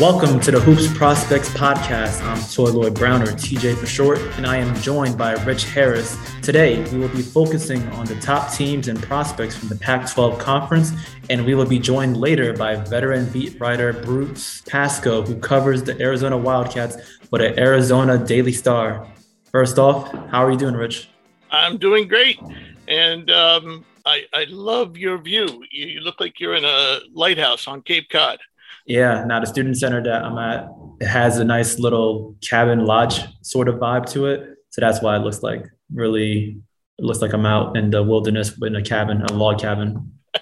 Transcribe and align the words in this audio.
Welcome 0.00 0.40
to 0.40 0.50
the 0.50 0.58
Hoops 0.60 0.90
Prospects 0.96 1.50
Podcast. 1.50 2.22
I'm 2.22 2.42
Toy 2.50 2.70
Lloyd 2.70 2.94
Brown, 2.94 3.22
or 3.22 3.32
TJ 3.32 3.76
for 3.76 3.84
short, 3.84 4.18
and 4.38 4.46
I 4.46 4.56
am 4.56 4.74
joined 4.76 5.18
by 5.18 5.32
Rich 5.44 5.64
Harris. 5.64 6.16
Today, 6.40 6.82
we 6.90 7.00
will 7.00 7.10
be 7.10 7.20
focusing 7.20 7.86
on 7.88 8.06
the 8.06 8.18
top 8.18 8.50
teams 8.50 8.88
and 8.88 8.98
prospects 9.02 9.58
from 9.58 9.68
the 9.68 9.76
Pac 9.76 10.10
12 10.10 10.38
Conference, 10.38 10.92
and 11.28 11.44
we 11.44 11.54
will 11.54 11.66
be 11.66 11.78
joined 11.78 12.16
later 12.16 12.54
by 12.54 12.76
veteran 12.76 13.28
beat 13.30 13.60
writer 13.60 13.92
Bruce 13.92 14.62
Pascoe, 14.62 15.20
who 15.20 15.38
covers 15.38 15.82
the 15.82 16.00
Arizona 16.00 16.38
Wildcats 16.38 16.96
for 17.28 17.38
the 17.38 17.60
Arizona 17.60 18.16
Daily 18.16 18.52
Star. 18.52 19.06
First 19.52 19.78
off, 19.78 20.10
how 20.30 20.42
are 20.42 20.50
you 20.50 20.58
doing, 20.58 20.76
Rich? 20.76 21.10
I'm 21.50 21.76
doing 21.76 22.08
great. 22.08 22.40
And 22.88 23.30
um, 23.30 23.84
I, 24.06 24.22
I 24.32 24.46
love 24.48 24.96
your 24.96 25.18
view. 25.18 25.62
You, 25.70 25.86
you 25.88 26.00
look 26.00 26.20
like 26.20 26.40
you're 26.40 26.56
in 26.56 26.64
a 26.64 27.00
lighthouse 27.12 27.68
on 27.68 27.82
Cape 27.82 28.08
Cod. 28.08 28.38
Yeah, 28.86 29.24
now 29.24 29.40
the 29.40 29.46
student 29.46 29.78
center 29.78 30.02
that 30.02 30.24
I'm 30.24 30.38
at 30.38 30.68
it 31.00 31.06
has 31.06 31.38
a 31.38 31.44
nice 31.44 31.78
little 31.78 32.36
cabin 32.42 32.84
lodge 32.84 33.20
sort 33.42 33.68
of 33.68 33.76
vibe 33.76 34.06
to 34.12 34.26
it. 34.26 34.56
So 34.70 34.80
that's 34.80 35.00
why 35.02 35.16
it 35.16 35.20
looks 35.20 35.42
like 35.42 35.66
really 35.92 36.60
it 36.98 37.04
looks 37.04 37.22
like 37.22 37.32
I'm 37.32 37.46
out 37.46 37.76
in 37.76 37.90
the 37.90 38.02
wilderness 38.02 38.56
in 38.62 38.76
a 38.76 38.82
cabin, 38.82 39.22
a 39.22 39.32
log 39.32 39.58
cabin. 39.58 40.12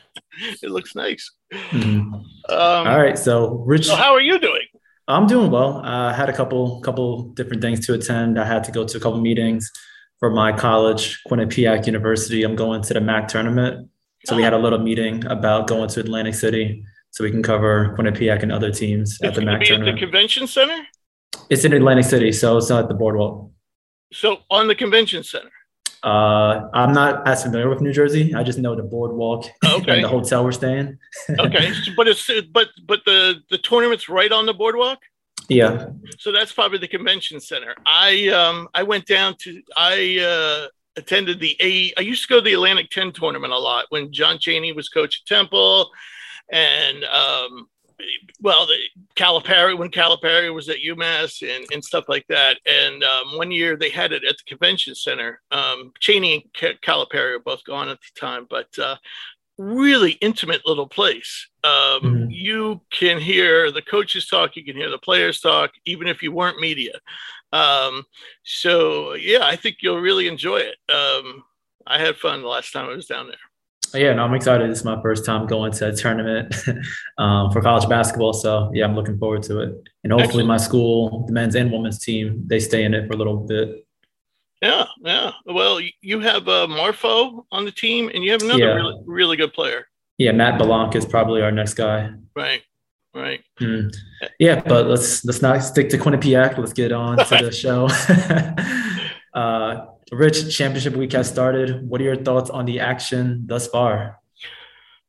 it 0.63 0.71
looks 0.71 0.95
nice. 0.97 1.31
Mm-hmm. 1.53 2.15
Um, 2.15 2.25
All 2.49 2.99
right, 2.99 3.17
so 3.17 3.63
Rich, 3.67 3.87
so 3.87 3.95
how 3.95 4.13
are 4.13 4.21
you 4.21 4.39
doing? 4.39 4.67
I'm 5.07 5.27
doing 5.27 5.51
well. 5.51 5.81
I 5.85 6.13
had 6.13 6.29
a 6.29 6.33
couple 6.33 6.81
couple 6.81 7.29
different 7.31 7.63
things 7.63 7.87
to 7.87 7.95
attend. 7.95 8.39
I 8.39 8.45
had 8.45 8.65
to 8.65 8.73
go 8.73 8.85
to 8.85 8.97
a 8.97 9.01
couple 9.01 9.21
meetings 9.21 9.71
for 10.19 10.31
my 10.31 10.53
college, 10.53 11.23
Quinnipiac 11.29 11.87
University. 11.87 12.43
I'm 12.43 12.57
going 12.57 12.83
to 12.83 12.95
the 12.95 13.01
MAAC 13.01 13.29
tournament. 13.29 13.89
So 14.27 14.37
we 14.37 14.43
had 14.43 14.53
a 14.53 14.59
little 14.59 14.81
meeting 14.81 15.25
about 15.27 15.69
going 15.69 15.89
to 15.89 16.01
Atlantic 16.01 16.35
City 16.35 16.85
so 17.11 17.25
we 17.25 17.31
can 17.31 17.43
cover 17.43 17.95
Quinnipiac 17.99 18.43
and 18.43 18.53
other 18.53 18.71
teams 18.71 19.19
at 19.23 19.35
the 19.35 19.41
MAAC 19.41 19.67
tournament. 19.67 19.99
the 19.99 20.07
convention 20.07 20.47
center? 20.47 20.87
It's 21.51 21.65
in 21.65 21.73
Atlantic 21.73 22.05
City, 22.05 22.33
so 22.33 22.57
it's 22.57 22.69
not 22.69 22.83
at 22.85 22.89
the 22.89 22.95
boardwalk. 22.95 23.51
So 24.13 24.39
on 24.51 24.69
the 24.69 24.75
convention 24.75 25.23
center. 25.23 25.51
Uh, 26.03 26.69
I'm 26.75 26.93
not 26.93 27.27
as 27.27 27.43
familiar 27.43 27.69
with 27.69 27.81
New 27.81 27.93
Jersey. 27.93 28.35
I 28.35 28.45
just 28.45 28.59
know 28.59 28.77
the 28.77 28.85
boardwalk 28.85 29.47
okay. 29.65 29.95
and 29.95 30.05
the 30.05 30.09
hotel 30.09 30.45
we're 30.45 30.53
staying. 30.53 30.97
okay, 31.39 31.73
but 31.97 32.07
it's 32.07 32.31
but 32.53 32.69
but 32.87 33.01
the 33.05 33.43
the 33.51 33.59
tournament's 33.59 34.09
right 34.09 34.31
on 34.31 34.47
the 34.47 34.55
boardwalk. 34.55 34.99
Yeah. 35.49 35.87
So 36.19 36.31
that's 36.31 36.53
probably 36.53 36.79
the 36.79 36.89
convention 36.89 37.41
center. 37.41 37.75
I 37.85 38.29
um 38.29 38.69
I 38.75 38.85
went 38.85 39.07
down 39.07 39.35
to 39.41 39.61
I 39.77 40.19
uh 40.21 40.69
attended 40.97 41.41
the 41.41 41.57
A 41.61 41.93
I 41.99 42.03
used 42.03 42.23
to 42.23 42.29
go 42.29 42.37
to 42.37 42.45
the 42.45 42.55
Atlantic 42.55 42.91
10 42.91 43.13
tournament 43.13 43.53
a 43.53 43.59
lot 43.59 43.87
when 43.89 44.13
John 44.13 44.39
Chaney 44.39 44.73
was 44.73 44.89
coach 44.89 45.23
at 45.23 45.27
Temple 45.27 45.91
and 46.51 47.05
um, 47.05 47.69
well, 48.41 48.67
the 48.67 48.77
Calipari 49.17 49.77
when 49.77 49.91
Calipari 49.91 50.53
was 50.55 50.69
at 50.69 50.79
UMass 50.79 51.43
and, 51.43 51.67
and 51.73 51.85
stuff 51.85 52.05
like 52.09 52.27
that. 52.29 52.59
And 52.67 53.03
um, 53.03 53.37
one 53.37 53.51
year 53.51 53.77
they 53.77 53.91
had 53.91 54.13
it 54.13 54.25
at 54.25 54.37
the 54.39 54.45
convention 54.47 54.95
center. 54.95 55.41
Um, 55.51 55.93
Chaney 55.99 56.51
and 56.61 56.81
Calipari 56.81 57.37
are 57.37 57.41
both 57.41 57.65
gone 57.65 57.89
at 57.89 57.99
the 58.01 58.21
time, 58.21 58.47
but 58.49 58.79
uh, 58.79 58.97
really 59.59 60.13
intimate 60.13 60.65
little 60.65 60.87
place. 60.87 61.49
Um, 61.65 61.71
mm-hmm. 61.73 62.31
You 62.31 62.81
can 62.91 63.21
hear 63.21 63.73
the 63.73 63.83
coaches 63.83 64.29
talk, 64.29 64.57
you 64.57 64.65
can 64.65 64.77
hear 64.77 64.91
the 64.91 64.99
players 64.99 65.41
talk, 65.41 65.73
even 65.85 66.07
if 66.07 66.23
you 66.23 66.33
weren't 66.33 66.61
media. 66.61 67.01
Um, 67.53 68.05
so 68.45 69.15
yeah, 69.15 69.41
I 69.43 69.57
think 69.57 69.79
you'll 69.81 70.01
really 70.01 70.29
enjoy 70.29 70.59
it. 70.59 70.77
Um, 70.93 71.43
I 71.87 71.99
had 71.99 72.17
fun 72.17 72.43
the 72.43 72.49
last 72.49 72.73
time 72.73 72.89
I 72.89 72.95
was 72.95 73.07
down 73.07 73.27
there. 73.27 73.37
Yeah, 73.95 74.15
no, 74.15 74.25
I'm 74.25 74.35
excited. 74.35 74.71
This 74.71 74.79
is 74.79 74.85
my 74.85 75.01
first 75.03 75.25
time 75.25 75.47
going 75.47 75.73
to 75.73 75.89
a 75.89 75.93
tournament 75.93 76.55
um, 77.19 77.51
for 77.51 77.61
college 77.61 77.89
basketball. 77.89 78.33
So 78.33 78.71
yeah, 78.75 78.85
I'm 78.85 78.95
looking 78.95 79.19
forward 79.19 79.43
to 79.45 79.61
it. 79.61 79.89
And 80.05 80.13
hopefully 80.13 80.43
Excellent. 80.43 80.49
my 80.49 80.57
school, 80.57 81.27
the 81.27 81.33
men's 81.33 81.55
and 81.55 81.73
women's 81.73 81.99
team, 81.99 82.43
they 82.47 82.61
stay 82.61 82.85
in 82.85 82.95
it 82.95 83.07
for 83.07 83.15
a 83.15 83.17
little 83.17 83.37
bit. 83.37 83.87
Yeah, 84.63 84.87
yeah. 85.01 85.33
Well, 85.47 85.81
you 86.01 86.21
have 86.21 86.49
uh, 86.49 86.67
Marfo 86.67 87.45
on 87.53 87.65
the 87.65 87.71
team, 87.71 88.11
and 88.13 88.25
you 88.25 88.33
have 88.33 88.43
another 88.43 88.59
yeah. 88.59 88.75
really, 88.75 89.03
really 89.07 89.37
good 89.37 89.53
player. 89.53 89.87
Yeah, 90.19 90.33
Matt 90.33 90.59
Balanc 90.59 90.97
is 90.97 91.07
probably 91.07 91.43
our 91.43 91.53
next 91.53 91.75
guy. 91.75 92.11
Right, 92.35 92.63
right. 93.15 93.45
Mm. 93.61 93.95
Yeah, 94.41 94.61
but 94.61 94.87
let's 94.87 95.25
let's 95.25 95.43
not 95.43 95.63
stick 95.63 95.91
to 95.91 95.99
Quinnipiac. 95.99 96.59
Let's 96.59 96.73
get 96.73 96.91
on 96.91 97.19
to 97.19 97.25
the 97.25 97.53
show. 97.53 97.89
uh, 99.39 99.87
Rich, 100.11 100.57
championship 100.57 100.95
week 100.95 101.13
has 101.13 101.29
started. 101.29 101.87
What 101.89 102.01
are 102.01 102.05
your 102.05 102.17
thoughts 102.17 102.51
on 102.51 102.65
the 102.65 102.81
action 102.81 103.45
thus 103.47 103.67
far? 103.67 104.21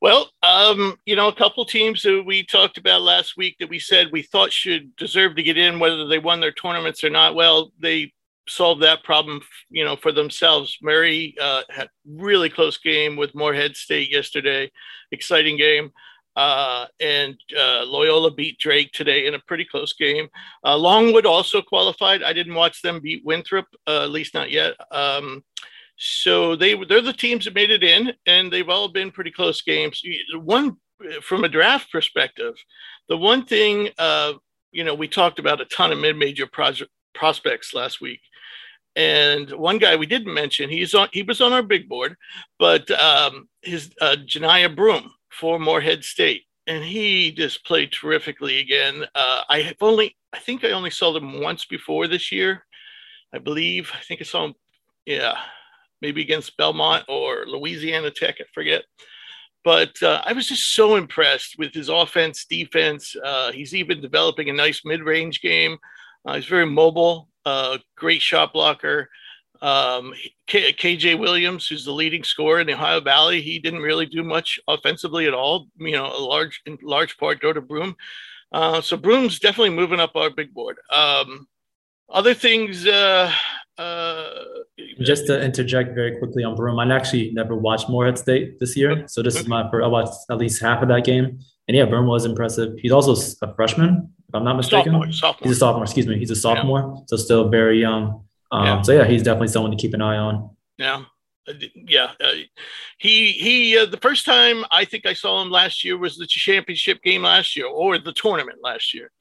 Well, 0.02 0.30
um, 0.44 0.98
you 1.06 1.16
know, 1.16 1.28
a 1.28 1.36
couple 1.36 1.66
teams 1.66 2.04
that 2.04 2.24
we 2.26 2.44
talked 2.44 2.78
about 2.78 3.02
last 3.02 3.36
week 3.36 3.58
that 3.60 3.70
we 3.70 3.80
said 3.80 4.12
we 4.12 4.22
thought 4.22 4.52
should 4.52 4.96
deserve 4.96 5.36
to 5.36 5.44
get 5.44 5.58
in, 5.58 5.80
whether 5.80 6.08
they 6.08 6.20
won 6.20 6.40
their 6.40 6.54
tournaments 6.54 7.04
or 7.04 7.10
not. 7.10 7.36
Well, 7.36 7.72
they 7.80 8.14
solved 8.48 8.82
that 8.82 9.04
problem, 9.04 9.42
you 9.70 9.84
know, 9.84 9.96
for 9.96 10.12
themselves. 10.12 10.78
Murray 10.82 11.36
uh, 11.40 11.64
had 11.70 11.90
really 12.06 12.50
close 12.50 12.78
game 12.78 13.16
with 13.16 13.36
Morehead 13.36 13.76
State 13.76 14.12
yesterday. 14.12 14.72
Exciting 15.12 15.58
game. 15.58 15.92
Uh, 16.40 16.86
and 17.02 17.38
uh, 17.60 17.84
Loyola 17.86 18.32
beat 18.32 18.58
Drake 18.60 18.94
today 18.94 19.28
in 19.28 19.36
a 19.36 19.40
pretty 19.40 19.66
close 19.66 19.92
game. 19.92 20.30
Uh, 20.64 20.78
Longwood 20.78 21.26
also 21.26 21.62
qualified. 21.62 22.24
I 22.24 22.32
didn't 22.32 22.56
watch 22.56 22.82
them 22.82 23.02
beat 23.02 23.26
Winthrop, 23.26 23.66
uh, 23.86 24.04
at 24.04 24.12
least 24.12 24.34
not 24.34 24.50
yet. 24.50 24.76
Um, 24.90 25.44
so 25.98 26.56
they 26.56 26.82
they're 26.86 27.02
the 27.02 27.12
teams 27.12 27.44
that 27.44 27.56
made 27.56 27.72
it 27.72 27.84
in, 27.84 28.14
and 28.26 28.50
they've 28.50 28.70
all 28.70 28.88
been 28.88 29.12
pretty 29.12 29.32
close 29.32 29.62
games. 29.62 30.02
One 30.34 30.78
from 31.22 31.44
a 31.44 31.50
draft 31.50 31.92
perspective, 31.92 32.56
the 33.10 33.18
one 33.18 33.44
thing 33.46 33.90
uh, 33.98 34.36
you 34.72 34.86
know 34.86 34.96
we 34.96 35.10
talked 35.10 35.40
about 35.40 35.60
a 35.60 35.66
ton 35.66 35.92
of 35.92 36.00
mid-major 36.00 36.48
prospects 37.14 37.74
last 37.74 38.00
week. 38.00 38.22
And 38.96 39.52
one 39.52 39.78
guy 39.78 39.98
we 39.98 40.06
didn't 40.06 40.34
mention, 40.34 40.70
he's 40.70 40.96
on. 40.96 41.10
He 41.12 41.24
was 41.24 41.42
on 41.42 41.52
our 41.52 41.64
big 41.64 41.90
board, 41.90 42.16
but 42.58 42.90
um, 42.92 43.50
his 43.62 43.92
uh, 44.00 44.16
Broome, 44.74 45.12
for 45.40 45.58
Morehead 45.60 46.04
State, 46.04 46.44
and 46.68 46.84
he 46.84 47.32
just 47.32 47.66
played 47.66 47.92
terrifically 47.92 48.60
again. 48.60 49.06
Uh, 49.16 49.42
I 49.48 49.62
have 49.62 49.78
only, 49.82 50.16
I 50.34 50.40
think 50.40 50.64
I 50.64 50.72
only 50.72 50.90
saw 50.90 51.14
them 51.14 51.42
once 51.42 51.66
before 51.66 52.08
this 52.08 52.32
year, 52.32 52.66
I 53.34 53.38
believe. 53.40 53.92
I 53.94 54.02
think 54.04 54.22
I 54.22 54.26
saw 54.26 54.46
him, 54.46 54.54
yeah, 55.06 55.38
maybe 56.02 56.22
against 56.22 56.58
Belmont 56.58 57.06
or 57.08 57.46
Louisiana 57.48 58.12
Tech, 58.12 58.36
I 58.40 58.46
forget. 58.54 58.84
But 59.64 60.02
uh, 60.02 60.22
I 60.26 60.34
was 60.34 60.48
just 60.48 60.74
so 60.74 60.96
impressed 60.96 61.56
with 61.58 61.74
his 61.74 61.90
offense, 61.90 62.46
defense. 62.46 63.16
Uh, 63.24 63.52
he's 63.52 63.76
even 63.76 64.02
developing 64.02 64.50
a 64.50 64.54
nice 64.54 64.82
mid-range 64.86 65.42
game. 65.42 65.78
Uh, 66.26 66.36
he's 66.36 66.46
very 66.46 66.66
mobile, 66.66 67.30
uh, 67.46 67.78
great 67.96 68.22
shot 68.22 68.54
blocker. 68.54 69.10
Um, 69.62 70.14
K- 70.48 70.74
KJ 70.74 71.20
Williams, 71.20 71.68
who's 71.68 71.86
the 71.86 71.92
leading 71.92 72.24
scorer 72.24 72.62
in 72.62 72.68
the 72.68 72.74
Ohio 72.74 73.02
Valley, 73.02 73.42
he 73.42 73.60
didn't 73.60 73.82
really 73.82 74.06
do 74.06 74.24
much 74.24 74.60
offensively 74.68 75.28
at 75.28 75.34
all. 75.34 75.68
You 75.78 75.92
know, 75.92 76.06
a 76.06 76.20
large, 76.20 76.62
in 76.66 76.78
large 76.82 77.18
part 77.18 77.42
go 77.42 77.52
to 77.52 77.62
Broome. 77.62 77.96
Uh, 78.52 78.82
so 78.82 78.98
Broome's 78.98 79.40
definitely 79.40 79.72
moving 79.72 80.00
up 80.00 80.16
our 80.16 80.30
big 80.30 80.54
board. 80.54 80.78
Um, 80.92 81.48
other 82.10 82.34
things. 82.34 82.86
Uh, 82.88 83.32
uh, 83.78 84.30
Just 85.00 85.28
to 85.28 85.42
interject 85.42 85.96
very 85.96 86.18
quickly 86.18 86.44
on 86.44 86.56
Broome, 86.56 86.80
I 86.80 86.94
actually 86.94 87.32
never 87.32 87.56
watched 87.56 87.88
Morehead 87.90 88.18
State 88.18 88.60
this 88.60 88.76
year, 88.76 89.08
so 89.08 89.24
this 89.24 89.36
is 89.38 89.48
my 89.48 89.70
first. 89.72 89.86
I 89.86 89.88
watched 89.88 90.14
at 90.30 90.38
least 90.38 90.62
half 90.62 90.82
of 90.82 90.90
that 90.90 91.06
game, 91.06 91.40
and 91.68 91.78
yeah, 91.78 91.86
Broome 91.86 92.08
was 92.08 92.26
impressive. 92.26 92.78
He's 92.78 92.92
also 92.92 93.16
a 93.42 93.54
freshman, 93.56 94.12
if 94.28 94.36
I'm 94.36 94.44
not 94.44 94.58
mistaken. 94.58 94.92
Sophomore, 94.92 95.12
sophomore. 95.14 95.48
He's 95.48 95.56
a 95.56 95.60
sophomore. 95.60 95.84
Excuse 95.84 96.08
me. 96.08 96.20
He's 96.20 96.32
a 96.32 96.36
sophomore, 96.36 96.94
yeah. 96.98 97.04
so 97.08 97.16
still 97.16 97.48
very 97.48 97.80
young. 97.80 98.26
Um, 98.52 98.66
yeah. 98.66 98.82
So 98.82 98.92
yeah, 98.94 99.06
he's 99.06 99.24
definitely 99.24 99.50
someone 99.50 99.72
to 99.72 99.78
keep 99.78 99.94
an 99.94 100.02
eye 100.02 100.18
on. 100.18 100.50
Yeah, 100.78 101.04
uh, 101.48 101.54
yeah. 101.76 102.12
Uh, 102.20 102.34
he 102.98 103.32
he. 103.32 103.78
Uh, 103.78 103.86
the 103.86 103.98
first 103.98 104.26
time 104.26 104.66
I 104.72 104.86
think 104.86 105.06
I 105.06 105.14
saw 105.14 105.42
him 105.42 105.50
last 105.50 105.84
year 105.84 105.98
was 105.98 106.18
the 106.18 106.28
championship 106.28 107.02
game 107.04 107.24
last 107.24 107.56
year, 107.56 107.68
or 107.68 107.98
the 107.98 108.14
tournament 108.14 108.60
last 108.64 108.94
year, 108.94 109.12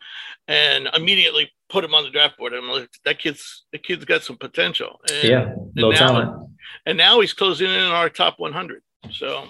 and 0.46 0.88
immediately 0.94 1.50
put 1.68 1.84
him 1.84 1.94
on 1.94 2.04
the 2.04 2.10
draft 2.10 2.38
board. 2.38 2.54
I'm 2.54 2.68
like, 2.68 2.90
that 3.04 3.18
kid's 3.18 3.64
that 3.72 3.82
kid's 3.82 4.04
got 4.04 4.22
some 4.22 4.36
potential. 4.36 5.00
And, 5.10 5.28
yeah, 5.28 5.54
low 5.76 5.90
now, 5.90 5.98
talent. 5.98 6.50
And 6.86 6.96
now 6.96 7.20
he's 7.20 7.32
closing 7.32 7.70
in 7.70 7.80
on 7.80 7.92
our 7.92 8.10
top 8.10 8.38
100. 8.38 8.82
So 9.10 9.44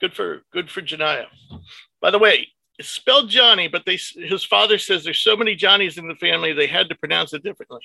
good 0.00 0.14
for 0.14 0.42
good 0.52 0.70
for 0.70 0.82
Johniah. 0.82 1.26
By 2.00 2.10
the 2.10 2.18
way, 2.18 2.48
it's 2.78 2.88
spelled 2.88 3.30
Johnny, 3.30 3.68
but 3.68 3.84
they 3.86 3.96
his 3.96 4.44
father 4.44 4.78
says 4.78 5.04
there's 5.04 5.20
so 5.20 5.36
many 5.36 5.54
Johnnies 5.54 5.98
in 5.98 6.08
the 6.08 6.14
family 6.14 6.52
they 6.52 6.66
had 6.66 6.88
to 6.88 6.94
pronounce 6.94 7.32
it 7.32 7.42
differently. 7.42 7.80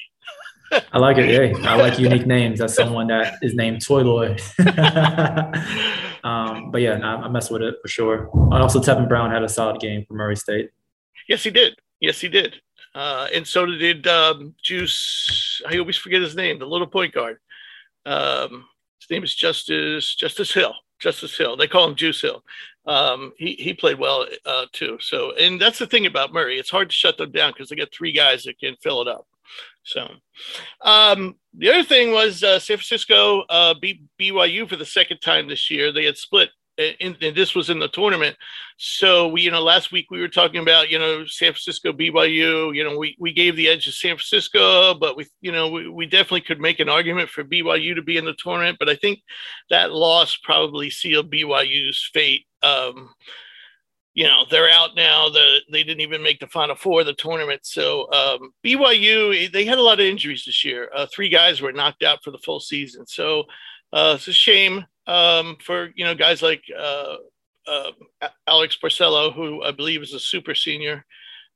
I 0.91 0.99
like 0.99 1.17
it. 1.17 1.29
Yeah, 1.29 1.69
I 1.69 1.75
like 1.75 1.99
unique 1.99 2.25
names. 2.25 2.61
As 2.61 2.75
someone 2.75 3.07
that 3.07 3.35
is 3.41 3.53
named 3.53 3.85
Toy 3.85 4.03
Lloyd. 4.03 4.41
um, 6.23 6.71
but 6.71 6.81
yeah, 6.81 6.99
I, 7.03 7.23
I 7.23 7.27
mess 7.29 7.49
with 7.49 7.61
it 7.61 7.75
for 7.81 7.87
sure. 7.87 8.29
And 8.33 8.53
also, 8.53 8.79
Tevin 8.79 9.07
Brown 9.07 9.31
had 9.31 9.43
a 9.43 9.49
solid 9.49 9.81
game 9.81 10.05
for 10.05 10.13
Murray 10.13 10.35
State. 10.35 10.71
Yes, 11.27 11.43
he 11.43 11.51
did. 11.51 11.75
Yes, 11.99 12.19
he 12.19 12.29
did. 12.29 12.55
Uh, 12.93 13.27
and 13.33 13.47
so 13.47 13.65
did 13.65 14.07
um, 14.07 14.55
Juice. 14.61 15.61
I 15.67 15.77
always 15.77 15.97
forget 15.97 16.21
his 16.21 16.35
name. 16.35 16.59
The 16.59 16.65
little 16.65 16.87
point 16.87 17.13
guard. 17.13 17.37
Um, 18.05 18.65
his 18.99 19.09
name 19.09 19.23
is 19.23 19.35
Justice 19.35 20.15
Justice 20.15 20.53
Hill. 20.53 20.73
Justice 20.99 21.37
Hill. 21.37 21.57
They 21.57 21.67
call 21.67 21.87
him 21.87 21.95
Juice 21.95 22.21
Hill. 22.21 22.43
Um, 22.85 23.33
he 23.37 23.53
he 23.53 23.73
played 23.73 23.99
well 23.99 24.25
uh, 24.45 24.65
too. 24.71 24.97
So, 24.99 25.33
and 25.35 25.61
that's 25.61 25.79
the 25.79 25.87
thing 25.87 26.05
about 26.05 26.33
Murray; 26.33 26.57
it's 26.57 26.69
hard 26.69 26.89
to 26.89 26.95
shut 26.95 27.17
them 27.17 27.31
down 27.31 27.51
because 27.51 27.69
they 27.69 27.75
got 27.75 27.93
three 27.93 28.11
guys 28.11 28.43
that 28.43 28.59
can 28.59 28.75
fill 28.81 29.01
it 29.01 29.07
up. 29.07 29.27
So, 29.83 30.07
um, 30.81 31.35
the 31.57 31.69
other 31.69 31.83
thing 31.83 32.11
was 32.11 32.43
uh, 32.43 32.59
San 32.59 32.77
Francisco 32.77 33.41
uh, 33.49 33.73
beat 33.79 34.01
BYU 34.19 34.67
for 34.67 34.75
the 34.75 34.85
second 34.85 35.19
time 35.19 35.47
this 35.47 35.69
year. 35.69 35.91
They 35.91 36.05
had 36.05 36.17
split 36.17 36.49
and, 36.99 37.17
and, 37.21 37.35
this 37.35 37.55
was 37.55 37.69
in 37.69 37.79
the 37.79 37.87
tournament. 37.87 38.35
So 38.77 39.27
we, 39.27 39.41
you 39.41 39.51
know, 39.51 39.61
last 39.61 39.91
week 39.91 40.11
we 40.11 40.19
were 40.19 40.27
talking 40.27 40.61
about, 40.61 40.89
you 40.89 40.99
know, 40.99 41.25
San 41.25 41.53
Francisco, 41.53 41.91
BYU. 41.91 42.75
You 42.75 42.83
know, 42.83 42.97
we 42.97 43.15
we 43.19 43.33
gave 43.33 43.55
the 43.55 43.67
edge 43.67 43.85
to 43.85 43.91
San 43.91 44.15
Francisco, 44.15 44.93
but 44.93 45.15
we, 45.17 45.27
you 45.41 45.51
know, 45.51 45.69
we, 45.69 45.87
we 45.87 46.05
definitely 46.05 46.41
could 46.41 46.59
make 46.59 46.79
an 46.79 46.89
argument 46.89 47.29
for 47.29 47.43
BYU 47.43 47.95
to 47.95 48.01
be 48.01 48.17
in 48.17 48.25
the 48.25 48.33
tournament. 48.33 48.77
But 48.79 48.89
I 48.89 48.95
think 48.95 49.19
that 49.69 49.91
loss 49.91 50.37
probably 50.37 50.89
sealed 50.89 51.31
BYU's 51.31 52.09
fate. 52.13 52.45
Um, 52.63 53.09
you 54.13 54.25
know, 54.25 54.45
they're 54.49 54.69
out 54.69 54.95
now. 54.95 55.29
The 55.29 55.61
they 55.71 55.83
didn't 55.83 56.01
even 56.01 56.21
make 56.21 56.39
the 56.39 56.47
final 56.47 56.75
four 56.75 57.01
of 57.01 57.05
the 57.05 57.13
tournament. 57.13 57.61
So 57.63 58.11
um, 58.11 58.51
BYU, 58.63 59.51
they 59.51 59.65
had 59.65 59.77
a 59.77 59.83
lot 59.83 59.99
of 59.99 60.05
injuries 60.05 60.43
this 60.45 60.65
year. 60.65 60.89
Uh, 60.93 61.05
three 61.05 61.29
guys 61.29 61.61
were 61.61 61.71
knocked 61.71 62.03
out 62.03 62.23
for 62.23 62.31
the 62.31 62.37
full 62.39 62.59
season. 62.59 63.05
So 63.07 63.45
uh, 63.93 64.13
it's 64.15 64.27
a 64.27 64.33
shame 64.33 64.85
um, 65.07 65.57
for 65.63 65.89
you 65.95 66.05
know 66.05 66.15
guys 66.15 66.41
like 66.41 66.63
uh, 66.77 67.15
uh, 67.67 67.91
Alex 68.47 68.77
Barcelo, 68.83 69.33
who 69.33 69.63
I 69.63 69.71
believe 69.71 70.01
is 70.01 70.13
a 70.13 70.19
super 70.19 70.55
senior. 70.55 71.05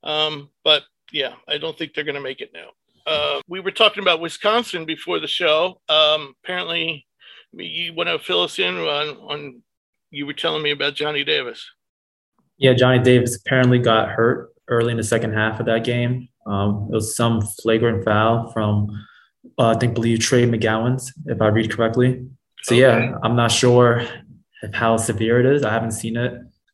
Um, 0.03 0.49
but 0.63 0.83
yeah, 1.11 1.33
I 1.47 1.57
don't 1.57 1.77
think 1.77 1.93
they're 1.93 2.03
going 2.03 2.15
to 2.15 2.21
make 2.21 2.41
it 2.41 2.51
now. 2.53 2.69
Uh, 3.07 3.39
we 3.47 3.59
were 3.59 3.71
talking 3.71 4.01
about 4.01 4.19
Wisconsin 4.19 4.85
before 4.85 5.19
the 5.19 5.27
show. 5.27 5.79
Um, 5.89 6.35
apparently, 6.43 7.05
you 7.53 7.93
want 7.93 8.09
to 8.09 8.19
fill 8.19 8.41
us 8.41 8.57
in 8.59 8.75
on, 8.75 9.17
on 9.17 9.61
you 10.09 10.25
were 10.25 10.33
telling 10.33 10.63
me 10.63 10.71
about 10.71 10.95
Johnny 10.95 11.23
Davis. 11.23 11.69
Yeah, 12.57 12.73
Johnny 12.73 12.99
Davis 12.99 13.35
apparently 13.35 13.79
got 13.79 14.09
hurt 14.09 14.49
early 14.67 14.91
in 14.91 14.97
the 14.97 15.03
second 15.03 15.33
half 15.33 15.59
of 15.59 15.65
that 15.67 15.83
game. 15.83 16.29
Um, 16.47 16.89
it 16.91 16.95
was 16.95 17.15
some 17.15 17.41
flagrant 17.41 18.03
foul 18.05 18.51
from, 18.51 18.89
uh, 19.57 19.69
I 19.69 19.77
think, 19.77 19.93
believe 19.93 20.19
Trey 20.19 20.47
McGowens, 20.47 21.11
if 21.25 21.41
I 21.41 21.47
read 21.47 21.71
correctly. 21.71 22.25
So 22.65 22.73
okay. 22.73 22.81
yeah, 22.81 23.17
I'm 23.21 23.35
not 23.35 23.51
sure 23.51 24.07
how 24.73 24.97
severe 24.97 25.39
it 25.39 25.45
is. 25.45 25.63
I 25.63 25.71
haven't 25.71 25.91
seen 25.91 26.17
it, 26.17 26.33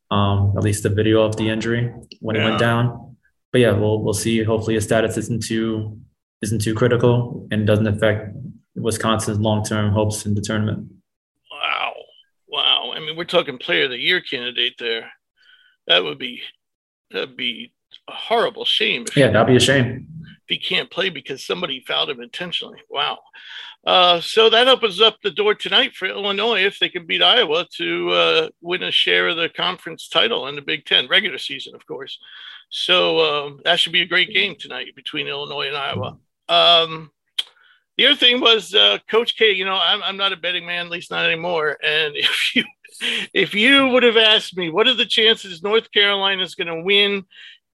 um, 0.10 0.54
at 0.56 0.64
least 0.64 0.84
the 0.84 0.90
video 0.90 1.22
of 1.22 1.36
the 1.36 1.50
injury 1.50 1.94
when 2.22 2.38
yeah. 2.38 2.44
it 2.44 2.46
went 2.46 2.60
down. 2.60 3.18
But 3.52 3.60
yeah, 3.60 3.74
we'll 3.74 4.02
we'll 4.02 4.14
see. 4.14 4.42
Hopefully, 4.42 4.76
his 4.76 4.86
status 4.86 5.18
isn't 5.18 5.44
too 5.44 6.00
isn't 6.42 6.62
too 6.62 6.76
critical 6.76 7.46
and 7.52 7.68
doesn't 7.68 7.88
affect 7.88 8.34
Wisconsin's 8.74 9.42
long 9.42 9.66
term 9.66 9.92
hopes 9.92 10.26
in 10.26 10.34
the 10.34 10.40
tournament. 10.40 10.90
Wow, 11.52 11.94
wow! 12.48 12.94
I 12.96 13.02
mean, 13.02 13.18
we're 13.18 13.26
talking 13.26 13.58
player 13.58 13.84
of 13.84 13.90
the 13.90 13.98
year 13.98 14.22
candidate 14.22 14.76
there. 14.80 15.12
That 15.88 16.06
would 16.06 16.20
be 16.20 16.42
that'd 17.12 17.36
be 17.36 17.74
a 18.08 18.14
horrible 18.14 18.64
shame. 18.64 19.08
Yeah, 19.14 19.32
that'd 19.32 19.46
be 19.46 19.58
a 19.58 19.60
shame. 19.60 20.08
He 20.52 20.60
can't 20.60 20.92
play 20.92 21.10
because 21.10 21.46
somebody 21.46 21.80
fouled 21.80 22.10
him 22.10 22.20
intentionally. 22.20 22.80
Wow. 22.90 23.20
Uh, 23.86 24.20
so 24.20 24.50
that 24.50 24.68
opens 24.68 25.00
up 25.00 25.18
the 25.24 25.32
door 25.32 25.56
tonight 25.56 25.96
for 25.96 26.10
Illinois 26.10 26.66
if 26.66 26.78
they 26.78 26.90
can 26.90 27.06
beat 27.08 27.24
Iowa 27.24 27.66
to 27.78 28.10
uh, 28.10 28.50
win 28.60 28.84
a 28.84 28.92
share 28.92 29.30
of 29.30 29.38
the 29.38 29.48
conference 29.48 30.10
title 30.10 30.48
in 30.48 30.56
the 30.56 30.62
Big 30.62 30.86
Ten 30.86 31.08
regular 31.08 31.38
season, 31.38 31.74
of 31.74 31.88
course. 31.88 32.20
So 32.70 33.18
uh, 33.20 33.52
that 33.64 33.80
should 33.80 33.94
be 33.94 34.02
a 34.02 34.06
great 34.06 34.34
game 34.34 34.58
tonight 34.60 34.94
between 34.94 35.28
Illinois 35.28 35.68
and 35.68 35.78
Iowa. 35.78 36.18
Um, 36.50 37.12
the 37.98 38.08
other 38.08 38.18
thing 38.18 38.42
was 38.42 38.76
uh, 38.76 38.98
Coach 39.10 39.38
K. 39.38 39.52
You 39.54 39.64
know, 39.64 39.80
I'm, 39.82 40.04
I'm 40.04 40.18
not 40.18 40.34
a 40.34 40.38
betting 40.38 40.66
man, 40.66 40.88
at 40.88 40.92
least 40.92 41.12
not 41.12 41.26
anymore. 41.26 41.78
And 41.82 42.14
if 42.18 42.56
you 42.56 42.66
if 43.34 43.54
you 43.56 43.88
would 43.88 44.04
have 44.04 44.18
asked 44.18 44.58
me 44.58 44.70
what 44.70 44.88
are 44.88 44.94
the 44.94 45.06
chances 45.06 45.64
North 45.64 45.92
Carolina 45.94 46.44
is 46.44 46.56
going 46.56 46.68
to 46.68 46.84
win 46.84 47.24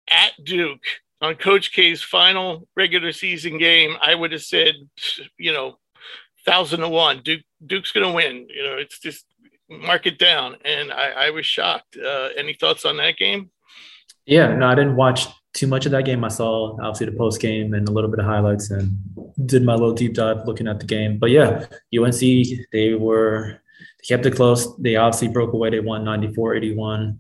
at 0.10 0.34
Duke 0.44 0.84
on 1.22 1.36
Coach 1.36 1.72
K's 1.74 2.02
final 2.02 2.68
regular 2.76 3.12
season 3.12 3.58
game, 3.58 3.96
I 4.02 4.16
would 4.16 4.32
have 4.32 4.44
said, 4.44 4.76
you 5.38 5.54
know, 5.54 5.78
thousand 6.46 6.82
to 6.82 6.90
one. 6.90 7.22
Duke 7.24 7.42
Duke's 7.66 7.92
going 7.92 8.06
to 8.06 8.14
win. 8.14 8.48
You 8.50 8.64
know, 8.64 8.78
it's 8.78 9.00
just 9.00 9.26
mark 9.70 10.06
it 10.06 10.18
down. 10.18 10.56
And 10.64 10.92
I, 10.92 11.28
I 11.28 11.30
was 11.32 11.46
shocked. 11.46 11.98
Uh, 11.98 12.30
any 12.38 12.54
thoughts 12.54 12.86
on 12.86 12.98
that 12.98 13.18
game? 13.18 13.50
Yeah, 14.26 14.54
no, 14.56 14.68
I 14.68 14.76
didn't 14.76 14.96
watch 14.96 15.28
too 15.54 15.68
much 15.68 15.86
of 15.86 15.92
that 15.94 16.06
game. 16.06 16.24
I 16.24 16.28
saw 16.28 16.74
obviously 16.82 17.08
the 17.08 17.18
post 17.18 17.42
game 17.42 17.74
and 17.74 17.88
a 17.88 17.92
little 17.92 18.10
bit 18.10 18.20
of 18.20 18.26
highlights 18.26 18.72
and 18.72 18.92
did 19.46 19.64
my 19.64 19.74
little 19.74 19.94
deep 19.94 20.14
dive 20.14 20.46
looking 20.46 20.68
at 20.68 20.80
the 20.80 20.86
game. 20.86 21.18
But 21.18 21.32
yeah, 21.32 21.66
UNC, 21.98 22.20
they 22.72 22.94
were, 22.94 23.60
they 23.80 24.16
kept 24.16 24.26
it 24.26 24.36
close. 24.36 24.76
They 24.78 24.98
obviously 24.98 25.30
broke 25.30 25.54
away. 25.54 25.70
They 25.70 25.80
won 25.80 26.04
94 26.04 26.56
81. 26.56 27.20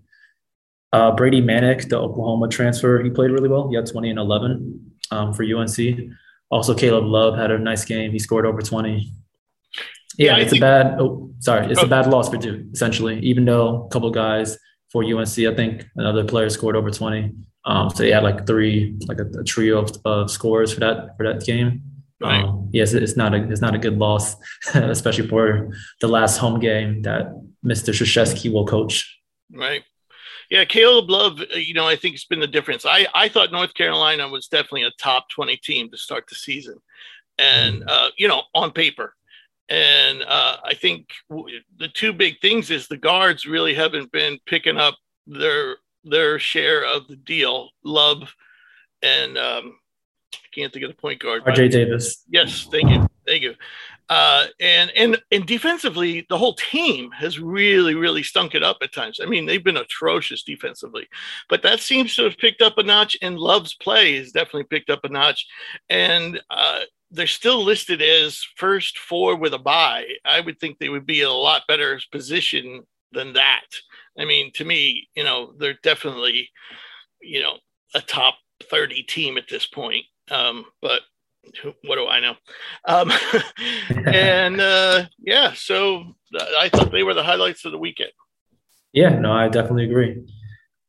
Uh, 0.93 1.11
Brady 1.11 1.41
Manek, 1.41 1.89
the 1.89 1.99
Oklahoma 1.99 2.47
transfer, 2.47 3.01
he 3.03 3.09
played 3.09 3.31
really 3.31 3.49
well. 3.49 3.69
He 3.69 3.75
had 3.75 3.85
20 3.85 4.09
and 4.09 4.19
11 4.19 4.95
um, 5.11 5.33
for 5.33 5.43
UNC. 5.43 5.77
Also, 6.49 6.73
Caleb 6.73 7.05
Love 7.05 7.37
had 7.37 7.51
a 7.51 7.57
nice 7.57 7.83
game. 7.83 8.11
He 8.11 8.19
scored 8.19 8.45
over 8.45 8.61
20. 8.61 9.11
Yeah, 10.17 10.37
yeah 10.37 10.37
it's 10.37 10.51
think, 10.51 10.61
a 10.61 10.65
bad. 10.65 10.95
Oh, 10.99 11.31
sorry, 11.39 11.69
it's 11.69 11.79
oh. 11.81 11.85
a 11.85 11.87
bad 11.87 12.07
loss 12.07 12.29
for 12.29 12.37
Duke 12.37 12.65
essentially. 12.73 13.19
Even 13.19 13.45
though 13.45 13.85
a 13.85 13.89
couple 13.89 14.09
guys 14.11 14.57
for 14.91 15.03
UNC, 15.03 15.37
I 15.39 15.53
think 15.55 15.85
another 15.95 16.23
player 16.23 16.49
scored 16.49 16.75
over 16.75 16.89
20. 16.89 17.33
Um, 17.65 17.89
so 17.89 18.03
they 18.03 18.11
had 18.11 18.23
like 18.23 18.47
three, 18.47 18.97
like 19.07 19.19
a, 19.19 19.25
a 19.39 19.43
trio 19.43 19.79
of, 19.79 19.91
of, 20.05 20.31
scores 20.31 20.73
for 20.73 20.79
that 20.79 21.17
for 21.17 21.25
that 21.25 21.45
game. 21.45 21.81
Right. 22.19 22.43
Um, 22.43 22.69
yes, 22.71 22.93
it's 22.93 23.17
not 23.17 23.35
a 23.35 23.43
it's 23.51 23.61
not 23.61 23.75
a 23.75 23.77
good 23.77 23.97
loss, 23.97 24.37
especially 24.73 25.27
for 25.27 25.69
the 25.99 26.07
last 26.07 26.37
home 26.37 26.59
game 26.59 27.01
that 27.01 27.27
Mr. 27.63 27.93
Krzyzewski 27.93 28.51
will 28.51 28.65
coach. 28.65 29.19
Right. 29.51 29.83
Yeah, 30.49 30.65
Caleb 30.65 31.09
Love, 31.09 31.41
uh, 31.41 31.57
you 31.57 31.73
know, 31.73 31.87
I 31.87 31.95
think 31.95 32.15
it's 32.15 32.25
been 32.25 32.39
the 32.39 32.47
difference. 32.47 32.85
I, 32.85 33.07
I 33.13 33.27
thought 33.27 33.51
North 33.51 33.73
Carolina 33.73 34.27
was 34.27 34.47
definitely 34.47 34.83
a 34.83 34.91
top 34.91 35.29
20 35.29 35.57
team 35.57 35.89
to 35.91 35.97
start 35.97 36.25
the 36.29 36.35
season. 36.35 36.77
And, 37.37 37.81
mm. 37.81 37.85
uh, 37.87 38.09
you 38.17 38.27
know, 38.27 38.43
on 38.55 38.71
paper. 38.71 39.13
And 39.69 40.23
uh, 40.23 40.57
I 40.63 40.73
think 40.73 41.09
w- 41.29 41.59
the 41.77 41.89
two 41.89 42.13
big 42.13 42.39
things 42.39 42.71
is 42.71 42.87
the 42.87 42.97
guards 42.97 43.45
really 43.45 43.73
haven't 43.73 44.11
been 44.11 44.39
picking 44.45 44.77
up 44.77 44.97
their 45.25 45.77
their 46.05 46.39
share 46.39 46.85
of 46.85 47.05
the 47.09 47.17
deal. 47.17 47.69
Love 47.83 48.33
and 49.01 49.37
um, 49.37 49.77
I 50.33 50.47
can't 50.53 50.71
think 50.71 50.85
of 50.85 50.91
the 50.91 50.97
point 50.97 51.21
guard. 51.21 51.43
RJ 51.43 51.71
Davis. 51.71 52.23
Yes, 52.29 52.67
thank 52.71 52.89
you, 52.89 53.07
thank 53.25 53.43
you. 53.43 53.55
Uh, 54.09 54.45
and 54.59 54.91
and 54.95 55.21
and 55.31 55.45
defensively, 55.45 56.25
the 56.29 56.37
whole 56.37 56.55
team 56.55 57.11
has 57.11 57.39
really 57.39 57.93
really 57.93 58.23
stunk 58.23 58.55
it 58.55 58.63
up 58.63 58.77
at 58.81 58.93
times. 58.93 59.19
I 59.21 59.25
mean, 59.25 59.45
they've 59.45 59.63
been 59.63 59.77
atrocious 59.77 60.43
defensively, 60.43 61.07
but 61.49 61.61
that 61.63 61.81
seems 61.81 62.15
to 62.15 62.23
have 62.23 62.37
picked 62.37 62.61
up 62.61 62.77
a 62.77 62.83
notch. 62.83 63.17
And 63.21 63.37
Love's 63.37 63.75
play 63.75 64.17
has 64.17 64.31
definitely 64.31 64.63
picked 64.63 64.89
up 64.89 65.03
a 65.03 65.09
notch, 65.09 65.45
and 65.89 66.39
uh, 66.49 66.81
they're 67.11 67.27
still 67.27 67.63
listed 67.63 68.01
as 68.01 68.45
first 68.55 68.97
four 68.97 69.35
with 69.35 69.53
a 69.53 69.59
bye. 69.59 70.05
I 70.25 70.39
would 70.39 70.59
think 70.59 70.79
they 70.79 70.89
would 70.89 71.05
be 71.05 71.21
in 71.21 71.27
a 71.27 71.31
lot 71.31 71.63
better 71.67 71.99
position 72.11 72.83
than 73.11 73.33
that. 73.33 73.65
I 74.17 74.25
mean, 74.25 74.51
to 74.53 74.65
me, 74.65 75.07
you 75.15 75.23
know, 75.23 75.53
they're 75.57 75.77
definitely, 75.83 76.49
you 77.21 77.41
know, 77.41 77.57
a 77.93 78.01
top 78.01 78.35
30 78.69 79.03
team 79.03 79.37
at 79.37 79.47
this 79.49 79.65
point. 79.65 80.05
Um, 80.29 80.65
but 80.81 81.01
what 81.85 81.95
do 81.95 82.07
I 82.07 82.19
know? 82.19 82.35
Um, 82.85 83.11
and 84.07 84.61
uh, 84.61 85.05
yeah, 85.19 85.53
so 85.53 86.15
I 86.59 86.69
thought 86.69 86.91
they 86.91 87.03
were 87.03 87.13
the 87.13 87.23
highlights 87.23 87.65
of 87.65 87.71
the 87.71 87.77
weekend. 87.77 88.11
Yeah, 88.93 89.09
no, 89.09 89.31
I 89.31 89.49
definitely 89.49 89.85
agree. 89.85 90.25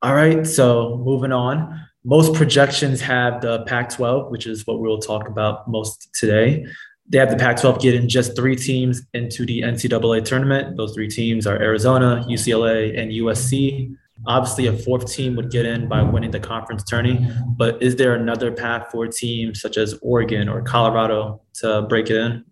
All 0.03 0.15
right, 0.15 0.47
so 0.47 1.03
moving 1.05 1.33
on. 1.33 1.87
Most 2.05 2.35
projections 2.35 3.01
have 3.01 3.41
the 3.41 3.65
Pac 3.65 3.91
12, 3.91 4.31
which 4.31 4.47
is 4.47 4.67
what 4.67 4.81
we'll 4.81 5.01
talk 5.01 5.29
about 5.29 5.69
most 5.69 6.09
today. 6.15 6.65
They 7.09 7.19
have 7.19 7.31
the 7.31 7.37
Pac 7.37 7.61
12 7.61 7.81
getting 7.81 8.09
just 8.09 8.37
three 8.37 8.55
teams 8.55 9.03
into 9.15 9.45
the 9.45 9.63
NCAA 9.63 10.25
tournament. 10.25 10.77
Those 10.77 10.95
three 10.95 11.09
teams 11.09 11.47
are 11.47 11.61
Arizona, 11.61 12.25
UCLA, 12.29 12.99
and 12.99 13.11
USC. 13.11 13.97
Obviously, 14.27 14.67
a 14.67 14.73
fourth 14.73 15.11
team 15.13 15.37
would 15.37 15.51
get 15.51 15.65
in 15.65 15.89
by 15.89 16.03
winning 16.03 16.31
the 16.31 16.41
conference 16.41 16.85
tourney, 16.85 17.27
but 17.57 17.83
is 17.83 17.97
there 17.97 18.15
another 18.15 18.51
path 18.53 18.89
for 18.91 19.07
teams 19.07 19.61
such 19.61 19.77
as 19.77 19.95
Oregon 20.03 20.49
or 20.49 20.63
Colorado 20.63 21.43
to 21.55 21.83
break 21.83 22.11
it 22.11 22.17
in? 22.17 22.45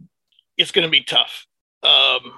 It's 0.56 0.70
going 0.70 0.87
to 0.87 0.90
be 0.90 1.02
tough. 1.02 1.46
Um, 1.82 2.32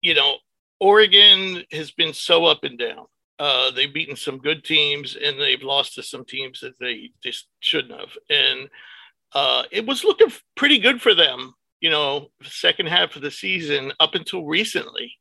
you 0.00 0.14
know, 0.14 0.36
Oregon 0.80 1.64
has 1.72 1.90
been 1.90 2.12
so 2.12 2.44
up 2.44 2.62
and 2.62 2.78
down. 2.78 3.06
Uh, 3.38 3.70
they've 3.70 3.92
beaten 3.92 4.16
some 4.16 4.38
good 4.38 4.64
teams 4.64 5.16
and 5.16 5.40
they've 5.40 5.62
lost 5.62 5.94
to 5.94 6.02
some 6.02 6.24
teams 6.24 6.60
that 6.60 6.78
they 6.78 7.10
just 7.22 7.48
shouldn't 7.60 7.98
have. 7.98 8.10
And 8.30 8.68
uh, 9.32 9.64
it 9.72 9.86
was 9.86 10.04
looking 10.04 10.32
pretty 10.56 10.78
good 10.78 11.02
for 11.02 11.14
them, 11.14 11.54
you 11.80 11.90
know, 11.90 12.28
second 12.42 12.86
half 12.86 13.16
of 13.16 13.22
the 13.22 13.30
season 13.30 13.92
up 13.98 14.14
until 14.14 14.44
recently 14.44 15.12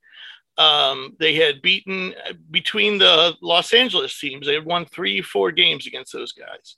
um, 0.57 1.15
they 1.19 1.35
had 1.35 1.61
beaten 1.61 2.13
between 2.51 2.97
the 2.97 3.35
Los 3.41 3.73
Angeles 3.73 4.19
teams. 4.19 4.45
They 4.45 4.53
had 4.55 4.65
won 4.65 4.85
three, 4.85 5.21
four 5.21 5.51
games 5.51 5.87
against 5.87 6.13
those 6.13 6.31
guys, 6.31 6.77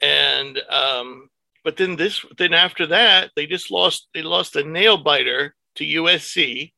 and 0.00 0.58
um, 0.70 1.28
but 1.64 1.76
then 1.76 1.96
this, 1.96 2.24
then 2.38 2.54
after 2.54 2.86
that, 2.88 3.30
they 3.36 3.46
just 3.46 3.70
lost. 3.70 4.08
They 4.14 4.22
lost 4.22 4.56
a 4.56 4.64
nail 4.64 4.96
biter 4.96 5.54
to 5.76 5.84
USC, 5.84 6.72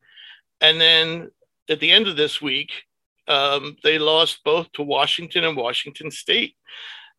and 0.61 0.81
then 0.81 1.31
at 1.69 1.81
the 1.81 1.91
end 1.91 2.07
of 2.09 2.17
this 2.17 2.41
week, 2.43 2.71
Um, 3.27 3.77
they 3.83 3.99
lost 3.99 4.45
both 4.45 4.71
to 4.73 4.83
Washington 4.83 5.45
and 5.45 5.57
Washington 5.57 6.11
State. 6.11 6.57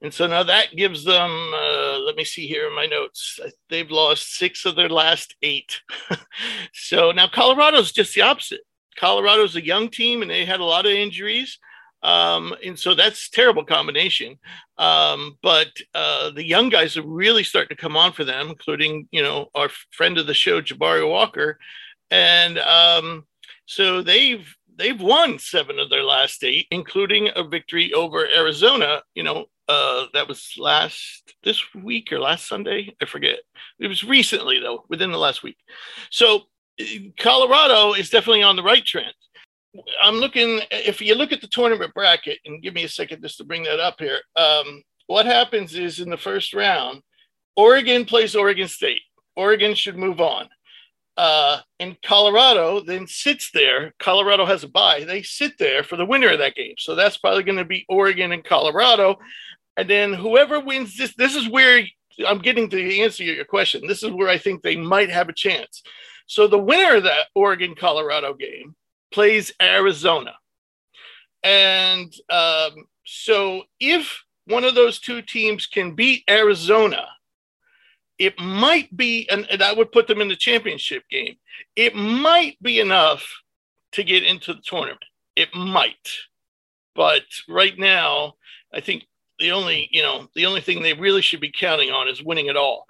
And 0.01 0.13
so 0.13 0.27
now 0.27 0.43
that 0.43 0.75
gives 0.75 1.03
them, 1.03 1.31
uh, 1.53 1.97
let 2.05 2.15
me 2.15 2.23
see 2.23 2.45
here 2.47 2.67
in 2.67 2.75
my 2.75 2.85
notes, 2.85 3.39
they've 3.69 3.89
lost 3.89 4.35
six 4.35 4.65
of 4.65 4.75
their 4.75 4.89
last 4.89 5.35
eight. 5.41 5.81
so 6.73 7.11
now 7.11 7.27
Colorado's 7.27 7.91
just 7.91 8.13
the 8.13 8.21
opposite. 8.21 8.61
Colorado's 8.99 9.55
a 9.55 9.65
young 9.65 9.89
team 9.89 10.21
and 10.21 10.31
they 10.31 10.45
had 10.45 10.59
a 10.59 10.65
lot 10.65 10.85
of 10.85 10.91
injuries. 10.91 11.59
Um, 12.03 12.53
and 12.63 12.77
so 12.77 12.93
that's 12.93 13.27
a 13.27 13.31
terrible 13.31 13.65
combination. 13.65 14.37
Um, 14.77 15.37
but 15.41 15.69
uh, 15.95 16.29
the 16.31 16.45
young 16.45 16.69
guys 16.69 16.97
are 16.97 17.07
really 17.07 17.43
starting 17.43 17.75
to 17.75 17.81
come 17.81 17.97
on 17.97 18.13
for 18.13 18.23
them, 18.23 18.49
including, 18.49 19.07
you 19.11 19.23
know, 19.23 19.49
our 19.55 19.69
friend 19.91 20.17
of 20.17 20.27
the 20.27 20.33
show, 20.33 20.61
Jabari 20.61 21.09
Walker. 21.09 21.57
And 22.11 22.59
um, 22.59 23.25
so 23.65 24.03
they've 24.03 24.47
they've 24.77 25.01
won 25.01 25.39
seven 25.39 25.79
of 25.79 25.89
their 25.89 26.03
last 26.03 26.43
eight, 26.43 26.67
including 26.69 27.29
a 27.35 27.43
victory 27.43 27.91
over 27.93 28.27
Arizona. 28.27 29.01
You 29.15 29.23
know, 29.23 29.45
uh, 29.67 30.05
that 30.13 30.27
was 30.27 30.53
last 30.59 31.33
this 31.43 31.61
week 31.73 32.11
or 32.11 32.19
last 32.19 32.47
Sunday. 32.47 32.95
I 33.01 33.05
forget. 33.05 33.39
It 33.79 33.87
was 33.87 34.03
recently 34.03 34.59
though, 34.59 34.85
within 34.89 35.11
the 35.11 35.17
last 35.17 35.41
week. 35.41 35.57
So 36.11 36.43
Colorado 37.19 37.93
is 37.93 38.09
definitely 38.09 38.43
on 38.43 38.55
the 38.55 38.63
right 38.63 38.85
trend. 38.85 39.13
I'm 40.01 40.15
looking. 40.15 40.61
If 40.71 41.01
you 41.01 41.15
look 41.15 41.31
at 41.31 41.41
the 41.41 41.47
tournament 41.47 41.93
bracket, 41.93 42.39
and 42.45 42.61
give 42.61 42.73
me 42.73 42.83
a 42.83 42.89
second 42.89 43.21
just 43.21 43.37
to 43.37 43.43
bring 43.43 43.63
that 43.63 43.79
up 43.79 43.99
here. 43.99 44.19
Um, 44.35 44.83
what 45.07 45.25
happens 45.25 45.75
is 45.75 45.99
in 45.99 46.09
the 46.09 46.17
first 46.17 46.53
round, 46.53 47.01
Oregon 47.55 48.05
plays 48.05 48.35
Oregon 48.35 48.67
State. 48.67 49.01
Oregon 49.35 49.75
should 49.75 49.97
move 49.97 50.19
on. 50.19 50.47
Uh, 51.17 51.59
and 51.79 52.01
Colorado 52.01 52.81
then 52.81 53.07
sits 53.07 53.51
there. 53.53 53.93
Colorado 53.99 54.45
has 54.45 54.63
a 54.63 54.67
bye. 54.67 55.03
They 55.05 55.21
sit 55.21 55.57
there 55.57 55.83
for 55.83 55.95
the 55.95 56.05
winner 56.05 56.29
of 56.29 56.39
that 56.39 56.55
game. 56.55 56.75
So 56.77 56.95
that's 56.95 57.17
probably 57.17 57.43
going 57.43 57.57
to 57.57 57.65
be 57.65 57.85
Oregon 57.87 58.33
and 58.33 58.43
Colorado. 58.43 59.17
And 59.77 59.89
then 59.89 60.13
whoever 60.13 60.59
wins 60.59 60.97
this, 60.97 61.13
this 61.15 61.35
is 61.35 61.49
where 61.49 61.85
I'm 62.27 62.39
getting 62.39 62.69
to 62.69 62.75
the 62.75 63.01
answer 63.01 63.23
to 63.23 63.33
your 63.33 63.45
question. 63.45 63.87
This 63.87 64.03
is 64.03 64.11
where 64.11 64.29
I 64.29 64.37
think 64.37 64.61
they 64.61 64.75
might 64.75 65.09
have 65.09 65.29
a 65.29 65.33
chance. 65.33 65.83
So 66.27 66.47
the 66.47 66.57
winner 66.57 66.95
of 66.95 67.03
that 67.03 67.27
Oregon 67.35 67.75
Colorado 67.75 68.33
game 68.33 68.75
plays 69.11 69.53
Arizona. 69.61 70.33
And 71.43 72.13
um, 72.29 72.85
so 73.05 73.63
if 73.79 74.23
one 74.45 74.63
of 74.63 74.75
those 74.75 74.99
two 74.99 75.21
teams 75.21 75.65
can 75.67 75.95
beat 75.95 76.23
Arizona, 76.29 77.05
it 78.17 78.39
might 78.39 78.95
be, 78.95 79.27
and, 79.29 79.45
and 79.49 79.61
I 79.61 79.73
would 79.73 79.91
put 79.91 80.07
them 80.07 80.21
in 80.21 80.27
the 80.27 80.35
championship 80.35 81.03
game. 81.09 81.35
It 81.75 81.95
might 81.95 82.61
be 82.61 82.79
enough 82.79 83.27
to 83.93 84.03
get 84.03 84.23
into 84.23 84.53
the 84.53 84.61
tournament. 84.61 85.03
It 85.35 85.49
might. 85.53 86.09
But 86.95 87.23
right 87.49 87.77
now, 87.77 88.35
I 88.73 88.79
think 88.79 89.05
the 89.39 89.51
only, 89.51 89.89
you 89.91 90.01
know, 90.01 90.27
the 90.33 90.45
only 90.45 90.61
thing 90.61 90.81
they 90.81 90.93
really 90.93 91.21
should 91.21 91.41
be 91.41 91.51
counting 91.51 91.91
on 91.91 92.07
is 92.07 92.23
winning 92.23 92.47
it 92.47 92.55
all. 92.55 92.85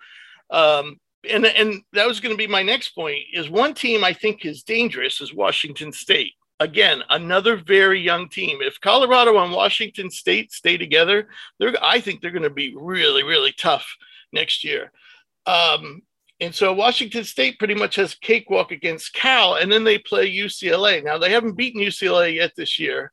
Um, 0.51 0.99
and 1.29 1.45
and 1.45 1.81
that 1.93 2.07
was 2.07 2.19
going 2.19 2.33
to 2.33 2.37
be 2.37 2.47
my 2.47 2.63
next 2.63 2.89
point 2.89 3.23
is 3.33 3.49
one 3.49 3.73
team 3.73 4.03
I 4.03 4.13
think 4.13 4.45
is 4.45 4.63
dangerous 4.63 5.21
is 5.21 5.33
Washington 5.33 5.91
State. 5.91 6.33
Again, 6.59 7.03
another 7.09 7.57
very 7.57 7.99
young 7.99 8.29
team. 8.29 8.59
If 8.61 8.79
Colorado 8.79 9.37
and 9.43 9.51
Washington 9.51 10.09
State 10.09 10.51
stay 10.51 10.77
together, 10.77 11.27
they're 11.59 11.75
I 11.81 11.99
think 11.99 12.21
they're 12.21 12.31
going 12.31 12.43
to 12.43 12.49
be 12.49 12.75
really 12.75 13.23
really 13.23 13.53
tough 13.57 13.87
next 14.31 14.63
year. 14.63 14.91
Um, 15.45 16.01
and 16.41 16.53
so 16.53 16.73
Washington 16.73 17.23
State 17.23 17.59
pretty 17.59 17.75
much 17.75 17.95
has 17.95 18.15
cakewalk 18.15 18.71
against 18.71 19.13
Cal, 19.13 19.55
and 19.55 19.71
then 19.71 19.83
they 19.83 19.97
play 19.97 20.29
UCLA. 20.29 21.03
Now 21.03 21.17
they 21.17 21.31
haven't 21.31 21.57
beaten 21.57 21.81
UCLA 21.81 22.35
yet 22.35 22.51
this 22.57 22.77
year, 22.77 23.11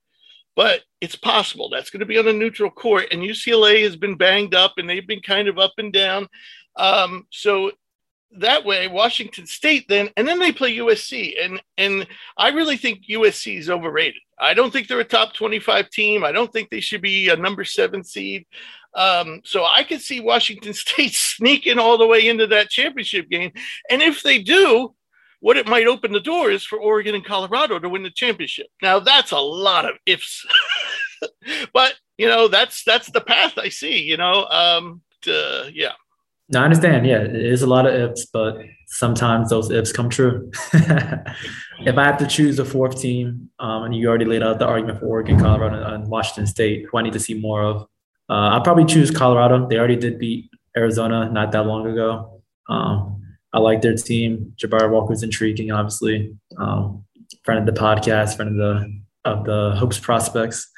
but 0.57 0.83
it's 1.01 1.17
possible. 1.17 1.69
That's 1.69 1.91
going 1.91 2.01
to 2.01 2.07
be 2.07 2.19
on 2.19 2.29
a 2.29 2.33
neutral 2.33 2.71
court, 2.71 3.07
and 3.13 3.23
UCLA 3.23 3.83
has 3.85 3.97
been 3.97 4.17
banged 4.17 4.55
up, 4.55 4.75
and 4.77 4.89
they've 4.89 5.07
been 5.07 5.21
kind 5.21 5.49
of 5.49 5.59
up 5.59 5.73
and 5.79 5.93
down. 5.93 6.29
Um, 6.77 7.27
so 7.31 7.73
that 8.39 8.65
way 8.65 8.89
Washington 8.89 9.47
State 9.47 9.87
then 9.89 10.09
and 10.17 10.27
then 10.27 10.39
they 10.39 10.53
play 10.53 10.77
USC 10.77 11.35
and 11.43 11.63
and 11.77 12.07
I 12.37 12.49
really 12.49 12.77
think 12.77 13.07
USC 13.09 13.59
is 13.59 13.71
overrated. 13.71 14.21
I 14.39 14.55
don't 14.55 14.73
think 14.73 14.89
they're 14.89 15.01
a 15.01 15.05
top 15.05 15.35
25 15.35 15.91
team. 15.91 16.25
I 16.25 16.33
don't 16.33 16.53
think 16.53 16.71
they 16.71 16.81
should 16.81 17.03
be 17.03 17.29
a 17.29 17.37
number 17.37 17.65
7 17.65 18.03
seed. 18.03 18.47
Um, 18.95 19.41
so 19.45 19.65
I 19.65 19.85
could 19.85 20.01
see 20.01 20.21
Washington 20.21 20.73
State 20.75 21.15
sneaking 21.15 21.79
all 21.79 21.99
the 21.99 22.07
way 22.07 22.29
into 22.29 22.47
that 22.49 22.71
championship 22.71 23.29
game 23.29 23.53
and 23.91 24.03
if 24.03 24.23
they 24.23 24.39
do 24.39 24.95
what 25.41 25.57
it 25.57 25.67
might 25.67 25.89
open 25.89 26.13
the 26.13 26.21
door 26.21 26.51
is 26.51 26.65
for 26.65 26.79
Oregon 26.79 27.17
and 27.17 27.25
Colorado 27.25 27.79
to 27.81 27.89
win 27.89 28.05
the 28.05 28.11
championship. 28.11 28.69
Now 28.81 29.01
that's 29.01 29.33
a 29.33 29.39
lot 29.39 29.85
of 29.85 29.97
ifs. 30.07 30.47
but 31.75 31.95
you 32.17 32.29
know 32.29 32.49
that's 32.49 32.85
that's 32.85 33.11
the 33.11 33.21
path 33.21 33.59
I 33.59 33.69
see, 33.69 34.03
you 34.03 34.17
know. 34.17 34.47
Um 34.47 35.03
to, 35.23 35.71
yeah. 35.73 35.93
No, 36.49 36.61
I 36.61 36.65
understand. 36.65 37.07
Yeah, 37.07 37.23
it 37.23 37.35
is 37.35 37.63
a 37.63 37.67
lot 37.67 37.87
of 37.87 37.95
ifs, 37.95 38.27
but 38.27 38.59
sometimes 38.89 39.51
those 39.51 39.71
ifs 39.71 39.93
come 39.93 40.11
true. 40.11 40.51
if 40.73 41.97
I 41.97 42.05
have 42.05 42.19
to 42.19 42.27
choose 42.27 42.59
a 42.59 42.65
fourth 42.65 43.01
team, 43.01 43.51
um, 43.59 43.85
and 43.85 43.97
you 43.97 44.09
already 44.09 44.25
laid 44.25 44.43
out 44.43 44.59
the 44.59 44.67
argument 44.67 45.01
for 45.01 45.07
Oregon, 45.07 45.39
Colorado, 45.39 45.95
and 45.95 46.07
Washington 46.09 46.47
State, 46.47 46.87
who 46.91 46.99
I 46.99 47.03
need 47.03 47.15
to 47.15 47.21
see 47.21 47.35
more 47.35 47.63
of, 47.63 47.83
uh, 48.29 48.51
I'll 48.51 48.63
probably 48.63 48.85
choose 48.85 49.11
Colorado. 49.11 49.67
They 49.69 49.79
already 49.79 49.97
did 49.97 50.19
beat 50.19 50.51
Arizona 50.77 51.31
not 51.31 51.53
that 51.53 51.67
long 51.67 51.87
ago. 51.87 52.43
Um, 52.69 53.23
I 53.53 53.59
like 53.59 53.83
their 53.83 53.95
team. 53.95 54.55
Jabari 54.57 54.91
Walker's 54.91 55.23
intriguing, 55.23 55.71
obviously. 55.71 56.35
Um, 56.59 57.05
friend 57.45 57.67
of 57.67 57.75
the 57.75 57.81
podcast, 57.81 58.37
friend 58.37 58.51
of 58.51 58.57
the 58.57 59.03
of 59.25 59.45
the 59.45 59.77
Hoops 59.79 59.99
prospects. 59.99 60.69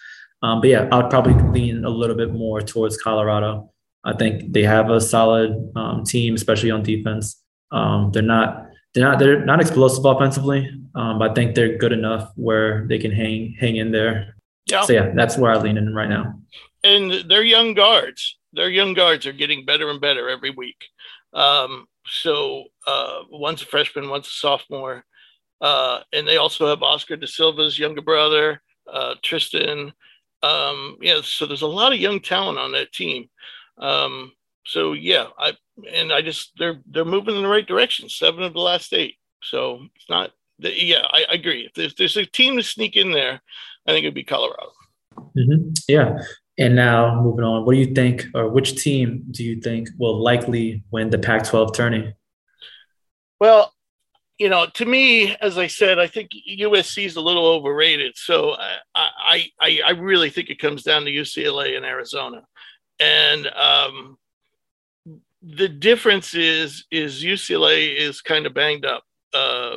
Um, 0.43 0.61
but 0.61 0.69
yeah, 0.69 0.89
I 0.93 0.97
would 0.97 1.11
probably 1.11 1.35
lean 1.51 1.85
a 1.85 1.89
little 1.89 2.17
bit 2.17 2.33
more 2.33 2.61
towards 2.61 3.01
Colorado. 3.01 3.73
I 4.05 4.13
think 4.13 4.53
they 4.53 4.63
have 4.63 4.91
a 4.91 5.01
solid 5.01 5.73
um, 5.75 6.05
team, 6.05 6.35
especially 6.35 6.71
on 6.71 6.83
defense. 6.83 7.43
Um, 7.71 8.11
they're 8.13 8.23
not 8.23 8.67
they're 8.93 9.05
not 9.05 9.19
they're 9.19 9.45
not 9.45 9.61
explosive 9.61 10.05
offensively, 10.05 10.71
um, 10.95 11.19
but 11.19 11.31
I 11.31 11.35
think 11.35 11.55
they're 11.55 11.77
good 11.79 11.93
enough 11.93 12.31
where 12.37 12.87
they 12.87 12.99
can 12.99 13.11
hang 13.11 13.57
hang 13.59 13.77
in 13.77 13.91
there. 13.91 14.37
Yeah. 14.67 14.83
So 14.83 14.93
yeah, 14.93 15.13
that's 15.15 15.37
where 15.37 15.53
I 15.53 15.59
lean 15.59 15.77
in 15.77 15.95
right 15.95 16.09
now. 16.09 16.35
And 16.83 17.29
their 17.29 17.43
young 17.43 17.75
guards, 17.75 18.39
their 18.53 18.69
young 18.69 18.95
guards 18.95 19.27
are 19.27 19.33
getting 19.33 19.65
better 19.65 19.89
and 19.91 20.01
better 20.01 20.29
every 20.29 20.51
week. 20.51 20.85
Um, 21.33 21.87
so 22.07 22.65
uh, 22.87 23.23
one's 23.31 23.63
a 23.63 23.67
freshman, 23.67 24.11
one's 24.11 24.27
a 24.27 24.31
sophomore, 24.31 25.05
uh, 25.61 26.01
and 26.13 26.29
they 26.29 26.37
also 26.37 26.69
have 26.69 26.83
Oscar 26.83 27.17
da 27.17 27.27
Silva's 27.27 27.79
younger 27.79 28.03
brother, 28.03 28.63
uh, 28.91 29.15
Tristan. 29.23 29.93
Um, 30.43 30.99
yeah, 31.01 31.21
so 31.23 31.47
there's 31.47 31.63
a 31.63 31.67
lot 31.67 31.93
of 31.93 31.99
young 31.99 32.21
talent 32.21 32.59
on 32.59 32.73
that 32.73 32.93
team. 32.93 33.29
Um, 33.79 34.33
so 34.67 34.93
yeah, 34.93 35.27
I 35.39 35.53
and 35.93 36.13
I 36.13 36.23
just 36.23 36.53
they're 36.59 36.81
they're 36.87 37.05
moving 37.05 37.37
in 37.37 37.43
the 37.43 37.49
right 37.49 37.67
direction. 37.67 38.09
Seven 38.09 38.43
of 38.43 38.53
the 38.53 38.61
last 38.61 38.93
eight. 38.93 39.17
So 39.43 39.81
it's 39.95 40.09
not. 40.09 40.31
Yeah, 40.59 41.03
I, 41.11 41.25
I 41.31 41.35
agree. 41.35 41.67
If 41.67 41.75
there's, 41.75 41.95
there's, 41.97 42.17
a 42.17 42.25
team 42.25 42.57
to 42.57 42.63
sneak 42.63 42.97
in 42.97 43.11
there, 43.11 43.43
I 43.87 43.91
think 43.91 44.05
it'd 44.05 44.15
be 44.15 44.23
Colorado. 44.23 44.71
Mm-hmm. 45.37 45.71
Yeah. 45.89 46.19
And 46.59 46.77
now 46.77 47.21
moving 47.21 47.45
on, 47.45 47.65
what 47.65 47.73
do 47.73 47.81
you 47.81 47.93
think, 47.93 48.27
or 48.35 48.49
which 48.49 48.81
team 48.81 49.25
do 49.33 49.43
you 49.43 49.61
think 49.61 49.89
will 49.99 50.23
likely 50.23 50.85
win 50.93 51.11
the 51.11 51.19
Pac-12 51.19 51.75
tourney? 51.75 52.15
Well, 53.41 53.73
you 54.39 54.49
know, 54.49 54.67
to 54.75 54.85
me, 54.85 55.35
as 55.37 55.59
I 55.59 55.67
said, 55.67 55.99
I 55.99 56.07
think 56.07 56.31
USC 56.49 57.05
is 57.05 57.17
a 57.17 57.21
little 57.21 57.47
overrated. 57.47 58.17
So 58.17 58.57
I, 58.95 59.51
I, 59.61 59.81
I 59.85 59.91
really 59.91 60.31
think 60.31 60.51
it 60.51 60.61
comes 60.61 60.85
down 60.85 61.05
to 61.05 61.11
UCLA 61.11 61.77
and 61.77 61.85
Arizona 61.85 62.43
and 63.01 63.47
um, 63.49 64.19
the 65.43 65.69
difference 65.69 66.35
is 66.35 66.85
is 66.91 67.23
UCLA 67.23 67.97
is 67.97 68.21
kind 68.21 68.47
of 68.47 68.55
banged 68.55 68.85
up. 68.85 69.05
Uh, 69.33 69.77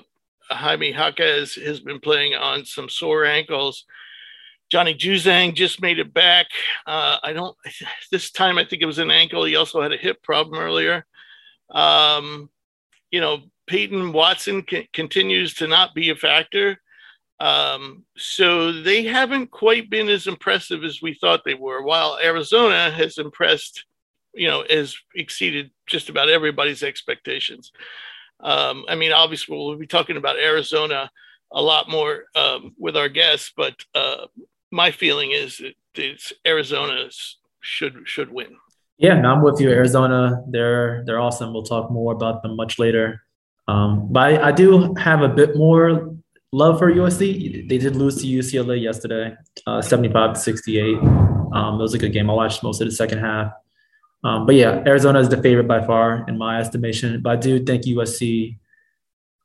Jaime 0.49 0.91
Jaquez 0.91 1.55
has 1.55 1.79
been 1.79 1.99
playing 1.99 2.35
on 2.35 2.65
some 2.65 2.89
sore 2.89 3.25
ankles. 3.25 3.85
Johnny 4.69 4.93
Juzang 4.93 5.55
just 5.55 5.81
made 5.81 5.99
it 5.99 6.13
back. 6.13 6.47
Uh, 6.85 7.17
I 7.23 7.33
don't. 7.33 7.55
This 8.11 8.31
time, 8.31 8.57
I 8.57 8.65
think 8.65 8.81
it 8.81 8.85
was 8.85 8.99
an 8.99 9.11
ankle. 9.11 9.43
He 9.43 9.55
also 9.55 9.81
had 9.81 9.91
a 9.91 9.97
hip 9.97 10.23
problem 10.23 10.61
earlier. 10.61 11.05
Um, 11.69 12.49
you 13.11 13.19
know, 13.19 13.39
Peyton 13.67 14.13
Watson 14.13 14.65
continues 14.93 15.55
to 15.55 15.67
not 15.67 15.93
be 15.93 16.09
a 16.09 16.15
factor. 16.15 16.79
Um, 17.39 18.03
so 18.17 18.71
they 18.71 19.03
haven't 19.03 19.51
quite 19.51 19.89
been 19.89 20.09
as 20.09 20.27
impressive 20.27 20.83
as 20.83 21.01
we 21.01 21.13
thought 21.13 21.43
they 21.45 21.53
were, 21.53 21.83
while 21.83 22.17
Arizona 22.21 22.89
has 22.91 23.17
impressed, 23.17 23.85
you 24.33 24.47
know, 24.47 24.63
has 24.69 24.95
exceeded 25.15 25.71
just 25.85 26.09
about 26.09 26.29
everybody's 26.29 26.83
expectations. 26.83 27.71
Um, 28.39 28.85
I 28.87 28.95
mean, 28.95 29.11
obviously, 29.11 29.55
we'll 29.55 29.77
be 29.77 29.87
talking 29.87 30.17
about 30.17 30.39
Arizona 30.39 31.11
a 31.51 31.61
lot 31.61 31.89
more 31.89 32.25
um, 32.35 32.73
with 32.77 32.97
our 32.97 33.09
guests, 33.09 33.53
but 33.55 33.75
uh, 33.95 34.27
my 34.71 34.91
feeling 34.91 35.31
is 35.31 35.57
that 35.57 35.75
it's 35.95 36.33
Arizona 36.45 37.09
should 37.61 38.03
should 38.05 38.31
win. 38.31 38.57
Yeah, 38.97 39.19
no, 39.19 39.31
I'm 39.31 39.41
with 39.43 39.61
you. 39.61 39.69
Arizona, 39.69 40.43
they're 40.49 41.03
they're 41.05 41.19
awesome. 41.19 41.53
We'll 41.53 41.63
talk 41.63 41.91
more 41.91 42.13
about 42.13 42.41
them 42.41 42.55
much 42.55 42.79
later. 42.79 43.21
Um, 43.67 44.11
but 44.11 44.19
I, 44.19 44.47
I 44.47 44.51
do 44.51 44.93
have 44.95 45.21
a 45.21 45.29
bit 45.29 45.55
more 45.55 46.16
love 46.57 46.79
for 46.79 46.91
USC. 46.91 47.69
They 47.69 47.77
did 47.77 47.95
lose 47.95 48.21
to 48.21 48.27
UCLA 48.27 48.81
yesterday, 48.81 49.35
uh, 49.67 49.81
75 49.81 50.33
to 50.33 50.39
68. 50.39 50.97
Um, 51.53 51.75
it 51.75 51.81
was 51.81 51.93
a 51.93 51.99
good 51.99 52.11
game. 52.11 52.29
I 52.29 52.33
watched 52.33 52.63
most 52.63 52.81
of 52.81 52.87
the 52.87 52.93
second 52.93 53.19
half. 53.19 53.53
Um, 54.23 54.45
but 54.45 54.55
yeah, 54.55 54.83
Arizona 54.85 55.19
is 55.19 55.29
the 55.29 55.41
favorite 55.41 55.67
by 55.67 55.85
far 55.85 56.25
in 56.27 56.37
my 56.37 56.59
estimation. 56.59 57.21
But 57.21 57.29
I 57.29 57.35
do 57.35 57.63
think 57.63 57.83
USC. 57.83 58.57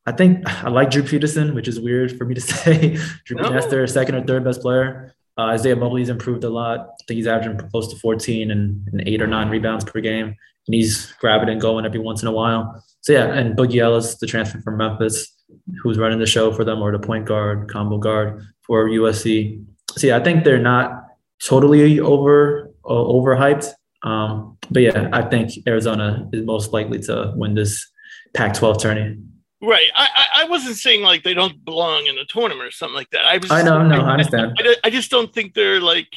I 0.05 0.13
think 0.13 0.45
I 0.65 0.69
like 0.69 0.91
Drew 0.91 1.05
Peterson, 1.05 1.55
which 1.55 1.69
is 1.69 1.79
weird 1.79 2.17
for 2.17 2.25
me 2.25 2.35
to 2.35 2.41
say. 2.55 2.97
Drew 3.25 3.37
no. 3.37 3.49
Peterson, 3.49 3.71
their 3.71 3.87
second 3.87 4.15
or 4.15 4.25
third 4.25 4.45
best 4.45 4.63
player. 4.63 5.15
Uh, 5.39 5.43
Isaiah 5.43 5.77
Mobley's 5.77 6.09
improved 6.09 6.45
a 6.45 6.51
lot. 6.51 6.81
I 6.81 7.05
think 7.07 7.17
he's 7.17 7.27
averaging 7.27 7.57
close 7.71 7.89
to 7.93 7.97
14 7.97 8.51
and, 8.51 8.87
and 8.93 9.03
eight 9.07 9.23
or 9.23 9.27
nine 9.27 9.49
rebounds 9.49 9.85
per 9.85 10.01
game. 10.01 10.27
And 10.67 10.75
he's 10.75 11.13
grabbing 11.21 11.49
and 11.49 11.61
going 11.61 11.85
every 11.85 12.01
once 12.01 12.23
in 12.23 12.29
a 12.29 12.33
while. 12.33 12.83
So 13.01 13.13
yeah, 13.13 13.33
and 13.33 13.57
Boogie 13.57 13.81
Ellis, 13.81 14.17
the 14.17 14.27
transfer 14.27 14.61
from 14.61 14.77
Memphis, 14.77 15.33
who's 15.83 15.99
running 15.99 16.19
the 16.19 16.27
show 16.27 16.53
for 16.53 16.65
them, 16.65 16.81
or 16.81 16.93
the 16.93 16.99
point 16.99 17.27
guard, 17.27 17.71
combo 17.71 17.99
guard 17.99 18.43
for 18.63 18.89
USC. 18.89 19.65
See, 19.97 20.13
I 20.13 20.21
think 20.21 20.45
they're 20.45 20.59
not 20.59 21.05
totally 21.45 22.01
over 22.01 22.71
uh, 22.85 22.93
overhyped. 22.93 23.69
Um, 24.03 24.59
but 24.71 24.83
yeah, 24.83 25.09
I 25.13 25.23
think 25.23 25.53
Arizona 25.67 26.29
is 26.33 26.45
most 26.45 26.73
likely 26.73 26.99
to 27.01 27.33
win 27.37 27.55
this 27.55 27.89
Pac-12 28.35 28.81
tourney. 28.81 29.19
Right. 29.61 29.87
I, 29.95 30.09
I 30.39 30.45
wasn't 30.47 30.77
saying 30.77 31.03
like 31.03 31.23
they 31.23 31.35
don't 31.35 31.65
belong 31.65 32.07
in 32.07 32.19
a 32.19 32.25
tournament 32.25 32.67
or 32.67 32.73
something 32.73 32.97
like 32.97 33.11
that. 33.11 33.25
I 33.25 33.39
was. 33.39 33.51
I 33.51 33.63
know. 33.63 33.87
No, 33.87 34.01
I, 34.01 34.09
I 34.09 34.13
understand. 34.13 34.57
I, 34.59 34.75
I, 34.85 34.91
just 34.91 35.11
don't 35.11 35.33
think 35.33 35.55
they're 35.55 35.81
like, 35.81 36.09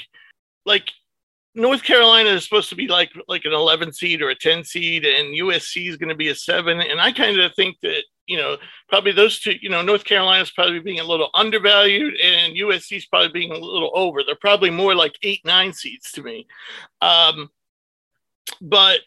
like 0.65 0.91
North 1.55 1.83
Carolina 1.83 2.29
is 2.29 2.43
supposed 2.43 2.69
to 2.69 2.75
be 2.75 2.87
like 2.87 3.11
like 3.27 3.45
an 3.45 3.53
11 3.53 3.93
seed 3.93 4.21
or 4.21 4.29
a 4.29 4.35
10 4.35 4.63
seed, 4.65 5.05
and 5.05 5.35
USC 5.35 5.89
is 5.89 5.97
going 5.97 6.09
to 6.09 6.15
be 6.15 6.27
a 6.27 6.35
seven. 6.35 6.81
And 6.81 6.99
I 6.99 7.11
kind 7.11 7.39
of 7.39 7.55
think 7.55 7.77
that 7.81 8.03
you 8.27 8.37
know 8.37 8.57
probably 8.89 9.13
those 9.13 9.39
two. 9.39 9.53
You 9.61 9.69
know, 9.69 9.81
North 9.81 10.03
Carolina 10.03 10.43
is 10.43 10.51
probably 10.51 10.79
being 10.79 10.99
a 10.99 11.05
little 11.05 11.29
undervalued, 11.33 12.15
and 12.21 12.55
USC 12.55 12.97
is 12.97 13.05
probably 13.05 13.29
being 13.29 13.51
a 13.51 13.57
little 13.57 13.91
over. 13.93 14.21
They're 14.23 14.35
probably 14.35 14.69
more 14.69 14.95
like 14.95 15.15
eight 15.23 15.41
nine 15.45 15.73
seeds 15.73 16.11
to 16.11 16.23
me. 16.23 16.45
Um, 17.01 17.49
but 18.61 18.99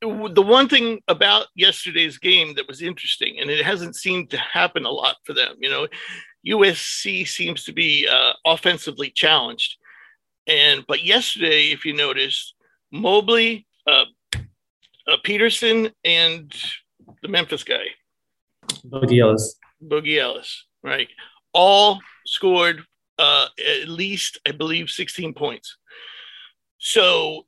the 0.00 0.42
one 0.42 0.68
thing 0.68 1.00
about 1.06 1.46
yesterday's 1.54 2.18
game 2.18 2.54
that 2.54 2.66
was 2.66 2.82
interesting, 2.82 3.38
and 3.38 3.50
it 3.50 3.64
hasn't 3.64 3.94
seemed 3.94 4.30
to 4.30 4.36
happen 4.36 4.84
a 4.84 4.90
lot 4.90 5.16
for 5.24 5.32
them, 5.32 5.56
you 5.60 5.68
know, 5.68 5.86
USC 6.46 7.26
seems 7.28 7.64
to 7.64 7.72
be 7.72 8.08
uh, 8.08 8.32
offensively 8.44 9.10
challenged. 9.10 9.76
And 10.50 10.84
but 10.88 11.04
yesterday, 11.04 11.66
if 11.66 11.84
you 11.84 11.94
notice, 11.94 12.54
Mobley, 12.90 13.68
uh, 13.86 14.04
uh, 14.34 15.16
Peterson, 15.22 15.90
and 16.04 16.52
the 17.22 17.28
Memphis 17.28 17.62
guy, 17.62 17.84
Boogie 18.84 19.22
Ellis, 19.22 19.54
Boogie 19.82 20.18
Ellis, 20.18 20.66
right, 20.82 21.08
all 21.52 22.00
scored 22.26 22.82
uh, 23.20 23.46
at 23.82 23.88
least, 23.88 24.38
I 24.46 24.50
believe, 24.50 24.90
16 24.90 25.34
points. 25.34 25.76
So 26.78 27.46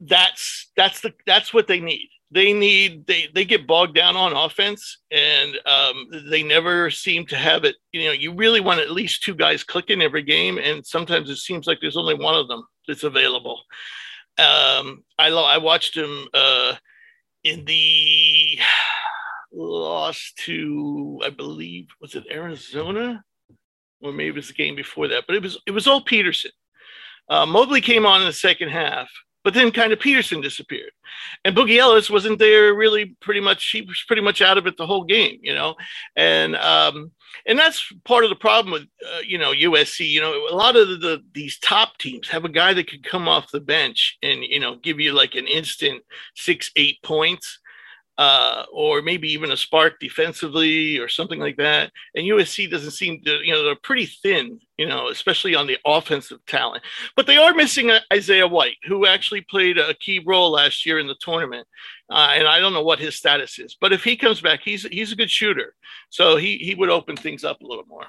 that's 0.00 0.70
that's 0.76 1.00
the 1.00 1.12
that's 1.26 1.52
what 1.52 1.66
they 1.66 1.80
need. 1.80 2.08
They 2.34 2.52
need 2.52 3.06
they 3.06 3.28
they 3.32 3.44
get 3.44 3.66
bogged 3.66 3.94
down 3.94 4.16
on 4.16 4.32
offense, 4.32 4.98
and 5.12 5.56
um, 5.66 6.10
they 6.28 6.42
never 6.42 6.90
seem 6.90 7.26
to 7.26 7.36
have 7.36 7.64
it. 7.64 7.76
You 7.92 8.06
know, 8.06 8.12
you 8.12 8.34
really 8.34 8.60
want 8.60 8.80
at 8.80 8.90
least 8.90 9.22
two 9.22 9.34
guys 9.34 9.62
clicking 9.62 10.02
every 10.02 10.22
game, 10.22 10.58
and 10.58 10.84
sometimes 10.84 11.30
it 11.30 11.36
seems 11.36 11.68
like 11.68 11.78
there's 11.80 11.96
only 11.96 12.14
one 12.14 12.34
of 12.34 12.48
them 12.48 12.64
that's 12.88 13.04
available. 13.04 13.62
Um, 14.36 15.04
I 15.16 15.28
I 15.28 15.58
watched 15.58 15.96
him 15.96 16.26
uh, 16.34 16.74
in 17.44 17.64
the 17.66 18.58
loss 19.52 20.32
to 20.38 21.20
I 21.24 21.30
believe 21.30 21.86
was 22.00 22.16
it 22.16 22.24
Arizona 22.28 23.22
or 24.04 24.12
maybe 24.12 24.30
it 24.30 24.34
was 24.34 24.48
the 24.48 24.54
game 24.54 24.76
before 24.76 25.08
that, 25.08 25.24
but 25.26 25.36
it 25.36 25.42
was 25.42 25.58
it 25.66 25.70
was 25.70 25.86
all 25.86 26.02
Peterson. 26.02 26.50
Uh, 27.28 27.46
Mobley 27.46 27.80
came 27.80 28.04
on 28.04 28.20
in 28.20 28.26
the 28.26 28.32
second 28.32 28.68
half, 28.68 29.08
but 29.44 29.54
then 29.54 29.70
kind 29.70 29.92
of 29.92 30.00
Peterson 30.00 30.40
disappeared, 30.40 30.90
and 31.44 31.54
Boogie 31.54 31.78
Ellis 31.78 32.10
wasn't 32.10 32.38
there 32.38 32.74
really. 32.74 33.16
Pretty 33.20 33.40
much, 33.40 33.70
he 33.70 33.82
was 33.82 34.02
pretty 34.06 34.22
much 34.22 34.42
out 34.42 34.58
of 34.58 34.66
it 34.66 34.76
the 34.76 34.86
whole 34.86 35.04
game, 35.04 35.38
you 35.42 35.54
know, 35.54 35.76
and 36.16 36.56
um, 36.56 37.12
and 37.46 37.58
that's 37.58 37.92
part 38.04 38.24
of 38.24 38.30
the 38.30 38.36
problem 38.36 38.72
with 38.72 38.82
uh, 38.82 39.20
you 39.24 39.38
know 39.38 39.52
USC. 39.52 40.08
You 40.08 40.20
know, 40.20 40.48
a 40.50 40.56
lot 40.56 40.76
of 40.76 40.88
the, 40.88 40.96
the, 40.96 41.22
these 41.34 41.58
top 41.58 41.98
teams 41.98 42.28
have 42.28 42.44
a 42.44 42.48
guy 42.48 42.72
that 42.74 42.90
could 42.90 43.04
come 43.04 43.28
off 43.28 43.52
the 43.52 43.60
bench 43.60 44.18
and 44.22 44.42
you 44.42 44.58
know 44.58 44.76
give 44.76 44.98
you 44.98 45.12
like 45.12 45.34
an 45.34 45.46
instant 45.46 46.02
six 46.34 46.70
eight 46.76 47.02
points 47.02 47.60
uh, 48.18 48.64
or 48.72 49.02
maybe 49.02 49.28
even 49.32 49.50
a 49.50 49.56
spark 49.56 49.98
defensively 50.00 50.98
or 50.98 51.08
something 51.08 51.40
like 51.40 51.56
that. 51.56 51.90
And 52.14 52.26
USC 52.26 52.70
doesn't 52.70 52.92
seem 52.92 53.20
to, 53.24 53.38
you 53.44 53.52
know, 53.52 53.64
they're 53.64 53.76
pretty 53.76 54.06
thin, 54.06 54.60
you 54.76 54.86
know, 54.86 55.08
especially 55.08 55.54
on 55.54 55.66
the 55.66 55.78
offensive 55.84 56.44
talent. 56.46 56.82
But 57.16 57.26
they 57.26 57.36
are 57.36 57.54
missing 57.54 57.90
Isaiah 58.12 58.48
White, 58.48 58.76
who 58.86 59.06
actually 59.06 59.42
played 59.42 59.78
a 59.78 59.94
key 59.94 60.22
role 60.24 60.50
last 60.50 60.84
year 60.84 60.98
in 60.98 61.06
the 61.06 61.16
tournament. 61.20 61.66
Uh, 62.10 62.32
and 62.32 62.46
I 62.46 62.58
don't 62.58 62.72
know 62.72 62.82
what 62.82 62.98
his 62.98 63.14
status 63.14 63.58
is, 63.58 63.76
but 63.80 63.92
if 63.92 64.04
he 64.04 64.16
comes 64.16 64.40
back, 64.40 64.60
he's 64.62 64.82
he's 64.84 65.12
a 65.12 65.16
good 65.16 65.30
shooter, 65.30 65.74
so 66.10 66.36
he 66.36 66.58
he 66.58 66.74
would 66.74 66.90
open 66.90 67.16
things 67.16 67.44
up 67.44 67.60
a 67.60 67.66
little 67.66 67.86
more. 67.86 68.06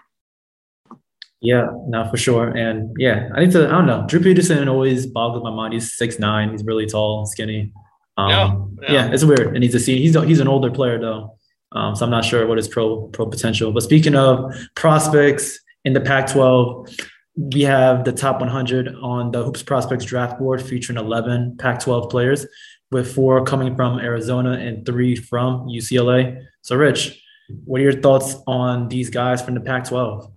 Yeah, 1.41 1.67
no, 1.87 2.09
for 2.09 2.17
sure. 2.17 2.49
And 2.49 2.95
yeah, 2.97 3.29
I 3.35 3.41
need 3.41 3.51
to, 3.51 3.67
I 3.67 3.71
don't 3.71 3.85
know. 3.85 4.05
Drew 4.07 4.19
Peterson 4.19 4.67
always 4.67 5.05
boggles 5.05 5.43
my 5.43 5.51
mind. 5.51 5.73
He's 5.73 5.93
six 5.93 6.17
nine. 6.17 6.51
He's 6.51 6.63
really 6.65 6.87
tall, 6.87 7.25
skinny. 7.25 7.71
Um, 8.17 8.29
yeah, 8.29 8.55
yeah. 8.81 8.91
yeah, 8.93 9.13
it's 9.13 9.23
weird. 9.23 9.53
And 9.53 9.63
he's 9.63 9.75
a 9.75 9.91
he's 9.91 10.15
a, 10.15 10.25
he's 10.25 10.39
an 10.39 10.47
older 10.47 10.71
player 10.71 10.99
though, 10.99 11.37
um, 11.71 11.95
so 11.95 12.05
I'm 12.05 12.11
not 12.11 12.25
sure 12.25 12.47
what 12.47 12.57
his 12.57 12.67
pro 12.67 13.07
pro 13.07 13.27
potential. 13.27 13.71
But 13.71 13.83
speaking 13.83 14.15
of 14.15 14.53
prospects 14.75 15.59
in 15.85 15.93
the 15.93 16.01
Pac-12, 16.01 17.03
we 17.35 17.61
have 17.61 18.03
the 18.03 18.11
top 18.11 18.39
100 18.39 18.95
on 19.01 19.31
the 19.31 19.43
Hoops 19.43 19.63
Prospects 19.63 20.05
draft 20.05 20.39
board, 20.39 20.61
featuring 20.61 20.97
11 20.97 21.57
Pac-12 21.57 22.09
players, 22.09 22.45
with 22.91 23.13
four 23.13 23.43
coming 23.43 23.75
from 23.75 23.99
Arizona 23.99 24.53
and 24.53 24.85
three 24.85 25.15
from 25.15 25.67
UCLA. 25.67 26.43
So, 26.61 26.75
Rich, 26.75 27.21
what 27.65 27.79
are 27.79 27.83
your 27.83 28.01
thoughts 28.01 28.35
on 28.47 28.89
these 28.89 29.09
guys 29.09 29.41
from 29.41 29.53
the 29.53 29.61
Pac-12? 29.61 30.31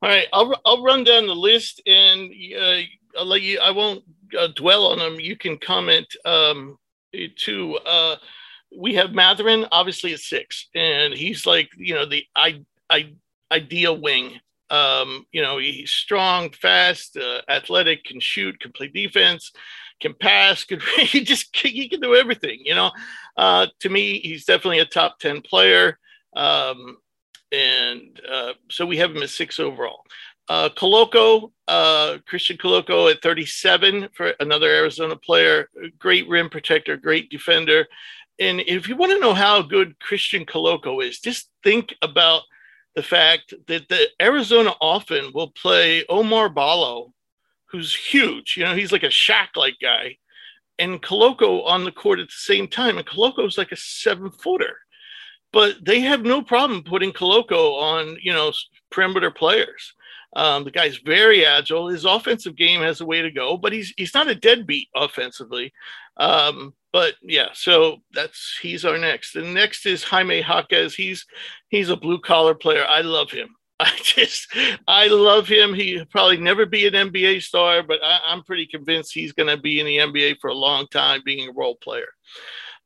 All 0.00 0.08
right, 0.08 0.28
I'll 0.32 0.54
I'll 0.64 0.84
run 0.84 1.02
down 1.02 1.26
the 1.26 1.34
list, 1.34 1.82
and 1.84 2.30
uh, 2.56 2.82
I'll 3.18 3.26
let 3.26 3.42
you. 3.42 3.58
I 3.58 3.72
won't 3.72 4.04
uh, 4.38 4.46
dwell 4.54 4.86
on 4.86 4.98
them. 5.00 5.18
You 5.18 5.36
can 5.36 5.58
comment. 5.58 6.06
Um, 6.24 6.78
to 7.12 7.76
uh, 7.86 8.16
we 8.76 8.94
have 8.94 9.12
Mathurin, 9.12 9.66
obviously 9.72 10.12
at 10.12 10.20
six, 10.20 10.68
and 10.74 11.14
he's 11.14 11.46
like 11.46 11.70
you 11.76 11.94
know 11.94 12.06
the 12.06 12.24
I, 12.36 12.64
I, 12.90 13.12
ideal 13.50 13.98
wing. 13.98 14.40
Um, 14.70 15.26
you 15.32 15.42
know 15.42 15.58
he's 15.58 15.90
strong, 15.90 16.50
fast, 16.50 17.16
uh, 17.16 17.40
athletic, 17.48 18.04
can 18.04 18.20
shoot, 18.20 18.60
can 18.60 18.72
play 18.72 18.88
defense, 18.88 19.52
can 20.00 20.14
pass, 20.14 20.64
can 20.68 20.80
he 20.98 21.22
just 21.22 21.56
he 21.56 21.88
can 21.88 22.00
do 22.00 22.14
everything. 22.14 22.60
You 22.64 22.74
know, 22.74 22.90
uh, 23.36 23.66
to 23.80 23.88
me 23.88 24.20
he's 24.20 24.44
definitely 24.44 24.80
a 24.80 24.84
top 24.84 25.18
ten 25.18 25.40
player. 25.40 25.98
Um, 26.36 26.98
and 27.50 28.20
uh, 28.30 28.52
so 28.70 28.84
we 28.84 28.98
have 28.98 29.10
him 29.10 29.22
at 29.22 29.30
six 29.30 29.58
overall. 29.58 30.02
Uh, 30.48 30.70
Koloko, 30.70 31.52
uh, 31.66 32.18
Christian 32.26 32.56
Koloko 32.56 33.10
at 33.10 33.22
37 33.22 34.08
for 34.14 34.32
another 34.40 34.68
Arizona 34.68 35.14
player, 35.14 35.68
great 35.98 36.26
rim 36.26 36.48
protector, 36.48 36.96
great 36.96 37.30
defender. 37.30 37.86
And 38.38 38.60
if 38.60 38.88
you 38.88 38.96
want 38.96 39.12
to 39.12 39.20
know 39.20 39.34
how 39.34 39.60
good 39.60 39.98
Christian 40.00 40.46
Koloko 40.46 41.04
is, 41.04 41.20
just 41.20 41.50
think 41.62 41.94
about 42.00 42.42
the 42.98 43.02
fact 43.04 43.54
that 43.68 43.88
the 43.88 44.08
Arizona 44.20 44.72
often 44.80 45.30
will 45.32 45.52
play 45.52 46.02
Oumar 46.10 46.52
Ballo, 46.52 47.14
who's 47.66 47.94
huge. 47.94 48.56
You 48.56 48.64
know, 48.64 48.74
he's 48.74 48.90
like 48.90 49.04
a 49.04 49.06
Shaq 49.06 49.54
like 49.54 49.76
guy, 49.80 50.16
and 50.80 51.00
Koloko 51.00 51.64
on 51.64 51.84
the 51.84 51.92
court 51.92 52.18
at 52.18 52.26
the 52.26 52.32
same 52.32 52.66
time. 52.66 52.98
And 52.98 53.06
Koloko's 53.06 53.56
like 53.56 53.70
a 53.70 53.76
seven 53.76 54.32
footer, 54.32 54.78
but 55.52 55.76
they 55.80 56.00
have 56.00 56.22
no 56.22 56.42
problem 56.42 56.82
putting 56.82 57.12
Koloko 57.12 57.80
on, 57.80 58.16
you 58.20 58.32
know, 58.32 58.52
perimeter 58.90 59.30
players. 59.30 59.94
Um, 60.34 60.64
the 60.64 60.72
guy's 60.72 60.96
very 60.96 61.46
agile. 61.46 61.86
His 61.86 62.04
offensive 62.04 62.56
game 62.56 62.80
has 62.80 63.00
a 63.00 63.06
way 63.06 63.22
to 63.22 63.30
go, 63.30 63.56
but 63.56 63.72
he's 63.72 63.94
he's 63.96 64.12
not 64.12 64.26
a 64.26 64.34
deadbeat 64.34 64.88
offensively. 64.96 65.72
Um, 66.16 66.74
but 66.92 67.14
yeah, 67.22 67.48
so 67.52 67.98
that's 68.12 68.58
he's 68.62 68.84
our 68.84 68.98
next. 68.98 69.32
The 69.32 69.42
next 69.42 69.86
is 69.86 70.04
Jaime 70.04 70.40
Jaquez. 70.40 70.94
He's 70.94 71.26
he's 71.68 71.90
a 71.90 71.96
blue 71.96 72.20
collar 72.20 72.54
player. 72.54 72.84
I 72.86 73.02
love 73.02 73.30
him. 73.30 73.48
I 73.80 73.92
just 74.02 74.48
I 74.88 75.06
love 75.06 75.46
him. 75.46 75.74
He'll 75.74 76.06
probably 76.06 76.38
never 76.38 76.66
be 76.66 76.86
an 76.86 76.94
NBA 76.94 77.42
star, 77.42 77.82
but 77.82 78.00
I, 78.02 78.32
am 78.32 78.42
pretty 78.42 78.66
convinced 78.66 79.14
he's 79.14 79.32
going 79.32 79.48
to 79.48 79.60
be 79.60 79.80
in 79.80 79.86
the 79.86 79.98
NBA 79.98 80.38
for 80.40 80.50
a 80.50 80.54
long 80.54 80.86
time, 80.88 81.22
being 81.24 81.48
a 81.48 81.52
role 81.52 81.76
player. 81.76 82.08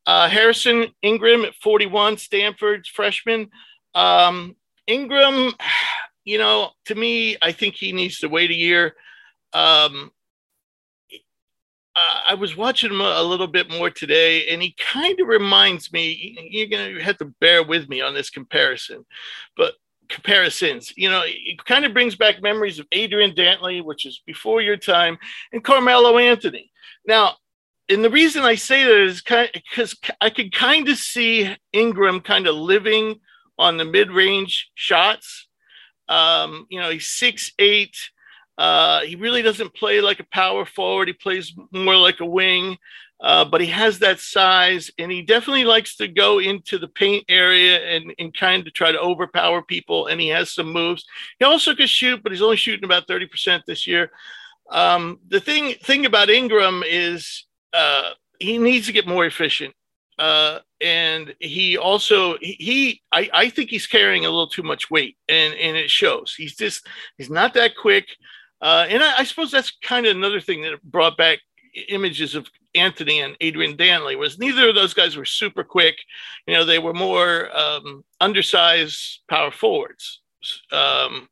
Uh, 0.05 0.29
Harrison 0.29 0.89
Ingram 1.03 1.45
at 1.45 1.55
41, 1.63 2.19
Stanford's 2.19 2.89
freshman. 2.89 3.49
Um, 3.95 4.57
Ingram, 4.87 5.53
you 6.25 6.39
know, 6.39 6.71
to 6.87 6.95
me, 6.95 7.37
I 7.41 7.53
think 7.53 7.75
he 7.75 7.93
needs 7.93 8.19
to 8.19 8.29
wait 8.29 8.51
a 8.51 8.55
year. 8.55 8.95
Um, 9.53 10.11
I 11.95 12.35
was 12.35 12.57
watching 12.57 12.91
him 12.91 13.01
a, 13.01 13.23
little 13.23 13.47
bit 13.47 13.71
more 13.71 13.91
today, 13.91 14.49
and 14.49 14.63
he 14.63 14.75
kind 14.79 15.21
of 15.21 15.29
reminds 15.29 15.93
me. 15.93 16.39
You're 16.51 16.69
to 16.69 17.05
have 17.05 17.19
to 17.19 17.27
bear 17.41 17.63
with 17.63 17.89
me 17.89 18.01
on 18.01 18.15
this 18.15 18.31
comparison, 18.31 19.05
but 19.57 19.75
comparisons. 20.09 20.93
You 20.97 21.11
know, 21.11 21.23
it 21.27 21.63
kind 21.65 21.85
of 21.85 21.93
brings 21.93 22.17
back 22.17 22.43
memories 22.43 22.79
of 22.79 22.87
Adrian 22.93 23.33
Dantley, 23.33 23.85
which 23.85 24.07
is 24.07 24.23
before 24.27 24.63
your 24.63 24.77
time, 24.77 25.19
and 25.53 25.65
Carmelo 25.65 26.19
Anthony. 26.19 26.71
Now, 27.07 27.37
and 27.89 28.03
the 28.03 28.11
reason 28.11 28.43
I 28.43 28.55
say 28.55 28.85
that 28.85 29.03
is 29.03 29.21
kind 29.21 29.51
because 29.53 29.95
I 30.21 30.31
could 30.31 30.53
kind 30.53 30.89
of 30.89 30.97
see 30.97 31.55
Ingram 31.73 32.21
kind 32.21 32.47
of 32.47 32.55
living 32.55 33.21
on 33.59 33.77
the 33.77 33.85
mid-range 33.85 34.71
shots. 34.75 35.49
Um, 36.09 36.67
you 36.71 36.81
know, 36.81 36.91
he's 36.91 37.09
six 37.09 37.53
eight. 37.59 37.97
Uh, 38.59 39.01
he 39.01 39.17
really 39.17 39.43
doesn't 39.43 39.75
play 39.75 40.01
like 40.01 40.21
a 40.21 40.27
power 40.33 40.65
forward. 40.65 41.09
He 41.09 41.15
plays 41.15 41.55
more 41.73 41.97
like 41.97 42.21
a 42.21 42.27
wing, 42.27 42.77
uh, 43.21 43.45
but 43.45 43.61
he 43.61 43.69
has 43.69 43.99
that 44.01 44.21
size, 44.21 44.91
and 44.99 45.11
he 45.11 45.23
definitely 45.23 45.65
likes 45.65 45.97
to 45.97 46.09
go 46.09 46.39
into 46.39 46.79
the 46.79 46.89
paint 46.89 47.25
area 47.29 47.79
and, 47.79 48.13
and 48.19 48.37
kind 48.37 48.67
of 48.67 48.73
try 48.75 48.93
to 48.93 49.01
overpower 49.01 49.63
people. 49.63 50.09
And 50.09 50.21
he 50.21 50.29
has 50.29 50.51
some 50.53 50.73
moves. 50.73 51.05
He 51.39 51.45
also 51.45 51.75
can 51.75 51.87
shoot, 51.87 52.23
but 52.23 52.33
he's 52.33 52.43
only 52.43 52.57
shooting 52.57 52.85
about 52.85 53.07
thirty 53.07 53.27
percent 53.27 53.63
this 53.67 53.87
year. 53.87 54.11
Um, 54.71 55.21
the 55.29 55.41
thing 55.41 55.75
thing 55.83 56.07
about 56.07 56.31
Ingram 56.31 56.83
is 56.87 57.47
uh, 57.73 58.11
he 58.39 58.59
needs 58.59 58.87
to 58.87 58.93
get 58.93 59.07
more 59.07 59.25
efficient. 59.25 59.75
Uh, 60.19 60.59
and 60.81 61.35
he 61.41 61.79
also 61.79 62.37
he 62.41 63.01
I, 63.13 63.31
I 63.33 63.51
think 63.51 63.71
he's 63.71 63.87
carrying 63.87 64.25
a 64.25 64.31
little 64.31 64.49
too 64.49 64.63
much 64.63 64.91
weight 64.91 65.17
and 65.29 65.55
and 65.55 65.77
it 65.77 65.91
shows 65.91 66.35
he's 66.37 66.55
just 66.55 66.87
he's 67.17 67.31
not 67.31 67.55
that 67.55 67.77
quick 67.81 68.09
uh, 68.63 68.87
and 68.89 69.03
I, 69.03 69.19
I, 69.19 69.25
suppose 69.25 69.51
that's 69.51 69.73
kind 69.83 70.07
of 70.07 70.17
another 70.17 70.41
thing 70.41 70.63
that 70.63 70.83
brought 70.83 71.17
back 71.17 71.41
images 71.89 72.35
of 72.35 72.49
Anthony 72.75 73.21
and 73.21 73.37
Adrian 73.41 73.77
Dantley 73.77 74.17
was 74.17 74.39
neither 74.39 74.69
of 74.69 74.75
those 74.75 74.95
guys 74.95 75.17
were 75.17 75.25
super 75.25 75.65
quick 75.65 75.97
you 76.47 76.55
know 76.55 76.65
they 76.65 76.79
were 76.79 76.95
more 76.95 77.55
um, 77.57 78.05
undersized 78.21 79.21
power 79.29 79.51
forwards 79.51 80.23
um, 80.71 81.29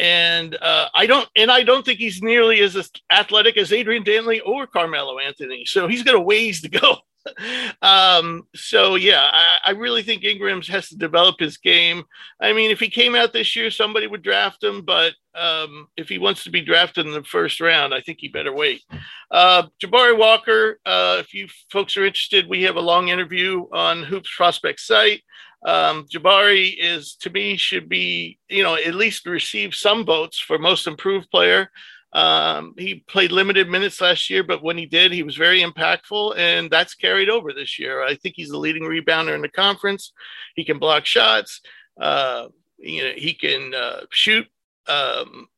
and 0.00 0.56
uh, 0.60 0.88
I 0.94 1.06
don't 1.06 1.28
and 1.36 1.50
I 1.50 1.62
don't 1.62 1.84
think 1.84 1.98
he's 1.98 2.22
nearly 2.22 2.60
as 2.60 2.90
athletic 3.10 3.56
as 3.56 3.72
Adrian 3.72 4.02
Dantley 4.02 4.40
or 4.44 4.66
Carmelo 4.66 5.18
Anthony. 5.18 5.64
So 5.66 5.88
he's 5.88 6.02
got 6.02 6.14
a 6.14 6.20
ways 6.20 6.62
to 6.62 6.68
go. 6.68 6.98
um, 7.82 8.42
so 8.54 8.94
yeah, 8.94 9.30
I, 9.32 9.44
I, 9.66 9.70
really 9.72 10.02
think 10.02 10.24
Ingram's 10.24 10.68
has 10.68 10.88
to 10.88 10.96
develop 10.96 11.36
his 11.38 11.58
game. 11.58 12.04
I 12.40 12.52
mean, 12.52 12.70
if 12.70 12.80
he 12.80 12.88
came 12.88 13.14
out 13.14 13.32
this 13.32 13.54
year, 13.54 13.70
somebody 13.70 14.06
would 14.06 14.22
draft 14.22 14.62
him, 14.64 14.82
but 14.82 15.14
um, 15.34 15.88
if 15.96 16.08
he 16.08 16.18
wants 16.18 16.44
to 16.44 16.50
be 16.50 16.62
drafted 16.62 17.06
in 17.06 17.12
the 17.12 17.22
first 17.22 17.60
round, 17.60 17.92
I 17.94 18.00
think 18.00 18.18
he 18.20 18.28
better 18.28 18.54
wait. 18.54 18.82
Uh, 19.30 19.64
Jabari 19.82 20.16
Walker, 20.16 20.80
uh, 20.86 21.18
if 21.20 21.34
you 21.34 21.48
folks 21.70 21.96
are 21.96 22.04
interested, 22.04 22.48
we 22.48 22.62
have 22.62 22.76
a 22.76 22.80
long 22.80 23.08
interview 23.08 23.66
on 23.72 24.02
Hoops 24.02 24.30
Prospect 24.34 24.80
site. 24.80 25.22
Um, 25.64 26.06
Jabari 26.06 26.74
is 26.78 27.16
to 27.16 27.30
me 27.30 27.56
should 27.58 27.88
be 27.88 28.38
you 28.48 28.62
know 28.62 28.76
at 28.76 28.94
least 28.94 29.26
receive 29.26 29.74
some 29.74 30.06
votes 30.06 30.38
for 30.38 30.58
most 30.58 30.86
improved 30.86 31.30
player. 31.30 31.70
Um, 32.12 32.74
he 32.76 33.04
played 33.06 33.30
limited 33.30 33.68
minutes 33.68 34.00
last 34.00 34.30
year, 34.30 34.42
but 34.42 34.62
when 34.62 34.76
he 34.76 34.86
did, 34.86 35.12
he 35.12 35.22
was 35.22 35.36
very 35.36 35.62
impactful, 35.62 36.36
and 36.36 36.70
that's 36.70 36.94
carried 36.94 37.30
over 37.30 37.52
this 37.52 37.78
year. 37.78 38.02
I 38.02 38.16
think 38.16 38.34
he's 38.36 38.50
the 38.50 38.58
leading 38.58 38.82
rebounder 38.82 39.34
in 39.34 39.42
the 39.42 39.48
conference. 39.48 40.12
He 40.56 40.64
can 40.64 40.78
block 40.78 41.06
shots. 41.06 41.60
Uh, 42.00 42.48
you 42.78 43.04
know, 43.04 43.12
he 43.16 43.34
can 43.34 43.74
uh, 43.74 44.00
shoot, 44.10 44.46
um, 44.88 45.48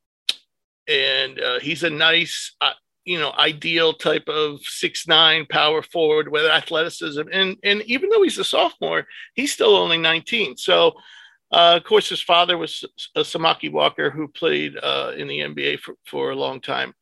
and 0.86 1.40
uh, 1.40 1.60
he's 1.60 1.84
a 1.84 1.90
nice, 1.90 2.54
uh, 2.60 2.72
you 3.04 3.18
know, 3.18 3.32
ideal 3.38 3.94
type 3.94 4.28
of 4.28 4.60
six 4.60 5.08
nine 5.08 5.46
power 5.46 5.82
forward 5.82 6.30
with 6.30 6.44
athleticism. 6.44 7.22
And 7.32 7.56
and 7.62 7.82
even 7.82 8.10
though 8.10 8.22
he's 8.22 8.38
a 8.38 8.44
sophomore, 8.44 9.06
he's 9.34 9.52
still 9.52 9.76
only 9.76 9.98
19. 9.98 10.56
So 10.56 10.94
uh, 11.52 11.74
of 11.76 11.84
course, 11.84 12.08
his 12.08 12.20
father 12.20 12.56
was 12.56 12.84
a 13.14 13.20
Samaki 13.20 13.70
Walker 13.70 14.10
who 14.10 14.28
played 14.28 14.76
uh, 14.82 15.12
in 15.16 15.28
the 15.28 15.40
NBA 15.40 15.80
for, 15.80 15.94
for 16.06 16.30
a 16.30 16.36
long 16.36 16.60
time. 16.60 16.94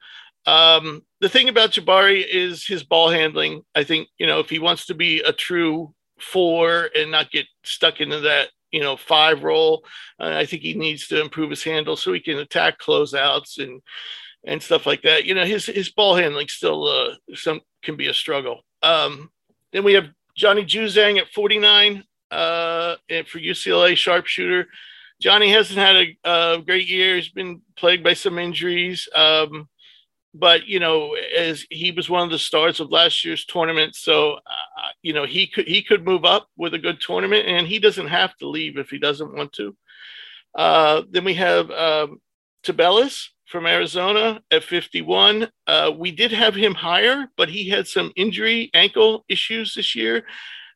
Um, 0.46 1.02
the 1.20 1.28
thing 1.28 1.48
about 1.48 1.70
Jabari 1.70 2.26
is 2.26 2.66
his 2.66 2.82
ball 2.82 3.10
handling. 3.10 3.62
I 3.74 3.84
think, 3.84 4.08
you 4.18 4.26
know, 4.26 4.40
if 4.40 4.50
he 4.50 4.58
wants 4.58 4.86
to 4.86 4.94
be 4.94 5.20
a 5.20 5.32
true 5.32 5.94
four 6.18 6.90
and 6.96 7.10
not 7.10 7.30
get 7.30 7.46
stuck 7.62 8.00
into 8.00 8.20
that, 8.20 8.48
you 8.72 8.80
know, 8.80 8.96
five 8.96 9.44
role, 9.44 9.84
uh, 10.18 10.34
I 10.36 10.46
think 10.46 10.62
he 10.62 10.74
needs 10.74 11.06
to 11.08 11.20
improve 11.20 11.50
his 11.50 11.62
handle 11.62 11.96
so 11.96 12.12
he 12.12 12.20
can 12.20 12.38
attack 12.38 12.78
closeouts 12.78 13.58
and 13.58 13.80
and 14.44 14.62
stuff 14.62 14.86
like 14.86 15.02
that. 15.02 15.26
You 15.26 15.34
know, 15.34 15.44
his 15.44 15.66
his 15.66 15.90
ball 15.90 16.16
handling 16.16 16.48
still 16.48 16.86
uh, 16.86 17.14
some 17.34 17.60
can 17.82 17.96
be 17.96 18.08
a 18.08 18.14
struggle. 18.14 18.62
Um, 18.82 19.30
then 19.72 19.84
we 19.84 19.92
have 19.94 20.08
Johnny 20.36 20.64
Juzang 20.64 21.18
at 21.18 21.28
49 21.28 22.04
uh, 22.30 22.96
for 23.26 23.38
UCLA 23.38 23.96
sharpshooter. 23.96 24.66
Johnny 25.20 25.50
hasn't 25.50 25.78
had 25.78 25.96
a, 25.96 26.16
a, 26.24 26.62
great 26.62 26.88
year. 26.88 27.16
He's 27.16 27.28
been 27.28 27.60
plagued 27.76 28.02
by 28.02 28.14
some 28.14 28.38
injuries. 28.38 29.08
Um, 29.14 29.68
but 30.32 30.66
you 30.66 30.78
know, 30.78 31.16
as 31.36 31.66
he 31.70 31.90
was 31.90 32.08
one 32.08 32.22
of 32.22 32.30
the 32.30 32.38
stars 32.38 32.80
of 32.80 32.90
last 32.90 33.24
year's 33.24 33.44
tournament, 33.44 33.96
so 33.96 34.34
uh, 34.34 34.90
you 35.02 35.12
know 35.12 35.26
he 35.26 35.46
could 35.46 35.66
he 35.66 35.82
could 35.82 36.04
move 36.04 36.24
up 36.24 36.48
with 36.56 36.72
a 36.74 36.78
good 36.78 37.00
tournament, 37.00 37.46
and 37.46 37.66
he 37.66 37.78
doesn't 37.78 38.06
have 38.06 38.36
to 38.36 38.48
leave 38.48 38.78
if 38.78 38.90
he 38.90 38.98
doesn't 38.98 39.34
want 39.34 39.52
to. 39.54 39.76
Uh, 40.54 41.02
then 41.10 41.24
we 41.24 41.34
have 41.34 41.70
um, 41.70 42.20
Tubelis 42.64 43.28
from 43.46 43.66
Arizona 43.66 44.40
at 44.50 44.62
51. 44.62 45.48
Uh, 45.66 45.90
we 45.96 46.12
did 46.12 46.30
have 46.30 46.54
him 46.54 46.74
higher, 46.74 47.26
but 47.36 47.48
he 47.48 47.68
had 47.68 47.86
some 47.86 48.12
injury 48.14 48.70
ankle 48.74 49.24
issues 49.28 49.74
this 49.74 49.94
year. 49.96 50.24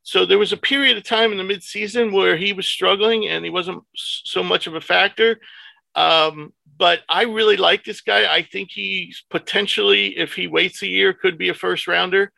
So 0.04 0.26
there 0.26 0.38
was 0.38 0.52
a 0.52 0.58
period 0.58 0.98
of 0.98 1.04
time 1.04 1.32
in 1.32 1.38
the 1.38 1.54
midseason 1.54 2.12
where 2.12 2.36
he 2.36 2.52
was 2.52 2.66
struggling 2.66 3.26
and 3.26 3.42
he 3.42 3.50
wasn't 3.50 3.82
so 3.94 4.42
much 4.42 4.66
of 4.66 4.74
a 4.74 4.80
factor. 4.80 5.40
Um, 5.94 6.52
but 6.76 7.00
I 7.08 7.22
really 7.22 7.56
like 7.56 7.84
this 7.84 8.02
guy. 8.02 8.32
I 8.32 8.42
think 8.42 8.70
he's 8.70 9.24
potentially, 9.30 10.18
if 10.18 10.34
he 10.34 10.46
waits 10.46 10.82
a 10.82 10.88
year, 10.88 11.14
could 11.14 11.38
be 11.38 11.48
a 11.48 11.54
first 11.54 11.86
rounder. 11.88 12.32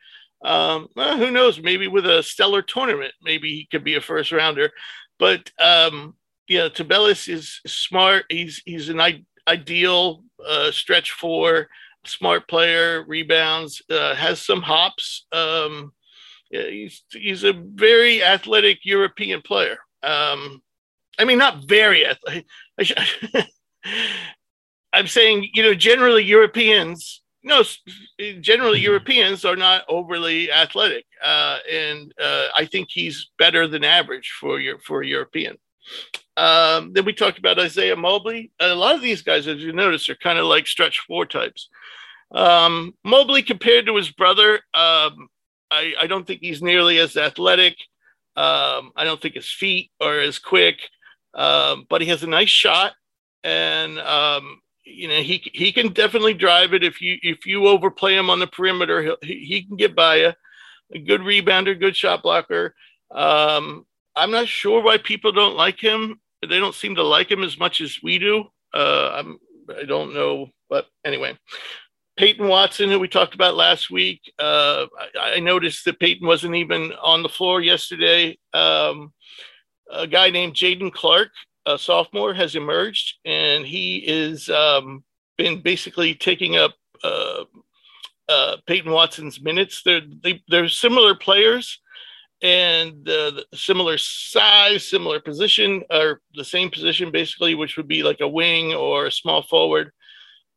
Um, 0.45 0.89
well, 0.95 1.17
who 1.17 1.31
knows? 1.33 1.61
Maybe 1.61 1.89
with 1.89 2.07
a 2.07 2.23
stellar 2.23 2.63
tournament, 2.63 3.15
maybe 3.21 3.49
he 3.51 3.67
could 3.71 3.83
be 3.83 3.97
a 3.97 4.01
first 4.01 4.31
rounder. 4.31 4.71
But 5.19 5.51
um, 5.59 6.15
yeah, 6.47 6.69
Tubelis 6.69 7.29
is 7.29 7.61
smart. 7.67 8.27
He's 8.29 8.63
he's 8.65 8.91
an 8.91 9.01
I- 9.01 9.25
ideal 9.49 10.23
uh, 10.47 10.71
stretch 10.71 11.13
four, 11.13 11.69
smart 12.05 12.47
player, 12.47 13.05
rebounds, 13.09 13.83
uh, 13.91 14.15
has 14.15 14.41
some 14.41 14.63
hops. 14.63 15.27
Um, 15.33 15.93
he's 16.65 17.03
he's 17.11 17.45
a 17.45 17.53
very 17.53 18.23
athletic 18.23 18.85
European 18.85 19.43
player. 19.43 19.79
Um, 20.03 20.63
I 21.19 21.25
mean, 21.25 21.39
not 21.39 21.65
very 21.67 22.07
athletic. 22.07 22.47
I'm 24.93 25.07
saying, 25.07 25.51
you 25.55 25.63
know, 25.63 25.75
generally 25.75 26.25
Europeans, 26.25 27.23
no, 27.43 27.63
generally 28.41 28.79
mm-hmm. 28.79 28.85
Europeans 28.85 29.45
are 29.45 29.57
not 29.57 29.85
overly 29.89 30.51
athletic, 30.51 31.05
uh, 31.25 31.59
and 31.71 32.13
uh, 32.23 32.49
I 32.55 32.67
think 32.67 32.89
he's 32.91 33.31
better 33.39 33.69
than 33.69 33.85
average 33.85 34.35
for 34.41 34.61
your 34.61 34.79
for 34.79 35.03
a 35.03 35.07
European. 35.07 35.57
Um, 36.37 36.93
then 36.93 37.05
we 37.05 37.13
talked 37.13 37.39
about 37.39 37.59
Isaiah 37.59 37.97
Mobley. 37.97 38.51
A 38.61 38.75
lot 38.75 38.95
of 38.95 39.01
these 39.01 39.23
guys, 39.23 39.47
as 39.47 39.63
you 39.63 39.73
notice, 39.73 40.09
are 40.09 40.17
kind 40.17 40.39
of 40.39 40.47
like 40.47 40.67
stretch 40.67 41.01
four 41.07 41.25
types. 41.25 41.69
Um, 42.33 42.95
Mobley, 43.05 43.43
compared 43.43 43.87
to 43.87 43.97
his 43.97 44.11
brother, 44.11 44.61
um, 44.75 45.29
I, 45.71 45.95
I 46.01 46.07
don't 46.07 46.27
think 46.27 46.41
he's 46.41 46.63
nearly 46.63 46.99
as 46.99 47.17
athletic. 47.17 47.77
Um, 48.37 48.93
I 48.97 49.05
don't 49.05 49.21
think 49.21 49.35
his 49.35 49.51
feet 49.51 49.91
are 50.01 50.21
as 50.21 50.39
quick, 50.39 50.77
um, 51.35 51.87
but 51.89 52.03
he 52.03 52.09
has 52.09 52.23
a 52.23 52.27
nice 52.29 52.51
shot, 52.51 52.93
and 53.43 53.99
um, 53.99 54.61
you 54.85 55.09
know 55.09 55.23
he 55.23 55.43
he 55.55 55.73
can 55.73 55.93
definitely 55.93 56.35
drive 56.35 56.75
it 56.75 56.85
if 56.85 57.01
you 57.01 57.17
if 57.23 57.47
you 57.47 57.67
overplay 57.67 58.15
him 58.17 58.29
on 58.29 58.39
the 58.39 58.47
perimeter. 58.47 59.17
He 59.23 59.45
he 59.45 59.63
can 59.63 59.77
get 59.77 59.97
by 59.97 60.17
you. 60.17 60.33
A 60.95 60.99
good 60.99 61.23
rebounder, 61.23 61.79
good 61.79 61.97
shot 61.97 62.23
blocker. 62.23 62.75
Um, 63.11 63.87
I'm 64.15 64.31
not 64.31 64.49
sure 64.49 64.83
why 64.83 64.99
people 64.99 65.33
don't 65.33 65.57
like 65.57 65.81
him. 65.81 66.21
They 66.43 66.59
don't 66.59 66.75
seem 66.75 66.95
to 66.97 67.03
like 67.03 67.31
him 67.31 67.43
as 67.43 67.59
much 67.59 67.81
as 67.81 67.99
we 68.03 68.19
do. 68.19 68.45
Uh, 68.75 69.11
I'm 69.15 69.39
I 69.77 69.85
don't 69.85 70.15
know, 70.15 70.51
but 70.69 70.87
anyway. 71.05 71.39
Peyton 72.17 72.49
Watson, 72.49 72.91
who 72.91 72.99
we 72.99 73.09
talked 73.09 73.35
about 73.35 73.57
last 73.57 73.91
week, 73.91 74.21
uh, 74.39 74.87
I, 75.21 75.35
I, 75.35 75.41
noticed 75.41 75.85
that 75.85 76.01
Peyton 76.01 76.27
wasn't 76.27 76.55
even 76.55 76.93
on 77.03 77.23
the 77.23 77.29
floor 77.29 77.61
yesterday. 77.61 78.39
Um, 78.55 79.13
a 79.93 80.07
guy 80.07 80.31
named 80.31 80.55
Jaden 80.55 80.93
Clark, 80.93 81.29
a 81.67 81.79
sophomore, 81.79 82.33
has 82.33 82.55
emerged, 82.55 83.17
and 83.27 83.67
he 83.67 83.99
is 83.99 84.49
um, 84.49 85.05
been 85.37 85.61
basically 85.61 86.15
taking 86.15 86.57
up 86.57 86.75
uh, 87.05 87.45
uh, 88.29 88.57
Peyton 88.67 88.93
Watson's 88.93 89.43
minutes. 89.43 89.83
They're 89.85 90.01
they, 90.23 90.43
they're 90.49 90.69
similar 90.69 91.15
players 91.15 91.81
and 92.43 93.09
uh, 93.09 93.43
similar 93.55 93.99
size, 93.99 94.89
similar 94.89 95.21
position, 95.21 95.83
or 95.91 96.21
the 96.35 96.45
same 96.45 96.71
position 96.71 97.11
basically, 97.11 97.55
which 97.55 97.77
would 97.77 97.89
be 97.89 98.03
like 98.03 98.21
a 98.21 98.29
wing 98.29 98.75
or 98.75 99.07
a 99.07 99.13
small 99.13 99.43
forward. 99.43 99.89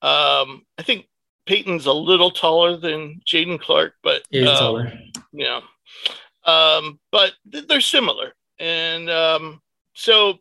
Um, 0.01 0.63
I 0.77 0.83
think 0.83 1.07
Peyton's 1.49 1.87
a 1.87 1.91
little 1.91 2.29
taller 2.29 2.77
than 2.77 3.21
Jaden 3.25 3.59
Clark, 3.59 3.95
but 4.03 4.21
he's 4.29 4.47
um, 4.47 4.55
taller. 4.55 4.93
Yeah, 5.33 5.61
um, 6.45 6.99
but 7.11 7.33
th- 7.51 7.67
they're 7.67 7.81
similar, 7.81 8.33
and 8.59 9.09
um, 9.09 9.61
so 9.95 10.37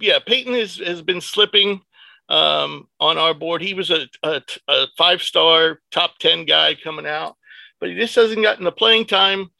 yeah, 0.00 0.18
Peyton 0.18 0.54
has, 0.54 0.76
has 0.78 1.02
been 1.02 1.20
slipping 1.20 1.80
um, 2.28 2.88
on 3.00 3.16
our 3.16 3.32
board. 3.32 3.62
He 3.62 3.74
was 3.74 3.90
a, 3.90 4.08
a, 4.22 4.42
a 4.68 4.86
five 4.96 5.22
star 5.22 5.80
top 5.90 6.18
10 6.18 6.46
guy 6.46 6.74
coming 6.74 7.06
out, 7.06 7.36
but 7.80 7.88
he 7.88 7.94
just 7.94 8.14
hasn't 8.14 8.42
gotten 8.42 8.64
the 8.64 8.72
playing 8.72 9.06
time 9.06 9.50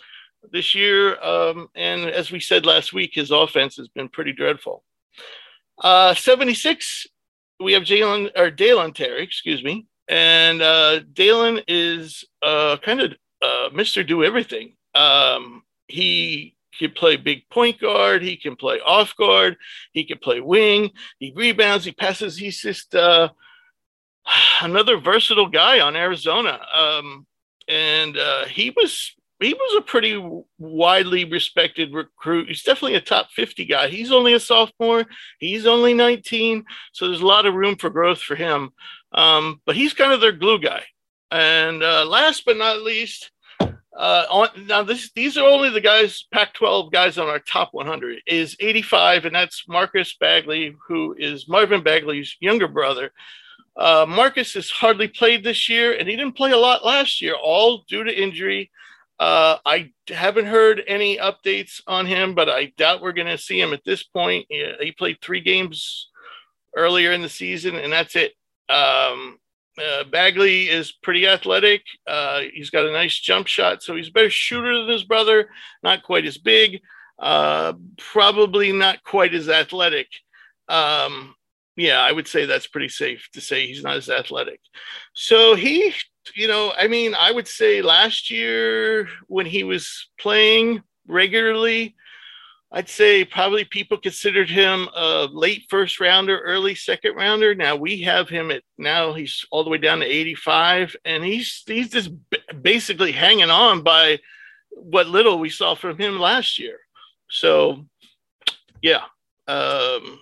this 0.51 0.75
year. 0.75 1.21
Um, 1.23 1.69
and 1.75 2.03
as 2.03 2.31
we 2.31 2.41
said 2.41 2.67
last 2.67 2.93
week, 2.93 3.13
his 3.15 3.31
offense 3.31 3.77
has 3.77 3.89
been 3.89 4.09
pretty 4.09 4.33
dreadful. 4.33 4.85
Uh, 5.79 6.15
76, 6.15 7.07
we 7.61 7.73
have 7.73 7.83
Jalen 7.83 8.31
or 8.37 8.51
Dalen 8.51 8.93
Terry, 8.93 9.23
excuse 9.23 9.63
me. 9.63 9.87
And 10.09 10.61
uh, 10.61 11.01
Dalen 11.13 11.61
is 11.67 12.25
uh, 12.43 12.77
kind 12.83 13.01
of 13.01 13.13
uh, 13.43 13.69
Mr. 13.71 14.07
Do 14.07 14.25
Everything. 14.25 14.75
Um, 14.95 15.63
he 15.89 16.57
can 16.79 16.91
play 16.91 17.17
big 17.17 17.49
point 17.51 17.81
guard. 17.81 18.23
He 18.23 18.37
can 18.37 18.57
play 18.57 18.81
off 18.85 19.17
guard. 19.17 19.57
He 19.93 20.05
can 20.05 20.19
play 20.19 20.41
wing. 20.41 20.91
He 21.19 21.33
rebounds. 21.35 21.85
He 21.85 21.93
passes. 21.93 22.37
He's 22.37 22.61
just 22.61 22.95
uh, 22.95 23.31
another 24.63 24.99
versatile 24.99 25.49
guy 25.49 25.81
on 25.81 25.97
Arizona. 25.97 26.61
Um, 26.75 27.27
and 27.69 28.17
uh, 28.19 28.45
he 28.47 28.71
was 28.71 29.15
he 29.41 29.53
was 29.53 29.77
a 29.79 29.83
pretty 29.83 30.23
widely 30.59 31.25
respected 31.25 31.93
recruit. 31.93 32.49
He's 32.49 32.63
definitely 32.63 32.95
a 32.95 33.01
top 33.01 33.31
50 33.33 33.65
guy. 33.67 33.89
He's 33.89 34.13
only 34.13 34.33
a 34.33 34.41
sophomore. 34.41 35.05
He's 35.39 35.67
only 35.67 35.93
19. 35.93 36.65
So 36.93 37.09
there's 37.09 37.21
a 37.21 37.27
lot 37.27 37.45
of 37.45 37.55
room 37.55 37.77
for 37.77 37.91
growth 37.91 38.21
for 38.21 38.37
him. 38.37 38.71
Um, 39.15 39.61
but 39.65 39.77
he's 39.77 39.95
kind 39.95 40.13
of 40.13 40.21
their 40.21 40.33
glue 40.33 40.59
guy. 40.59 40.85
And 41.31 41.83
uh, 41.83 42.05
last 42.05 42.45
but 42.45 42.57
not 42.57 42.83
least, 42.83 43.31
uh, 43.97 44.25
on, 44.29 44.49
now 44.67 44.83
this 44.83 45.11
these 45.15 45.37
are 45.37 45.49
only 45.49 45.71
the 45.71 45.81
guys 45.81 46.27
Pac-12 46.33 46.91
guys 46.91 47.17
on 47.17 47.29
our 47.29 47.39
top 47.39 47.71
100 47.73 48.23
is 48.27 48.57
85, 48.59 49.27
and 49.27 49.35
that's 49.35 49.65
Marcus 49.69 50.17
Bagley, 50.19 50.75
who 50.89 51.15
is 51.17 51.49
Marvin 51.49 51.83
Bagley's 51.83 52.37
younger 52.41 52.69
brother. 52.69 53.13
Uh, 53.77 54.07
Marcus 54.09 54.55
has 54.55 54.71
hardly 54.71 55.09
played 55.09 55.43
this 55.43 55.69
year, 55.69 55.93
and 55.93 56.09
he 56.09 56.17
didn't 56.17 56.37
play 56.37 56.53
a 56.53 56.57
lot 56.57 56.85
last 56.85 57.21
year, 57.21 57.35
all 57.35 57.85
due 57.89 58.05
to 58.05 58.23
injury. 58.23 58.71
Uh, 59.19 59.59
I 59.65 59.93
haven't 60.09 60.47
heard 60.47 60.83
any 60.87 61.19
updates 61.19 61.81
on 61.87 62.07
him, 62.07 62.35
but 62.35 62.49
I 62.49 62.73
doubt 62.77 63.01
we're 63.01 63.13
going 63.13 63.29
to 63.29 63.39
see 63.39 63.61
him 63.61 63.73
at 63.73 63.85
this 63.85 64.03
point. 64.03 64.47
He, 64.49 64.73
he, 64.81 64.93
played 64.93 65.19
three 65.21 65.41
games 65.41 66.09
earlier 66.77 67.13
in 67.13 67.23
the 67.23 67.29
season, 67.29 67.77
and 67.77 67.93
that's 67.93 68.17
it. 68.17 68.33
Um, 68.69 69.39
uh, 69.83 70.05
Bagley 70.05 70.69
is 70.69 70.93
pretty 70.93 71.27
athletic. 71.27 71.83
Uh, 72.07 72.43
he's 72.53 72.71
got 72.71 72.87
a 72.87 72.93
nice 72.93 73.19
jump 73.19 73.47
shot, 73.47 73.83
so 73.83 73.97
he's 73.97 74.09
a 74.09 74.13
better 74.13 74.31
shooter 74.31 74.79
than 74.79 74.89
his 74.89 75.05
brother. 75.05 75.49
Not 75.83 76.03
quite 76.05 76.27
as 76.27 76.39
big, 76.39 76.81
uh, 77.19 77.73
probably 77.97 78.73
not 78.73 79.03
quite 79.03 79.35
as 79.35 79.49
athletic. 79.49 80.09
Um, 80.69 81.35
yeah, 81.77 82.01
I 82.01 82.13
would 82.13 82.29
say 82.29 82.47
that's 82.47 82.69
pretty 82.69 82.89
safe 82.89 83.29
to 83.33 83.41
say 83.41 83.67
he's 83.67 83.83
not 83.83 83.97
as 83.97 84.09
athletic. 84.09 84.61
So 85.13 85.57
he, 85.57 85.93
you 86.37 86.47
know, 86.47 86.73
I 86.79 86.87
mean, 86.87 87.15
I 87.19 87.33
would 87.33 87.49
say 87.49 87.83
last 87.83 88.31
year 88.31 89.09
when 89.27 89.47
he 89.47 89.65
was 89.65 90.09
playing 90.21 90.83
regularly, 91.09 91.97
I'd 92.75 92.89
say 92.89 93.25
probably 93.25 93.65
people 93.65 93.97
considered 93.99 94.51
him 94.51 94.89
a 94.97 95.29
late 95.31 95.63
first 95.69 96.01
rounder, 96.01 96.41
early 96.41 96.75
second 96.75 97.15
rounder. 97.15 97.55
Now 97.55 97.77
we 97.77 98.03
have 98.03 98.29
him 98.29 98.51
at 98.51 98.65
now 98.77 99.13
he's 99.13 99.47
all 99.53 99.63
the 99.63 99.71
way 99.71 99.79
down 99.79 100.01
to 100.01 100.07
85, 100.07 100.97
and 101.05 101.23
he's 101.23 101.63
he's 101.67 101.91
just 101.91 102.11
basically 102.61 103.13
hanging 103.13 103.49
on 103.49 103.83
by 103.83 104.19
what 104.71 105.07
little 105.07 105.39
we 105.39 105.51
saw 105.51 105.77
from 105.77 105.99
him 105.99 106.19
last 106.19 106.59
year. 106.59 106.79
So, 107.31 107.87
yeah, 108.83 109.05
um, 109.47 110.19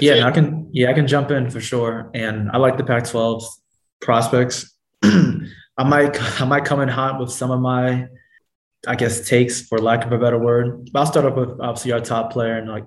yeah, 0.00 0.14
it. 0.14 0.22
I 0.22 0.30
can 0.30 0.70
yeah 0.72 0.90
I 0.90 0.92
can 0.92 1.08
jump 1.08 1.32
in 1.32 1.50
for 1.50 1.60
sure, 1.60 2.08
and 2.14 2.52
I 2.52 2.58
like 2.58 2.76
the 2.76 2.84
Pac-12 2.84 3.42
prospects. 4.00 4.76
I 5.02 5.84
might 5.84 6.40
I 6.40 6.44
might 6.44 6.64
come 6.64 6.80
in 6.82 6.88
hot 6.88 7.18
with 7.18 7.32
some 7.32 7.50
of 7.50 7.60
my 7.60 8.06
I 8.86 8.94
guess 8.96 9.28
takes 9.28 9.60
for 9.60 9.78
lack 9.78 10.06
of 10.06 10.12
a 10.12 10.18
better 10.18 10.38
word. 10.38 10.88
I'll 10.94 11.04
start 11.04 11.26
off 11.26 11.36
with 11.36 11.60
obviously 11.60 11.92
our 11.92 12.00
top 12.00 12.32
player 12.32 12.56
and 12.56 12.68
like 12.68 12.84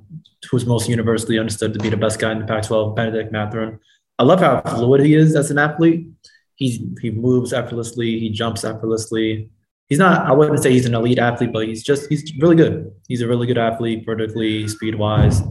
who's 0.49 0.65
most 0.65 0.89
universally 0.89 1.37
understood 1.37 1.73
to 1.73 1.79
be 1.79 1.89
the 1.89 1.97
best 1.97 2.19
guy 2.19 2.31
in 2.31 2.39
the 2.39 2.45
Pac-12, 2.45 2.95
Benedict 2.95 3.31
Mathurin. 3.31 3.79
I 4.17 4.23
love 4.23 4.39
how 4.39 4.61
fluid 4.61 5.01
he 5.01 5.13
is 5.13 5.35
as 5.35 5.51
an 5.51 5.59
athlete. 5.59 6.07
He's 6.55 6.79
he 7.01 7.11
moves 7.11 7.53
effortlessly, 7.53 8.19
he 8.19 8.29
jumps 8.29 8.63
effortlessly. 8.63 9.49
He's 9.89 9.99
not, 9.99 10.25
I 10.25 10.31
wouldn't 10.31 10.63
say 10.63 10.71
he's 10.71 10.85
an 10.85 10.95
elite 10.95 11.19
athlete, 11.19 11.51
but 11.53 11.67
he's 11.67 11.83
just 11.83 12.09
he's 12.09 12.33
really 12.39 12.55
good. 12.55 12.91
He's 13.07 13.21
a 13.21 13.27
really 13.27 13.45
good 13.45 13.57
athlete, 13.57 14.03
vertically, 14.05 14.67
speed 14.67 14.95
wise. 14.95 15.41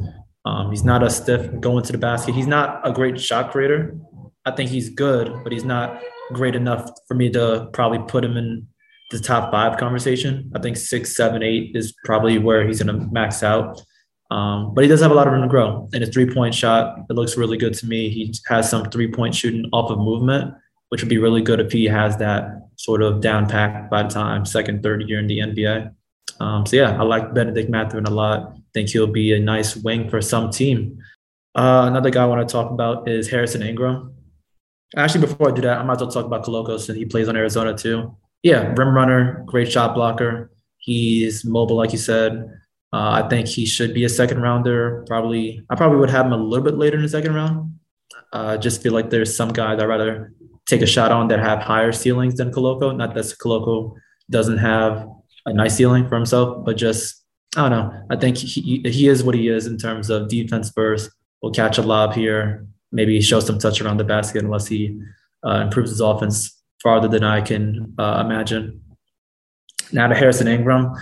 Um, 0.44 0.70
he's 0.70 0.84
not 0.84 1.02
a 1.04 1.10
stiff 1.10 1.60
going 1.60 1.84
to 1.84 1.92
the 1.92 1.98
basket. 1.98 2.34
He's 2.34 2.46
not 2.48 2.80
a 2.84 2.92
great 2.92 3.20
shot 3.20 3.52
creator. 3.52 3.96
I 4.44 4.50
think 4.50 4.70
he's 4.70 4.88
good, 4.88 5.32
but 5.44 5.52
he's 5.52 5.64
not 5.64 6.02
great 6.32 6.56
enough 6.56 6.90
for 7.06 7.14
me 7.14 7.30
to 7.30 7.68
probably 7.72 8.00
put 8.08 8.24
him 8.24 8.36
in 8.36 8.66
the 9.12 9.20
top 9.20 9.52
five 9.52 9.78
conversation. 9.78 10.50
I 10.54 10.58
think 10.58 10.76
six, 10.76 11.14
seven, 11.16 11.42
eight 11.42 11.76
is 11.76 11.94
probably 12.04 12.38
where 12.38 12.66
he's 12.66 12.82
going 12.82 12.98
to 12.98 13.06
max 13.12 13.42
out. 13.42 13.80
Um, 14.30 14.74
but 14.74 14.82
he 14.82 14.88
does 14.88 15.00
have 15.02 15.10
a 15.10 15.14
lot 15.14 15.26
of 15.26 15.32
room 15.32 15.42
to 15.42 15.48
grow. 15.48 15.88
And 15.92 16.02
his 16.02 16.12
three 16.12 16.26
point 16.26 16.54
shot, 16.54 16.96
it 17.08 17.12
looks 17.12 17.36
really 17.36 17.58
good 17.58 17.74
to 17.74 17.86
me. 17.86 18.08
He 18.08 18.34
has 18.48 18.68
some 18.68 18.86
three 18.86 19.10
point 19.10 19.34
shooting 19.34 19.68
off 19.72 19.90
of 19.90 19.98
movement, 19.98 20.54
which 20.88 21.02
would 21.02 21.10
be 21.10 21.18
really 21.18 21.42
good 21.42 21.60
if 21.60 21.70
he 21.70 21.84
has 21.84 22.16
that 22.16 22.68
sort 22.76 23.02
of 23.02 23.20
down 23.20 23.46
pack 23.48 23.90
by 23.90 24.02
the 24.02 24.08
time 24.08 24.46
second, 24.46 24.82
third 24.82 25.08
year 25.08 25.18
in 25.18 25.26
the 25.26 25.40
NBA. 25.40 25.94
Um, 26.40 26.64
so 26.64 26.76
yeah, 26.76 26.98
I 26.98 27.02
like 27.02 27.34
Benedict 27.34 27.68
Mathurin 27.68 28.06
a 28.06 28.10
lot. 28.10 28.54
think 28.72 28.88
he'll 28.88 29.06
be 29.06 29.34
a 29.34 29.38
nice 29.38 29.76
wing 29.76 30.08
for 30.08 30.22
some 30.22 30.50
team. 30.50 30.98
Uh, 31.54 31.84
another 31.86 32.08
guy 32.08 32.22
I 32.22 32.26
want 32.26 32.48
to 32.48 32.50
talk 32.50 32.70
about 32.70 33.08
is 33.08 33.28
Harrison 33.28 33.62
Ingram. 33.62 34.14
Actually, 34.96 35.26
before 35.26 35.50
I 35.50 35.54
do 35.54 35.62
that, 35.62 35.78
I 35.78 35.82
might 35.82 35.94
as 35.94 36.00
well 36.00 36.10
talk 36.10 36.24
about 36.24 36.44
Koloko 36.44 36.80
since 36.80 36.96
he 36.96 37.04
plays 37.04 37.28
on 37.28 37.36
Arizona 37.36 37.76
too 37.76 38.16
yeah, 38.42 38.72
rim 38.76 38.94
runner, 38.94 39.44
great 39.46 39.70
shot 39.70 39.94
blocker. 39.94 40.50
He's 40.78 41.44
mobile, 41.44 41.76
like 41.76 41.92
you 41.92 41.98
said. 41.98 42.50
Uh, 42.92 43.22
I 43.22 43.28
think 43.28 43.48
he 43.48 43.64
should 43.64 43.94
be 43.94 44.04
a 44.04 44.08
second 44.08 44.42
rounder. 44.42 45.04
Probably, 45.06 45.64
I 45.70 45.76
probably 45.76 45.98
would 45.98 46.10
have 46.10 46.26
him 46.26 46.32
a 46.32 46.36
little 46.36 46.64
bit 46.64 46.76
later 46.76 46.96
in 46.96 47.02
the 47.02 47.08
second 47.08 47.34
round. 47.34 47.78
Uh, 48.32 48.56
just 48.56 48.82
feel 48.82 48.92
like 48.92 49.10
there's 49.10 49.34
some 49.34 49.50
guys 49.52 49.78
I'd 49.78 49.86
rather 49.86 50.34
take 50.66 50.82
a 50.82 50.86
shot 50.86 51.12
on 51.12 51.28
that 51.28 51.38
have 51.38 51.60
higher 51.60 51.92
ceilings 51.92 52.34
than 52.34 52.50
Koloko. 52.50 52.94
Not 52.94 53.14
that 53.14 53.24
Koloko 53.24 53.94
doesn't 54.30 54.58
have 54.58 55.08
a 55.46 55.52
nice 55.52 55.76
ceiling 55.76 56.08
for 56.08 56.16
himself, 56.16 56.64
but 56.64 56.76
just 56.76 57.24
I 57.56 57.68
don't 57.68 57.70
know. 57.70 58.06
I 58.10 58.16
think 58.16 58.36
he 58.36 58.82
he 58.84 59.08
is 59.08 59.22
what 59.22 59.34
he 59.34 59.48
is 59.48 59.66
in 59.66 59.76
terms 59.78 60.10
of 60.10 60.28
defense 60.28 60.70
first. 60.70 61.10
Will 61.42 61.50
catch 61.50 61.78
a 61.78 61.82
lob 61.82 62.14
here, 62.14 62.66
maybe 62.92 63.20
show 63.20 63.40
some 63.40 63.58
touch 63.58 63.80
around 63.80 63.98
the 63.98 64.04
basket 64.04 64.44
unless 64.44 64.66
he 64.66 65.00
uh, 65.44 65.62
improves 65.64 65.90
his 65.90 66.00
offense 66.00 66.61
farther 66.82 67.08
than 67.08 67.24
I 67.24 67.40
can 67.40 67.94
uh, 67.98 68.22
imagine. 68.24 68.80
Now 69.92 70.08
to 70.08 70.14
Harrison 70.14 70.48
Ingram, 70.48 70.92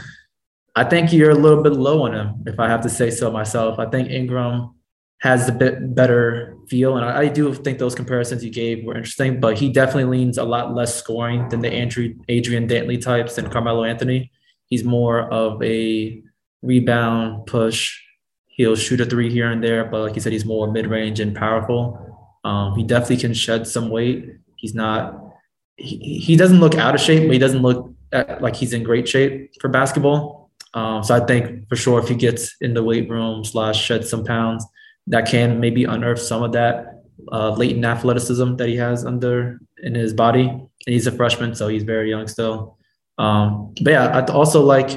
I 0.77 0.85
think 0.85 1.13
you're 1.13 1.31
a 1.31 1.35
little 1.35 1.63
bit 1.63 1.73
low 1.73 2.03
on 2.05 2.15
him, 2.15 2.45
if 2.47 2.61
I 2.61 2.69
have 2.69 2.83
to 2.83 2.89
say 2.89 3.11
so 3.11 3.31
myself. 3.31 3.79
I 3.79 3.87
think 3.87 4.09
Ingram 4.09 4.75
has 5.21 5.49
a 5.49 5.53
bit 5.53 5.95
better 5.95 6.57
feel, 6.69 6.97
and 6.97 7.05
I, 7.05 7.21
I 7.23 7.29
do 7.29 7.53
think 7.53 7.79
those 7.79 7.95
comparisons 7.95 8.45
you 8.45 8.51
gave 8.51 8.85
were 8.85 8.97
interesting. 8.97 9.41
But 9.41 9.59
he 9.59 9.71
definitely 9.71 10.19
leans 10.19 10.39
a 10.39 10.45
lot 10.45 10.75
less 10.75 10.95
scoring 10.95 11.49
than 11.49 11.61
the 11.61 11.73
Andrew, 11.73 12.15
Adrian 12.29 12.69
Dantley 12.69 13.01
types 13.01 13.39
and 13.39 13.51
Carmelo 13.51 13.85
Anthony. 13.85 14.31
He's 14.67 14.85
more 14.85 15.31
of 15.33 15.63
a 15.63 16.23
rebound 16.63 17.47
push. 17.47 17.99
He'll 18.47 18.77
shoot 18.77 19.01
a 19.01 19.07
three 19.07 19.31
here 19.31 19.51
and 19.51 19.63
there, 19.63 19.85
but 19.85 20.01
like 20.01 20.15
you 20.15 20.21
said, 20.21 20.33
he's 20.33 20.45
more 20.45 20.71
mid 20.71 20.87
range 20.87 21.21
and 21.21 21.35
powerful. 21.35 22.07
Um, 22.45 22.75
he 22.77 22.85
definitely 22.85 23.19
can 23.19 23.35
shed 23.35 23.67
some 23.67 23.91
weight. 23.91 24.27
He's 24.57 24.75
not 24.75 25.30
he, 25.81 26.37
doesn't 26.37 26.61
look 26.61 26.75
out 26.75 26.95
of 26.95 27.01
shape, 27.01 27.27
but 27.27 27.33
he 27.33 27.39
doesn't 27.39 27.63
look 27.63 27.93
at, 28.13 28.43
like 28.43 28.55
he's 28.55 28.73
in 28.73 28.83
great 28.83 29.09
shape 29.09 29.51
for 29.61 29.69
basketball. 29.69 30.51
Um, 30.75 31.03
so 31.03 31.17
I 31.17 31.21
think 31.21 31.69
for 31.69 31.77
sure 31.77 31.99
if 31.99 32.09
he 32.09 32.15
gets 32.15 32.55
in 32.61 32.75
the 32.75 32.83
weight 32.83 33.09
room 33.09 33.45
slash 33.45 33.83
shed 33.83 34.07
some 34.07 34.25
pounds, 34.25 34.65
that 35.07 35.27
can 35.27 35.59
maybe 35.59 35.85
unearth 35.85 36.21
some 36.21 36.43
of 36.43 36.53
that 36.53 37.03
uh, 37.33 37.51
latent 37.51 37.85
athleticism 37.85 38.57
that 38.57 38.69
he 38.69 38.77
has 38.77 39.05
under 39.05 39.61
in 39.83 39.95
his 39.95 40.13
body. 40.13 40.49
And 40.49 40.71
he's 40.87 41.07
a 41.07 41.13
freshman, 41.13 41.55
so 41.55 41.69
he's 41.69 41.83
very 41.83 42.11
young 42.11 42.29
still. 42.29 42.77
Um, 43.19 43.75
but 43.83 43.91
yeah, 43.91 44.07
I 44.07 44.33
also 44.33 44.63
like 44.63 44.91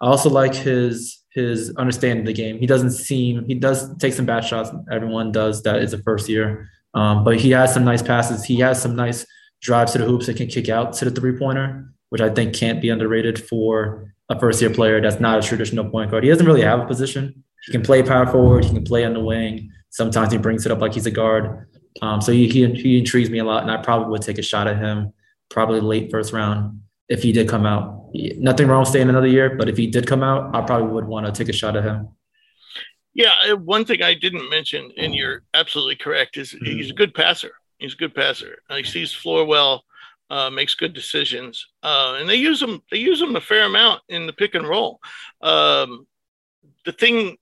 I 0.00 0.06
also 0.06 0.30
like 0.30 0.54
his 0.54 1.22
his 1.30 1.74
understanding 1.76 2.20
of 2.20 2.26
the 2.26 2.32
game. 2.32 2.58
He 2.58 2.66
doesn't 2.66 2.90
seem 2.90 3.44
he 3.46 3.54
does 3.54 3.96
take 3.98 4.12
some 4.12 4.26
bad 4.26 4.44
shots. 4.44 4.70
Everyone 4.90 5.30
does 5.30 5.62
that 5.62 5.76
is 5.82 5.92
a 5.92 5.98
first 5.98 6.28
year, 6.28 6.68
um, 6.94 7.24
but 7.24 7.38
he 7.38 7.50
has 7.52 7.72
some 7.72 7.84
nice 7.84 8.02
passes. 8.02 8.44
He 8.44 8.58
has 8.60 8.80
some 8.82 8.96
nice 8.96 9.24
drives 9.62 9.92
to 9.92 9.98
the 9.98 10.04
hoops 10.04 10.26
that 10.26 10.36
can 10.36 10.48
kick 10.48 10.68
out 10.68 10.92
to 10.94 11.04
the 11.06 11.10
three 11.10 11.38
pointer, 11.38 11.90
which 12.10 12.20
I 12.20 12.28
think 12.28 12.54
can't 12.54 12.82
be 12.82 12.90
underrated 12.90 13.42
for 13.42 14.12
a 14.28 14.38
first 14.38 14.60
year 14.60 14.70
player 14.70 15.00
that's 15.00 15.20
not 15.20 15.38
a 15.38 15.46
traditional 15.46 15.88
point 15.88 16.10
guard. 16.10 16.24
He 16.24 16.30
doesn't 16.30 16.46
really 16.46 16.62
have 16.62 16.80
a 16.80 16.86
position. 16.86 17.44
He 17.64 17.72
can 17.72 17.82
play 17.82 18.02
power 18.02 18.26
forward, 18.26 18.64
he 18.64 18.70
can 18.70 18.84
play 18.84 19.04
on 19.04 19.14
the 19.14 19.20
wing. 19.20 19.70
Sometimes 19.90 20.32
he 20.32 20.38
brings 20.38 20.66
it 20.66 20.72
up 20.72 20.80
like 20.80 20.94
he's 20.94 21.06
a 21.06 21.10
guard. 21.10 21.68
Um, 22.00 22.20
so 22.20 22.32
he, 22.32 22.48
he, 22.48 22.66
he 22.74 22.98
intrigues 22.98 23.30
me 23.30 23.38
a 23.38 23.44
lot, 23.44 23.62
and 23.62 23.70
I 23.70 23.76
probably 23.76 24.08
would 24.10 24.22
take 24.22 24.38
a 24.38 24.42
shot 24.42 24.66
at 24.66 24.78
him 24.78 25.12
probably 25.50 25.80
late 25.80 26.10
first 26.10 26.32
round 26.32 26.80
if 27.08 27.22
he 27.22 27.30
did 27.30 27.48
come 27.48 27.66
out. 27.66 28.08
Nothing 28.14 28.68
wrong 28.68 28.80
with 28.80 28.88
staying 28.88 29.08
another 29.08 29.26
year, 29.26 29.54
but 29.56 29.68
if 29.68 29.76
he 29.76 29.86
did 29.86 30.06
come 30.06 30.22
out, 30.22 30.54
I 30.56 30.62
probably 30.62 30.88
would 30.88 31.04
want 31.04 31.26
to 31.26 31.32
take 31.32 31.48
a 31.48 31.56
shot 31.56 31.76
at 31.76 31.84
him. 31.84 32.08
Yeah, 33.14 33.32
uh, 33.50 33.56
one 33.56 33.84
thing 33.84 34.02
I 34.02 34.14
didn't 34.14 34.48
mention, 34.48 34.90
and 34.96 35.14
you're 35.14 35.42
absolutely 35.52 35.96
correct, 35.96 36.38
is 36.38 36.54
mm-hmm. 36.54 36.64
he's 36.64 36.90
a 36.90 36.94
good 36.94 37.12
passer. 37.14 37.52
He's 37.82 37.94
a 37.94 37.96
good 37.96 38.14
passer. 38.14 38.62
He 38.70 38.84
sees 38.84 39.12
floor 39.12 39.44
well, 39.44 39.84
uh, 40.30 40.50
makes 40.50 40.74
good 40.74 40.92
decisions, 40.94 41.66
uh, 41.82 42.16
and 42.18 42.28
they 42.28 42.36
use 42.36 42.62
him. 42.62 42.80
They 42.90 42.98
use 42.98 43.20
him 43.20 43.36
a 43.36 43.40
fair 43.40 43.64
amount 43.64 44.02
in 44.08 44.26
the 44.26 44.32
pick 44.32 44.54
and 44.54 44.66
roll. 44.66 45.00
Um, 45.42 46.06
the 46.84 46.92
thing, 46.92 47.36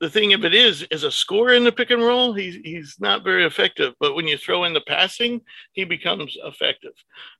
the 0.00 0.10
thing 0.10 0.34
of 0.34 0.44
it 0.44 0.54
is, 0.54 0.86
as 0.90 1.02
a 1.02 1.10
scorer 1.10 1.54
in 1.54 1.64
the 1.64 1.72
pick 1.72 1.90
and 1.90 2.02
roll, 2.02 2.34
he's 2.34 2.56
he's 2.56 2.96
not 3.00 3.24
very 3.24 3.44
effective. 3.44 3.94
But 3.98 4.14
when 4.14 4.28
you 4.28 4.36
throw 4.36 4.64
in 4.64 4.74
the 4.74 4.82
passing, 4.82 5.40
he 5.72 5.84
becomes 5.84 6.36
effective. 6.44 6.92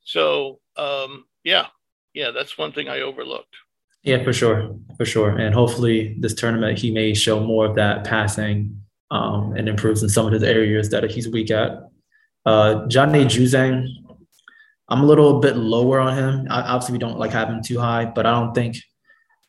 So 0.02 0.60
um, 0.76 1.26
yeah, 1.44 1.66
yeah, 2.14 2.30
that's 2.30 2.58
one 2.58 2.72
thing 2.72 2.88
I 2.88 3.02
overlooked. 3.02 3.54
Yeah, 4.02 4.22
for 4.22 4.32
sure, 4.32 4.74
for 4.96 5.04
sure. 5.04 5.36
And 5.36 5.54
hopefully, 5.54 6.16
this 6.20 6.34
tournament 6.34 6.78
he 6.78 6.90
may 6.90 7.12
show 7.12 7.38
more 7.40 7.66
of 7.66 7.74
that 7.76 8.04
passing 8.04 8.80
um, 9.10 9.54
and 9.56 9.68
improves 9.68 10.02
in 10.02 10.08
some 10.08 10.26
of 10.26 10.32
his 10.32 10.42
areas 10.42 10.90
that 10.90 11.08
he's 11.10 11.28
weak 11.28 11.50
at. 11.50 11.90
Uh, 12.46 12.86
Johnny 12.86 13.24
Juzang, 13.24 13.88
I'm 14.88 15.00
a 15.02 15.06
little 15.06 15.40
bit 15.40 15.56
lower 15.56 15.98
on 15.98 16.16
him. 16.16 16.46
I, 16.48 16.62
obviously, 16.62 16.92
we 16.92 16.98
don't 16.98 17.18
like 17.18 17.32
have 17.32 17.48
him 17.48 17.60
too 17.62 17.80
high, 17.80 18.04
but 18.04 18.24
I 18.24 18.30
don't 18.30 18.54
think 18.54 18.76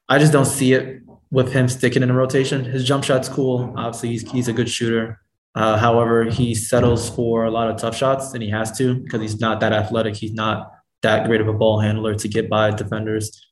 I 0.10 0.18
just 0.18 0.34
don't 0.34 0.46
see 0.46 0.74
it 0.74 1.02
with 1.30 1.54
him 1.54 1.70
sticking 1.70 2.02
in 2.02 2.10
the 2.10 2.16
rotation. 2.16 2.66
His 2.66 2.84
jump 2.84 3.04
shot's 3.04 3.30
cool. 3.30 3.74
Obviously, 3.78 4.10
he's 4.10 4.32
he's 4.32 4.48
a 4.48 4.54
good 4.54 4.70
shooter. 4.70 5.22
Uh, 5.54 5.78
however, 5.78 6.24
he 6.26 6.56
settles 6.56 7.10
for 7.10 7.46
a 7.46 7.52
lot 7.52 7.70
of 7.70 7.78
tough 7.78 7.96
shots, 7.96 8.34
and 8.34 8.42
he 8.42 8.50
has 8.50 8.76
to 8.78 8.96
because 8.96 9.22
he's 9.22 9.40
not 9.40 9.60
that 9.60 9.74
athletic. 9.74 10.16
He's 10.16 10.34
not 10.34 10.72
that 11.04 11.28
great 11.28 11.42
of 11.42 11.48
a 11.48 11.54
ball 11.54 11.80
handler 11.80 12.16
to 12.16 12.28
get 12.28 12.50
by 12.50 12.72
defenders. 12.72 13.46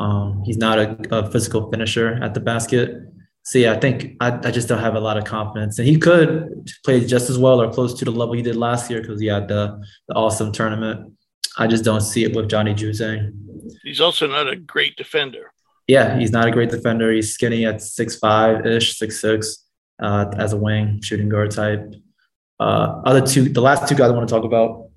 Um, 0.00 0.42
he's 0.44 0.58
not 0.58 0.78
a, 0.78 0.96
a, 1.10 1.30
physical 1.30 1.70
finisher 1.70 2.18
at 2.22 2.34
the 2.34 2.40
basket. 2.40 3.02
So 3.46 3.60
yeah, 3.60 3.74
I 3.74 3.78
think 3.78 4.16
I, 4.18 4.40
I, 4.42 4.50
just 4.50 4.66
don't 4.66 4.80
have 4.80 4.96
a 4.96 5.00
lot 5.00 5.16
of 5.16 5.22
confidence, 5.22 5.78
and 5.78 5.86
he 5.86 5.98
could 5.98 6.68
play 6.84 7.06
just 7.06 7.30
as 7.30 7.38
well 7.38 7.62
or 7.62 7.72
close 7.72 7.94
to 7.94 8.04
the 8.04 8.10
level 8.10 8.34
he 8.34 8.42
did 8.42 8.56
last 8.56 8.90
year 8.90 9.00
because 9.00 9.20
he 9.20 9.28
had 9.28 9.46
the, 9.46 9.80
the 10.08 10.14
awesome 10.16 10.50
tournament. 10.50 11.12
I 11.56 11.68
just 11.68 11.84
don't 11.84 12.00
see 12.00 12.24
it 12.24 12.34
with 12.34 12.48
Johnny 12.48 12.74
Juzang. 12.74 13.30
He's 13.84 14.00
also 14.00 14.26
not 14.26 14.48
a 14.48 14.56
great 14.56 14.96
defender. 14.96 15.52
Yeah, 15.86 16.18
he's 16.18 16.32
not 16.32 16.48
a 16.48 16.50
great 16.50 16.70
defender. 16.70 17.12
He's 17.12 17.34
skinny 17.34 17.64
at 17.64 17.80
six 17.80 18.16
five 18.16 18.66
ish, 18.66 18.98
six 18.98 19.20
six, 19.20 19.64
uh, 20.02 20.26
as 20.36 20.52
a 20.52 20.56
wing 20.56 21.00
shooting 21.00 21.28
guard 21.28 21.52
type. 21.52 21.94
Uh, 22.58 23.00
other 23.06 23.24
two, 23.24 23.48
the 23.48 23.60
last 23.60 23.88
two 23.88 23.94
guys 23.94 24.10
I 24.10 24.14
want 24.14 24.28
to 24.28 24.34
talk 24.34 24.44
about 24.44 24.88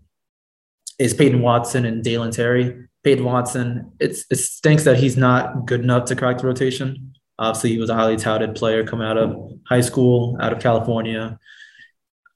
is 0.97 1.13
Peyton 1.13 1.43
Watson 1.43 1.85
and 1.85 2.03
Dalen 2.03 2.31
Terry. 2.31 2.87
Peyton 3.03 3.25
Watson, 3.25 3.91
it's, 3.99 4.25
it 4.31 4.37
stinks 4.37 4.85
that 4.85 4.97
he's 4.97 5.17
not 5.17 5.67
good 5.67 5.81
enough 5.81 6.05
to 6.05 6.15
crack 6.15 6.39
the 6.39 6.47
rotation. 6.47 7.13
Obviously, 7.39 7.71
he 7.71 7.79
was 7.79 7.89
a 7.89 7.95
highly 7.95 8.17
touted 8.17 8.53
player 8.53 8.85
coming 8.85 9.07
out 9.07 9.17
of 9.17 9.35
high 9.67 9.81
school, 9.81 10.37
out 10.41 10.53
of 10.53 10.59
California. 10.59 11.39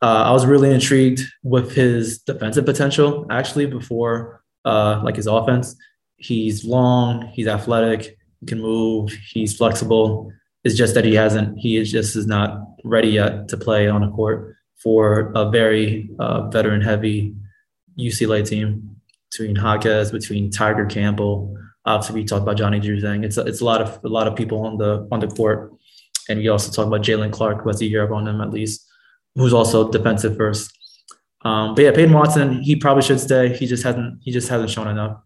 Uh, 0.02 0.24
I 0.26 0.32
was 0.32 0.46
really 0.46 0.74
intrigued 0.74 1.22
with 1.44 1.74
his 1.74 2.20
defensive 2.20 2.66
potential 2.66 3.26
actually 3.30 3.66
before 3.66 4.42
uh, 4.66 5.02
like 5.04 5.18
his 5.18 5.28
offense. 5.28 5.76
He's 6.16 6.66
long, 6.66 7.28
he's 7.34 7.48
athletic, 7.48 8.18
he 8.40 8.46
can 8.46 8.62
move, 8.62 9.12
he's 9.30 9.56
flexible. 9.56 10.32
It's 10.64 10.76
just 10.76 10.94
that 10.96 11.06
he 11.06 11.16
hasn't, 11.16 11.60
he 11.60 11.78
is 11.78 11.92
just 11.92 12.16
is 12.16 12.26
not 12.26 12.62
ready 12.86 13.10
yet 13.10 13.50
to 13.50 13.58
play 13.58 13.90
on 13.90 14.04
a 14.04 14.12
court 14.12 14.56
for 14.78 15.32
a 15.36 15.50
very 15.50 16.10
uh, 16.20 16.50
veteran 16.50 16.82
heavy 16.82 17.36
UCLA 18.00 18.48
team 18.48 18.98
between 19.32 19.56
Jaquez, 19.56 20.12
between 20.12 20.52
Tyger 20.52 20.90
Campbell. 20.90 21.58
Obviously, 21.86 22.22
we 22.22 22.26
talked 22.26 22.44
about 22.44 22.58
Johnny 22.58 22.80
Juzang. 22.80 23.26
It's 23.26 23.38
a, 23.38 23.42
it's 23.42 23.62
a 23.62 23.66
lot 23.66 23.82
of 23.82 24.00
a 24.04 24.08
lot 24.08 24.28
of 24.28 24.36
people 24.36 24.66
on 24.66 24.78
the 24.78 25.08
on 25.12 25.20
the 25.20 25.28
court, 25.28 25.74
and 26.30 26.40
we 26.40 26.48
also 26.48 26.72
talk 26.72 26.88
about 26.88 27.02
Jaylen 27.02 27.32
Clark, 27.32 27.64
who 27.64 27.70
has 27.70 27.82
a 27.82 27.86
year 27.86 28.12
on 28.14 28.28
him 28.28 28.42
at 28.42 28.52
least, 28.52 28.88
who's 29.36 29.54
also 29.54 29.92
defensive 29.92 30.38
first. 30.38 30.72
Um, 31.44 31.76
but 31.76 31.84
yeah, 31.84 31.92
Peyton 31.92 32.14
Watson, 32.14 32.62
he 32.62 32.78
probably 32.78 33.04
should 33.04 33.20
stay. 33.20 33.54
He 33.56 33.66
just 33.66 33.84
hasn't 33.84 34.20
he 34.24 34.32
just 34.32 34.48
hasn't 34.50 34.70
shown 34.70 34.88
enough. 34.88 35.18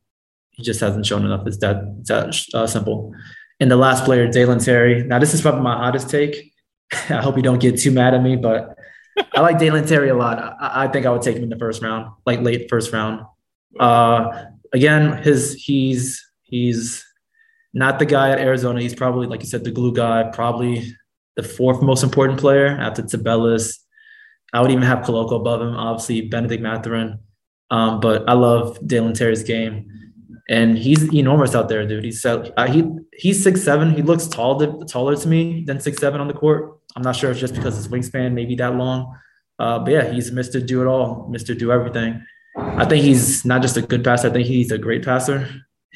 He 0.51 0.63
just 0.63 0.79
hasn't 0.79 1.05
shown 1.05 1.25
enough. 1.25 1.45
It's 1.45 1.57
that 1.57 1.77
it's 1.99 2.09
that 2.09 2.57
uh, 2.57 2.65
simple. 2.65 3.13
And 3.59 3.71
the 3.71 3.75
last 3.75 4.05
player, 4.05 4.27
Dalen 4.27 4.59
Terry. 4.59 5.03
Now, 5.03 5.19
this 5.19 5.33
is 5.33 5.41
probably 5.41 5.61
my 5.61 5.75
hottest 5.75 6.09
take. 6.09 6.53
I 7.09 7.21
hope 7.21 7.37
you 7.37 7.43
don't 7.43 7.59
get 7.59 7.79
too 7.79 7.91
mad 7.91 8.13
at 8.13 8.21
me, 8.21 8.35
but 8.35 8.77
I 9.33 9.41
like 9.41 9.57
Dalen 9.57 9.87
Terry 9.87 10.09
a 10.09 10.15
lot. 10.15 10.39
I, 10.39 10.85
I, 10.85 10.87
think 10.87 11.05
I 11.05 11.11
would 11.11 11.23
take 11.23 11.37
him 11.37 11.43
in 11.43 11.49
the 11.49 11.57
first 11.57 11.81
round, 11.81 12.11
like 12.25 12.41
late 12.41 12.69
first 12.69 12.93
round. 12.93 13.25
Uh, 13.79 14.45
again, 14.73 15.21
his 15.23 15.53
he's 15.53 16.23
he's 16.47 17.05
not 17.73 17.99
the 17.99 18.05
guy 18.05 18.31
at 18.31 18.39
Arizona. 18.39 18.81
He's 18.81 18.95
probably, 18.95 19.27
like 19.27 19.41
you 19.41 19.47
said, 19.47 19.63
the 19.63 19.71
glue 19.71 19.93
guy. 19.93 20.29
Probably 20.33 20.91
the 21.35 21.43
fourth 21.43 21.81
most 21.81 22.03
important 22.03 22.39
player 22.39 22.67
after 22.67 23.03
Tubelis. 23.03 23.77
I 24.53 24.61
would 24.61 24.71
even 24.71 24.83
have 24.83 24.99
Koloko 24.99 25.39
above 25.39 25.61
him. 25.61 25.75
Obviously, 25.75 26.21
Benedict 26.21 26.61
Mathurin. 26.63 27.19
Um, 27.69 27.99
but 27.99 28.27
I 28.29 28.33
love 28.33 28.79
Dalen 28.87 29.13
Terry's 29.13 29.43
game, 29.43 29.89
and 30.49 30.77
he's 30.77 31.13
enormous 31.13 31.53
out 31.53 31.67
there, 31.67 31.85
dude. 31.85 32.05
He's 32.05 32.25
uh, 32.25 32.49
he 32.69 32.89
he's 33.13 33.43
six 33.43 33.61
seven. 33.61 33.93
He 33.93 34.01
looks 34.01 34.25
tall 34.27 34.57
to, 34.59 34.85
taller 34.85 35.17
to 35.17 35.27
me 35.27 35.65
than 35.65 35.81
six 35.81 35.97
seven 35.97 36.21
on 36.21 36.27
the 36.27 36.33
court. 36.33 36.79
I'm 36.95 37.01
not 37.01 37.17
sure 37.17 37.29
if 37.29 37.35
it's 37.35 37.41
just 37.41 37.55
because 37.55 37.75
his 37.75 37.89
wingspan 37.89 38.33
may 38.33 38.45
be 38.45 38.55
that 38.55 38.75
long. 38.75 39.13
Uh, 39.59 39.79
but 39.79 39.91
yeah, 39.91 40.11
he's 40.11 40.31
Mr. 40.31 40.65
Do 40.65 40.81
It 40.81 40.87
All, 40.87 41.29
Mr. 41.29 41.57
Do 41.57 41.71
Everything. 41.71 42.23
I 42.55 42.85
think 42.85 43.03
he's 43.03 43.43
not 43.43 43.61
just 43.61 43.75
a 43.75 43.81
good 43.81 44.03
passer. 44.03 44.29
I 44.29 44.31
think 44.31 44.47
he's 44.47 44.71
a 44.71 44.77
great 44.77 45.03
passer. 45.03 45.47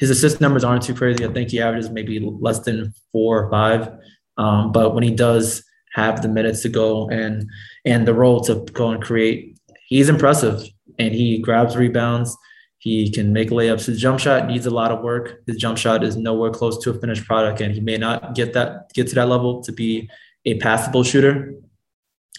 His 0.02 0.10
assist 0.10 0.40
numbers 0.40 0.64
aren't 0.64 0.82
too 0.82 0.94
crazy. 0.94 1.24
I 1.24 1.32
think 1.32 1.50
he 1.50 1.60
averages 1.60 1.88
maybe 1.88 2.18
less 2.18 2.58
than 2.58 2.92
four 3.12 3.44
or 3.44 3.50
five. 3.52 3.88
Um, 4.36 4.72
but 4.72 4.96
when 4.96 5.04
he 5.04 5.12
does 5.12 5.62
have 5.94 6.22
the 6.22 6.28
minutes 6.28 6.60
to 6.62 6.68
go 6.68 7.08
and 7.08 7.48
and 7.84 8.04
the 8.04 8.12
role 8.12 8.40
to 8.46 8.66
go 8.72 8.90
and 8.90 9.00
create, 9.00 9.56
he's 9.86 10.08
impressive. 10.08 10.60
And 10.98 11.14
he 11.14 11.38
grabs 11.38 11.76
rebounds. 11.76 12.36
He 12.78 13.12
can 13.12 13.32
make 13.32 13.50
layups. 13.50 13.86
His 13.86 14.00
jump 14.00 14.18
shot 14.18 14.48
needs 14.48 14.66
a 14.66 14.70
lot 14.70 14.90
of 14.90 15.04
work. 15.04 15.44
His 15.46 15.56
jump 15.56 15.78
shot 15.78 16.02
is 16.02 16.16
nowhere 16.16 16.50
close 16.50 16.82
to 16.82 16.90
a 16.90 16.94
finished 16.94 17.24
product, 17.24 17.60
and 17.60 17.72
he 17.72 17.78
may 17.78 17.96
not 17.96 18.34
get 18.34 18.54
that 18.54 18.92
get 18.94 19.06
to 19.10 19.14
that 19.14 19.28
level 19.28 19.62
to 19.62 19.70
be 19.70 20.10
a 20.44 20.58
passable 20.58 21.04
shooter. 21.04 21.54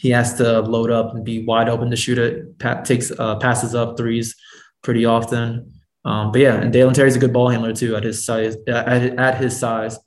He 0.02 0.10
has 0.10 0.34
to 0.34 0.60
load 0.60 0.92
up 0.92 1.16
and 1.16 1.24
be 1.24 1.46
wide 1.46 1.70
open 1.70 1.90
to 1.92 1.96
shoot 1.96 2.18
it. 2.18 2.60
Takes 2.84 3.10
uh, 3.18 3.38
passes 3.38 3.74
up 3.74 3.96
threes 3.96 4.36
pretty 4.82 5.06
often. 5.06 5.73
Um, 6.06 6.32
but 6.32 6.42
yeah, 6.42 6.56
and 6.56 6.74
Dalen 6.74 6.94
Terry's 6.94 7.16
a 7.16 7.20
good 7.20 7.34
ball 7.34 7.50
handler 7.50 7.74
too 7.74 7.96
at 7.96 8.04
his 8.04 8.26
size. 8.26 8.58
At, 8.68 9.18
at 9.20 9.38
his 9.38 9.58
size, 9.58 9.98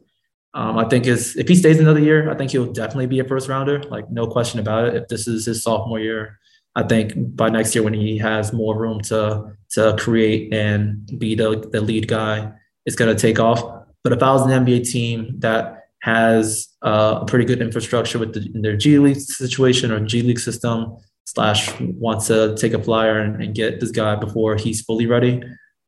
um, 0.55 0.79
I 0.79 0.89
think 0.89 1.07
is 1.07 1.37
if 1.37 1.49
he 1.49 1.55
stays 1.55 1.81
another 1.81 2.01
year, 2.01 2.31
I 2.31 2.35
think 2.35 2.51
he'll 2.51 2.73
definitely 2.73 3.07
be 3.07 3.21
a 3.21 3.25
first 3.25 3.49
rounder. 3.49 3.83
Like 3.83 4.11
no 4.11 4.27
question 4.27 4.61
about 4.61 4.89
it. 4.89 4.95
If 4.95 5.09
this 5.09 5.27
is 5.27 5.47
his 5.47 5.63
sophomore 5.63 6.01
year, 6.01 6.39
I 6.75 6.83
think 6.83 7.15
by 7.17 7.49
next 7.49 7.75
year 7.75 7.83
when 7.83 7.95
he 7.95 8.19
has 8.19 8.53
more 8.53 8.79
room 8.79 9.01
to 9.03 9.53
to 9.71 9.97
create 9.99 10.53
and 10.53 11.07
be 11.19 11.35
the 11.35 11.67
the 11.73 11.81
lead 11.81 12.09
guy, 12.09 12.53
it's 12.85 12.97
gonna 12.97 13.15
take 13.15 13.41
off. 13.41 13.85
But 14.05 14.13
if 14.13 14.23
I 14.23 14.33
was 14.33 14.43
an 14.43 14.65
NBA 14.65 14.91
team 14.91 15.41
that 15.41 15.89
has 16.03 16.69
uh, 16.83 17.21
a 17.23 17.27
pretty 17.27 17.45
good 17.45 17.61
infrastructure 17.61 18.19
with 18.19 18.35
the, 18.35 18.61
their 18.61 18.77
G 18.77 18.99
League 18.99 19.17
situation 19.17 19.91
or 19.91 19.99
G 20.01 20.23
League 20.23 20.39
system, 20.39 20.97
slash 21.25 21.71
wants 21.81 22.29
to 22.29 22.57
take 22.57 22.73
a 22.73 22.83
flyer 22.83 23.19
and, 23.19 23.43
and 23.43 23.55
get 23.55 23.81
this 23.81 23.91
guy 23.91 24.15
before 24.15 24.57
he's 24.57 24.81
fully 24.81 25.07
ready. 25.07 25.43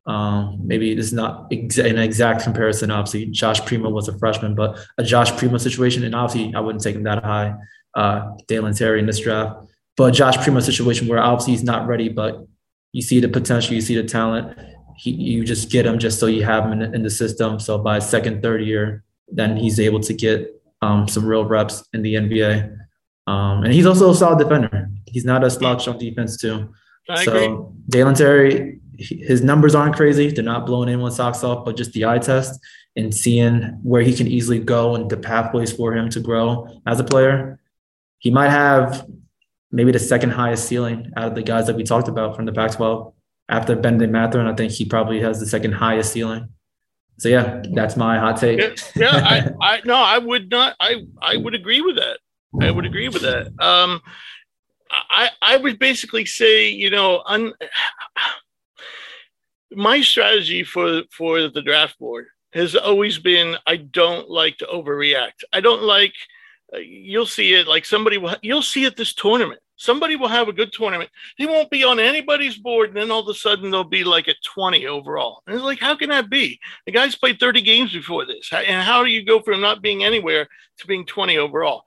Um, 0.09 0.57
maybe 0.63 0.91
it's 0.91 1.11
not 1.11 1.51
exa- 1.51 1.87
an 1.87 1.99
exact 1.99 2.41
comparison. 2.41 2.89
Obviously, 2.89 3.27
Josh 3.27 3.63
Primo 3.65 3.91
was 3.91 4.07
a 4.07 4.17
freshman, 4.17 4.55
but 4.55 4.79
a 4.97 5.03
Josh 5.03 5.37
Primo 5.37 5.59
situation, 5.59 6.03
and 6.03 6.15
obviously 6.15 6.53
I 6.55 6.61
wouldn't 6.61 6.83
take 6.83 6.95
him 6.95 7.03
that 7.03 7.23
high. 7.23 7.53
Uh, 7.93 8.35
Dalen 8.47 8.73
Terry 8.73 8.99
in 8.99 9.05
this 9.05 9.19
draft, 9.19 9.69
but 9.95 10.11
Josh 10.11 10.35
Primo 10.37 10.61
situation 10.61 11.07
where 11.07 11.19
obviously 11.19 11.53
he's 11.53 11.63
not 11.63 11.87
ready, 11.87 12.09
but 12.09 12.47
you 12.91 13.03
see 13.03 13.19
the 13.19 13.27
potential, 13.27 13.75
you 13.75 13.81
see 13.81 13.95
the 13.95 14.03
talent. 14.03 14.57
He, 14.97 15.11
you 15.11 15.43
just 15.43 15.69
get 15.69 15.85
him 15.85 15.99
just 15.99 16.19
so 16.19 16.25
you 16.25 16.43
have 16.43 16.65
him 16.65 16.73
in, 16.73 16.95
in 16.95 17.03
the 17.03 17.09
system. 17.09 17.59
So 17.59 17.77
by 17.77 17.99
second, 17.99 18.41
third 18.41 18.63
year, 18.63 19.03
then 19.27 19.57
he's 19.57 19.79
able 19.79 19.99
to 20.01 20.13
get 20.13 20.59
um, 20.81 21.07
some 21.07 21.25
real 21.25 21.45
reps 21.45 21.87
in 21.93 22.01
the 22.01 22.15
NBA. 22.15 22.75
Um, 23.27 23.63
and 23.63 23.71
he's 23.71 23.85
also 23.85 24.09
a 24.09 24.15
solid 24.15 24.39
defender. 24.39 24.89
He's 25.05 25.25
not 25.25 25.43
a 25.43 25.51
slouch 25.51 25.87
on 25.87 25.99
defense 25.99 26.37
too. 26.37 26.73
I 27.07 27.23
so 27.23 27.35
agree. 27.35 27.65
Dalen 27.89 28.15
Terry, 28.15 28.79
his 28.99 29.41
numbers 29.41 29.75
aren't 29.75 29.95
crazy. 29.95 30.29
They're 30.29 30.43
not 30.43 30.65
blowing 30.65 30.89
anyone's 30.89 31.15
socks 31.15 31.43
off, 31.43 31.65
but 31.65 31.77
just 31.77 31.93
the 31.93 32.05
eye 32.05 32.19
test 32.19 32.59
and 32.95 33.13
seeing 33.13 33.61
where 33.83 34.01
he 34.01 34.13
can 34.13 34.27
easily 34.27 34.59
go 34.59 34.95
and 34.95 35.09
the 35.09 35.17
pathways 35.17 35.71
for 35.71 35.95
him 35.95 36.09
to 36.09 36.19
grow 36.19 36.67
as 36.85 36.99
a 36.99 37.03
player. 37.03 37.59
He 38.19 38.31
might 38.31 38.49
have 38.49 39.07
maybe 39.71 39.91
the 39.91 39.99
second 39.99 40.31
highest 40.31 40.67
ceiling 40.67 41.11
out 41.15 41.29
of 41.29 41.35
the 41.35 41.43
guys 41.43 41.67
that 41.67 41.75
we 41.75 41.83
talked 41.83 42.07
about 42.07 42.35
from 42.35 42.45
the 42.45 42.51
Pac-12. 42.51 43.13
After 43.47 43.75
Benedict 43.75 44.11
Mathurin, 44.11 44.47
I 44.47 44.53
think 44.53 44.71
he 44.71 44.85
probably 44.85 45.21
has 45.21 45.39
the 45.39 45.47
second 45.47 45.71
highest 45.71 46.11
ceiling 46.11 46.49
so 47.19 47.27
yeah, 47.27 47.61
that's 47.73 47.97
my 47.97 48.17
hot 48.17 48.37
take. 48.37 48.59
Yeah, 48.59 48.75
yeah 48.95 49.51
I, 49.59 49.75
I 49.75 49.81
no, 49.83 49.95
I 49.95 50.17
would 50.17 50.49
not. 50.49 50.75
I 50.79 51.05
I 51.21 51.35
would 51.35 51.53
agree 51.53 51.81
with 51.81 51.97
that. 51.97 52.19
I 52.61 52.71
would 52.71 52.85
agree 52.85 53.09
with 53.09 53.21
that. 53.23 53.47
Um, 53.59 54.01
I 54.89 55.29
I 55.41 55.57
would 55.57 55.79
basically 55.79 56.25
say, 56.25 56.69
you 56.69 56.89
know, 56.89 57.21
un, 57.25 57.53
my 59.71 60.01
strategy 60.01 60.63
for 60.63 61.03
for 61.11 61.47
the 61.47 61.61
draft 61.61 61.97
board 61.99 62.27
has 62.53 62.75
always 62.75 63.19
been 63.19 63.55
I 63.67 63.77
don't 63.77 64.29
like 64.29 64.57
to 64.57 64.65
overreact. 64.65 65.43
I 65.53 65.59
don't 65.61 65.83
like 65.83 66.13
uh, 66.73 66.77
you'll 66.77 67.25
see 67.25 67.53
it 67.53 67.67
like 67.67 67.85
somebody 67.85 68.17
will, 68.17 68.35
you'll 68.41 68.61
see 68.61 68.85
it 68.85 68.95
this 68.95 69.13
tournament. 69.13 69.59
Somebody 69.79 70.17
will 70.17 70.27
have 70.27 70.49
a 70.49 70.53
good 70.53 70.73
tournament. 70.73 71.09
He 71.37 71.45
won't 71.45 71.69
be 71.69 71.85
on 71.85 72.01
anybody's 72.01 72.57
board. 72.57 72.89
And 72.89 72.97
then 72.97 73.11
all 73.11 73.21
of 73.21 73.29
a 73.29 73.33
sudden 73.33 73.71
they'll 73.71 73.85
be 73.85 74.03
like 74.03 74.27
at 74.27 74.35
20 74.43 74.85
overall. 74.87 75.41
And 75.47 75.55
it's 75.55 75.63
like, 75.63 75.79
how 75.79 75.95
can 75.95 76.09
that 76.09 76.29
be? 76.29 76.59
The 76.85 76.91
guy's 76.91 77.15
played 77.15 77.39
30 77.39 77.61
games 77.61 77.93
before 77.93 78.25
this. 78.25 78.49
And 78.51 78.83
how 78.83 79.05
do 79.05 79.09
you 79.09 79.23
go 79.23 79.41
from 79.41 79.61
not 79.61 79.81
being 79.81 80.03
anywhere 80.03 80.47
to 80.79 80.87
being 80.87 81.05
20 81.05 81.37
overall? 81.37 81.83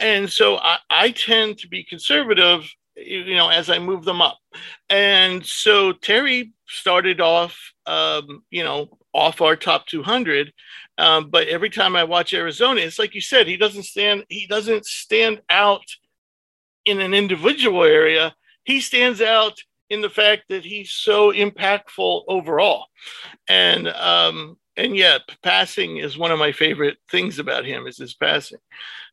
And 0.00 0.28
so 0.28 0.56
I, 0.56 0.78
I 0.90 1.10
tend 1.12 1.58
to 1.58 1.68
be 1.68 1.84
conservative, 1.84 2.68
you 2.96 3.36
know, 3.36 3.48
as 3.48 3.70
I 3.70 3.78
move 3.78 4.04
them 4.04 4.20
up. 4.20 4.38
And 4.88 5.44
so 5.44 5.92
Terry 5.92 6.52
started 6.66 7.20
off, 7.20 7.72
um, 7.86 8.44
you 8.50 8.64
know, 8.64 8.98
off 9.12 9.40
our 9.40 9.56
top 9.56 9.86
200 9.86 10.52
um, 10.98 11.28
but 11.30 11.48
every 11.48 11.70
time 11.70 11.94
I 11.94 12.04
watch 12.04 12.32
Arizona, 12.32 12.80
it's 12.80 12.98
like 12.98 13.14
you 13.14 13.20
said, 13.20 13.46
he 13.46 13.56
doesn't 13.56 13.82
stand 13.82 14.24
he 14.28 14.46
doesn't 14.46 14.86
stand 14.86 15.42
out 15.50 15.84
in 16.84 17.00
an 17.00 17.12
individual 17.12 17.84
area. 17.84 18.34
He 18.64 18.80
stands 18.80 19.20
out 19.20 19.58
in 19.90 20.00
the 20.00 20.10
fact 20.10 20.44
that 20.48 20.64
he's 20.64 20.90
so 20.90 21.32
impactful 21.32 22.24
overall. 22.28 22.86
And 23.48 23.88
um, 23.88 24.56
and 24.76 24.96
yeah, 24.96 25.18
passing 25.42 25.98
is 25.98 26.18
one 26.18 26.30
of 26.30 26.38
my 26.38 26.52
favorite 26.52 26.98
things 27.10 27.38
about 27.38 27.64
him 27.64 27.86
is 27.86 27.96
his 27.96 28.14
passing. 28.14 28.58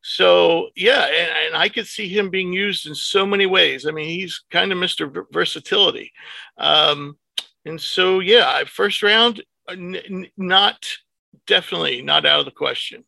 So 0.01 0.70
yeah, 0.76 1.05
and, 1.05 1.32
and 1.47 1.55
I 1.55 1.70
could 1.70 1.88
see 1.88 2.07
him 2.07 2.30
being 2.30 2.51
used 2.51 2.86
in 2.88 2.95
so 2.95 3.26
many 3.26 3.45
ways. 3.45 3.86
I 3.86 3.91
mean, 3.91 4.09
he's 4.09 4.43
kind 4.51 4.72
of 4.72 4.78
Mr. 4.78 5.26
Versatility. 5.32 6.11
Um, 6.57 7.18
and 7.66 7.80
so 7.80 8.20
yeah, 8.20 8.64
first 8.66 9.01
round, 9.01 9.41
uh, 9.70 9.74
n- 9.74 10.28
not 10.36 10.86
definitely 11.47 12.01
not 12.01 12.26
out 12.26 12.39
of 12.39 12.45
the 12.45 12.51
question. 12.51 13.05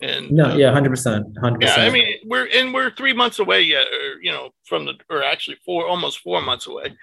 And 0.00 0.30
no, 0.30 0.50
uh, 0.50 0.56
yeah, 0.56 0.70
hundred 0.70 0.90
percent, 0.90 1.26
hundred 1.40 1.62
percent. 1.62 1.80
Yeah, 1.82 1.88
I 1.88 1.90
mean, 1.90 2.14
we're 2.24 2.48
and 2.54 2.72
we're 2.72 2.92
three 2.92 3.12
months 3.12 3.40
away 3.40 3.62
yet, 3.62 3.88
or 3.88 4.22
you 4.22 4.30
know, 4.30 4.50
from 4.64 4.84
the 4.84 4.94
or 5.10 5.24
actually 5.24 5.56
four, 5.64 5.88
almost 5.88 6.20
four 6.20 6.40
months 6.40 6.68
away. 6.68 6.96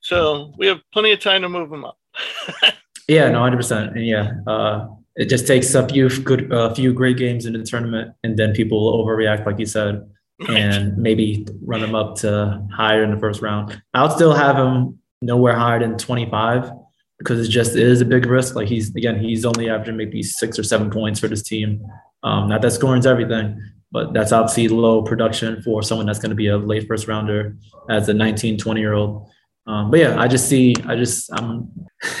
So 0.00 0.54
we 0.56 0.66
have 0.66 0.80
plenty 0.90 1.12
of 1.12 1.20
time 1.20 1.42
to 1.42 1.50
move 1.50 1.68
them 1.68 1.84
up. 1.84 1.98
yeah, 3.08 3.30
no, 3.30 3.40
hundred 3.40 3.56
percent, 3.56 3.96
and 3.96 4.06
yeah, 4.06 4.32
uh, 4.46 4.88
it 5.16 5.28
just 5.28 5.46
takes 5.46 5.74
a 5.74 5.86
few 5.88 6.08
good, 6.20 6.52
a 6.52 6.74
few 6.74 6.92
great 6.92 7.16
games 7.16 7.46
in 7.46 7.54
the 7.54 7.62
tournament, 7.64 8.14
and 8.22 8.38
then 8.38 8.52
people 8.52 8.84
will 8.84 9.04
overreact, 9.04 9.46
like 9.46 9.58
you 9.58 9.66
said, 9.66 10.08
and 10.48 10.96
maybe 10.96 11.46
run 11.62 11.80
them 11.80 11.94
up 11.94 12.16
to 12.16 12.64
higher 12.72 13.02
in 13.02 13.10
the 13.10 13.18
first 13.18 13.42
round. 13.42 13.82
I'll 13.94 14.10
still 14.10 14.34
have 14.34 14.56
him 14.56 14.98
nowhere 15.22 15.56
higher 15.56 15.80
than 15.80 15.98
twenty 15.98 16.30
five 16.30 16.70
because 17.18 17.44
it 17.44 17.50
just 17.50 17.74
is 17.74 18.00
a 18.00 18.04
big 18.04 18.26
risk. 18.26 18.54
Like 18.54 18.68
he's 18.68 18.94
again, 18.94 19.18
he's 19.18 19.44
only 19.44 19.68
averaging 19.68 19.96
maybe 19.96 20.22
six 20.22 20.58
or 20.58 20.62
seven 20.62 20.90
points 20.90 21.18
for 21.18 21.28
this 21.28 21.42
team. 21.42 21.84
Um, 22.22 22.48
not 22.48 22.62
that 22.62 22.72
scoring's 22.72 23.06
everything, 23.06 23.60
but 23.90 24.12
that's 24.12 24.32
obviously 24.32 24.68
low 24.68 25.02
production 25.02 25.62
for 25.62 25.82
someone 25.82 26.06
that's 26.06 26.18
going 26.18 26.30
to 26.30 26.36
be 26.36 26.48
a 26.48 26.58
late 26.58 26.86
first 26.86 27.08
rounder 27.08 27.56
as 27.88 28.08
a 28.08 28.14
19, 28.14 28.58
20 28.58 28.80
year 28.80 28.92
old. 28.92 29.28
Um, 29.66 29.90
but 29.90 30.00
yeah, 30.00 30.20
I 30.20 30.28
just 30.28 30.48
see, 30.48 30.74
I 30.86 30.96
just, 30.96 31.30
I'm, 31.32 31.70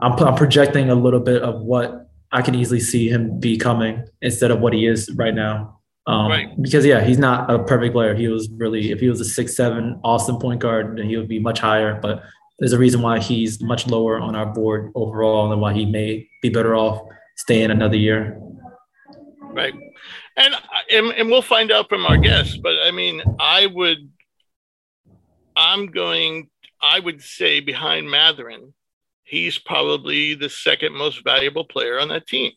I'm, 0.00 0.12
I'm 0.12 0.34
projecting 0.34 0.90
a 0.90 0.94
little 0.94 1.20
bit 1.20 1.42
of 1.42 1.60
what 1.60 2.10
I 2.32 2.42
can 2.42 2.54
easily 2.54 2.80
see 2.80 3.08
him 3.08 3.38
becoming 3.38 4.04
instead 4.22 4.50
of 4.50 4.60
what 4.60 4.72
he 4.72 4.86
is 4.86 5.10
right 5.16 5.34
now. 5.34 5.80
Um, 6.06 6.28
right. 6.28 6.62
Because 6.62 6.84
yeah, 6.84 7.02
he's 7.02 7.18
not 7.18 7.50
a 7.50 7.62
perfect 7.62 7.94
player. 7.94 8.14
He 8.14 8.28
was 8.28 8.50
really, 8.50 8.90
if 8.90 9.00
he 9.00 9.08
was 9.08 9.20
a 9.20 9.24
six 9.24 9.56
seven 9.56 10.00
awesome 10.04 10.38
point 10.38 10.60
guard, 10.60 10.98
then 10.98 11.08
he 11.08 11.16
would 11.16 11.28
be 11.28 11.38
much 11.38 11.60
higher. 11.60 11.98
But 12.00 12.22
there's 12.58 12.72
a 12.72 12.78
reason 12.78 13.02
why 13.02 13.20
he's 13.20 13.60
much 13.62 13.86
lower 13.86 14.20
on 14.20 14.36
our 14.36 14.46
board 14.46 14.92
overall 14.94 15.50
and 15.50 15.60
why 15.60 15.72
he 15.72 15.86
may 15.86 16.28
be 16.42 16.48
better 16.50 16.74
off 16.76 17.00
staying 17.36 17.70
another 17.70 17.96
year. 17.96 18.38
Right. 19.40 19.74
And, 20.36 20.54
and, 20.90 21.06
and 21.12 21.30
we'll 21.30 21.42
find 21.42 21.70
out 21.70 21.88
from 21.88 22.04
our 22.06 22.18
guests, 22.18 22.56
but 22.56 22.74
I 22.84 22.90
mean, 22.90 23.22
I 23.38 23.66
would, 23.66 24.10
I'm 25.56 25.86
going, 25.86 26.50
I 26.82 26.98
would 26.98 27.22
say 27.22 27.60
behind 27.60 28.10
Mathurin, 28.10 28.74
he's 29.34 29.58
probably 29.58 30.34
the 30.34 30.48
second 30.48 30.94
most 30.94 31.24
valuable 31.24 31.64
player 31.64 31.98
on 31.98 32.08
that 32.08 32.26
team. 32.26 32.52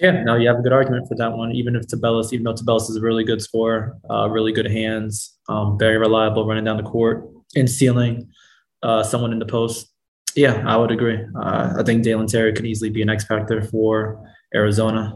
Yeah, 0.00 0.22
no, 0.24 0.36
you 0.36 0.48
have 0.48 0.58
a 0.58 0.62
good 0.62 0.72
argument 0.72 1.06
for 1.08 1.16
that 1.16 1.32
one. 1.32 1.52
Even 1.52 1.76
if 1.76 1.86
Tubelis, 1.86 2.32
even 2.32 2.44
though 2.44 2.54
Tubelis 2.54 2.90
is 2.90 2.96
a 2.96 3.00
really 3.00 3.24
good 3.24 3.40
scorer, 3.40 3.96
uh, 4.10 4.28
really 4.28 4.52
good 4.52 4.70
hands, 4.70 5.38
um, 5.48 5.78
very 5.78 5.96
reliable 5.96 6.46
running 6.46 6.64
down 6.64 6.76
the 6.76 6.82
court 6.82 7.28
and 7.54 7.68
stealing 7.68 8.28
uh, 8.82 9.02
someone 9.02 9.32
in 9.32 9.38
the 9.38 9.46
post. 9.46 9.92
Yeah, 10.34 10.62
I 10.66 10.76
would 10.76 10.90
agree. 10.90 11.18
Uh, 11.40 11.74
I 11.78 11.82
think 11.82 12.02
Dalen 12.02 12.26
Terry 12.26 12.52
could 12.52 12.66
easily 12.66 12.90
be 12.90 13.00
an 13.00 13.08
X 13.08 13.24
factor 13.24 13.62
for 13.62 14.22
Arizona. 14.54 15.14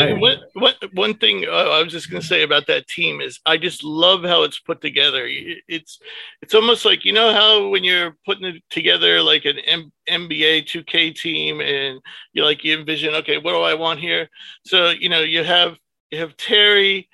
And 0.00 0.12
right. 0.12 0.20
what, 0.20 0.38
what, 0.54 0.76
one 0.94 1.14
thing 1.14 1.44
I 1.44 1.82
was 1.82 1.92
just 1.92 2.10
going 2.10 2.22
to 2.22 2.26
say 2.26 2.42
about 2.42 2.66
that 2.66 2.88
team 2.88 3.20
is 3.20 3.40
I 3.44 3.58
just 3.58 3.84
love 3.84 4.24
how 4.24 4.42
it's 4.42 4.58
put 4.58 4.80
together. 4.80 5.26
It's 5.68 5.98
it's 6.40 6.54
almost 6.54 6.84
like 6.84 7.04
you 7.04 7.12
know 7.12 7.32
how 7.32 7.68
when 7.68 7.84
you're 7.84 8.16
putting 8.24 8.46
it 8.46 8.62
together 8.70 9.22
like 9.22 9.44
an 9.44 9.58
M- 9.60 9.92
NBA 10.08 10.64
2K 10.64 11.14
team, 11.14 11.60
and 11.60 12.00
you're 12.32 12.44
like 12.44 12.64
you 12.64 12.78
envision, 12.78 13.14
okay, 13.16 13.38
what 13.38 13.52
do 13.52 13.60
I 13.60 13.74
want 13.74 14.00
here? 14.00 14.28
So 14.64 14.90
you 14.90 15.08
know 15.08 15.20
you 15.20 15.44
have 15.44 15.76
you 16.10 16.18
have 16.18 16.36
Terry 16.36 17.08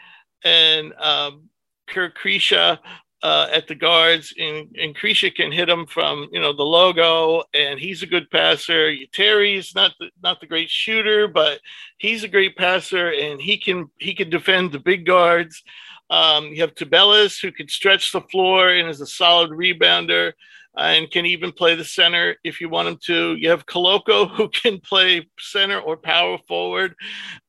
and 0.44 0.92
um, 0.94 1.48
Kriisa 1.88 2.78
uh, 3.22 3.48
at 3.52 3.66
the 3.66 3.74
guards, 3.74 4.32
and, 4.38 4.74
and 4.80 4.96
Kriisa 4.96 5.34
can 5.34 5.50
hit 5.50 5.68
him 5.68 5.86
from 5.86 6.28
you 6.32 6.40
know 6.40 6.52
the 6.52 6.62
logo, 6.62 7.42
and 7.52 7.78
he's 7.78 8.02
a 8.02 8.06
good 8.06 8.30
passer. 8.30 8.92
Terry's 9.12 9.74
not 9.74 9.92
the, 9.98 10.10
not 10.22 10.40
the 10.40 10.46
great 10.46 10.70
shooter, 10.70 11.26
but 11.26 11.60
he's 11.98 12.22
a 12.22 12.28
great 12.28 12.56
passer, 12.56 13.10
and 13.10 13.40
he 13.40 13.56
can 13.56 13.90
he 13.98 14.14
can 14.14 14.30
defend 14.30 14.72
the 14.72 14.78
big 14.78 15.04
guards. 15.04 15.62
Um, 16.10 16.46
you 16.46 16.62
have 16.62 16.74
Tubelis 16.74 17.40
who 17.40 17.52
can 17.52 17.68
stretch 17.68 18.12
the 18.12 18.22
floor 18.22 18.70
and 18.70 18.88
is 18.88 19.00
a 19.00 19.06
solid 19.06 19.50
rebounder 19.50 20.32
and 20.78 21.10
can 21.10 21.26
even 21.26 21.50
play 21.52 21.74
the 21.74 21.84
center 21.84 22.36
if 22.44 22.60
you 22.60 22.68
want 22.68 22.88
him 22.88 22.98
to. 23.02 23.34
You 23.36 23.50
have 23.50 23.66
Koloko 23.66 24.30
who 24.36 24.48
can 24.48 24.80
play 24.80 25.28
center 25.38 25.80
or 25.80 25.96
power 25.96 26.38
forward. 26.46 26.94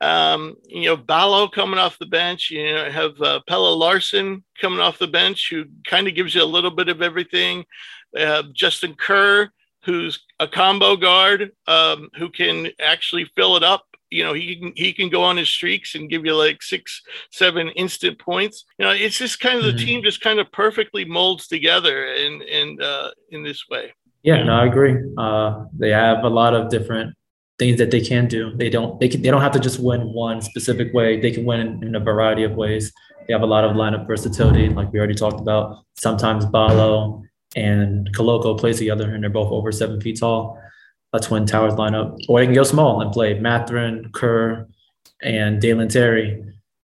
Um, 0.02 0.56
you 0.66 0.86
know, 0.86 0.98
Ballo 0.98 1.48
coming 1.48 1.80
off 1.80 2.00
the 2.00 2.06
bench. 2.06 2.50
You 2.50 2.74
know, 2.74 2.90
have 2.90 3.22
uh, 3.22 3.42
Pelle 3.48 3.78
Larsson 3.78 4.44
coming 4.60 4.80
off 4.80 5.00
the 5.00 5.08
bench 5.08 5.50
who 5.50 5.66
kind 5.86 6.08
of 6.08 6.16
gives 6.16 6.36
you 6.36 6.44
a 6.44 6.46
little 6.46 6.72
bit 6.72 6.90
of 6.90 7.02
everything. 7.02 7.66
Uh, 8.18 8.44
Justin 8.54 8.96
Kier, 8.96 9.50
who's 9.84 10.20
a 10.40 10.48
combo 10.48 10.96
guard 10.96 11.52
um, 11.68 12.10
who 12.18 12.30
can 12.30 12.70
actually 12.82 13.26
fill 13.36 13.56
it 13.56 13.64
up 13.64 13.86
you 14.10 14.24
know 14.24 14.34
he 14.34 14.56
can 14.56 14.74
he 14.76 14.94
can 14.94 15.10
go 15.10 15.24
on 15.24 15.38
his 15.38 15.50
streaks 15.50 15.96
and 15.96 16.10
give 16.10 16.26
you 16.26 16.36
like 16.36 16.62
six 16.62 17.02
seven 17.32 17.70
instant 17.70 18.20
points. 18.20 18.66
You 18.78 18.86
know 18.86 18.92
it's 18.92 19.18
just 19.18 19.40
kind 19.40 19.58
of 19.58 19.66
the 19.66 19.72
mm-hmm. 19.72 19.86
team 19.86 20.04
just 20.04 20.22
kind 20.22 20.40
of 20.40 20.52
perfectly 20.52 21.06
molds 21.06 21.48
together 21.48 22.06
in 22.06 22.42
in 22.42 22.82
uh 22.82 23.10
in 23.30 23.44
this 23.44 23.66
way. 23.70 23.94
Yeah 24.24 24.44
no 24.44 24.54
i 24.54 24.66
agree. 24.66 24.96
Uh 25.18 25.66
they 25.74 25.90
have 25.90 26.24
a 26.24 26.30
lot 26.30 26.54
of 26.54 26.70
different 26.70 27.16
things 27.58 27.78
that 27.78 27.92
they 27.92 28.02
can 28.02 28.28
do. 28.28 28.56
They 28.56 28.70
don't 28.70 29.00
they 29.00 29.10
can 29.10 29.22
they 29.22 29.30
don't 29.30 29.42
have 29.42 29.52
to 29.54 29.60
just 29.60 29.80
win 29.80 30.14
one 30.14 30.42
specific 30.42 30.94
way. 30.94 31.20
They 31.20 31.32
can 31.32 31.46
win 31.46 31.60
in, 31.60 31.84
in 31.84 31.96
a 31.96 32.00
variety 32.00 32.44
of 32.44 32.54
ways. 32.54 32.92
They 33.28 33.34
have 33.34 33.44
a 33.44 33.48
lot 33.48 33.64
of 33.64 33.76
lineup 33.76 34.08
versatility 34.08 34.70
like 34.70 34.92
we 34.92 34.98
already 34.98 35.14
talked 35.14 35.40
about. 35.40 35.84
Sometimes 35.96 36.46
Ballo 36.46 37.24
and 37.56 38.12
Koloko 38.14 38.60
play 38.60 38.74
together 38.74 39.14
and 39.14 39.24
they're 39.24 39.30
both 39.30 39.52
over 39.52 39.72
seven 39.72 40.02
feet 40.02 40.20
tall 40.20 40.60
a 41.14 41.20
Twin 41.20 41.46
Towers 41.46 41.74
lineup, 41.74 42.18
or 42.28 42.40
they 42.40 42.46
can 42.46 42.56
go 42.56 42.64
small 42.64 43.02
and 43.02 43.12
play 43.12 43.40
Mathurin, 43.40 44.12
Kerr, 44.14 44.68
and 45.22 45.62
Dalen 45.62 45.90
Terry, 45.90 46.44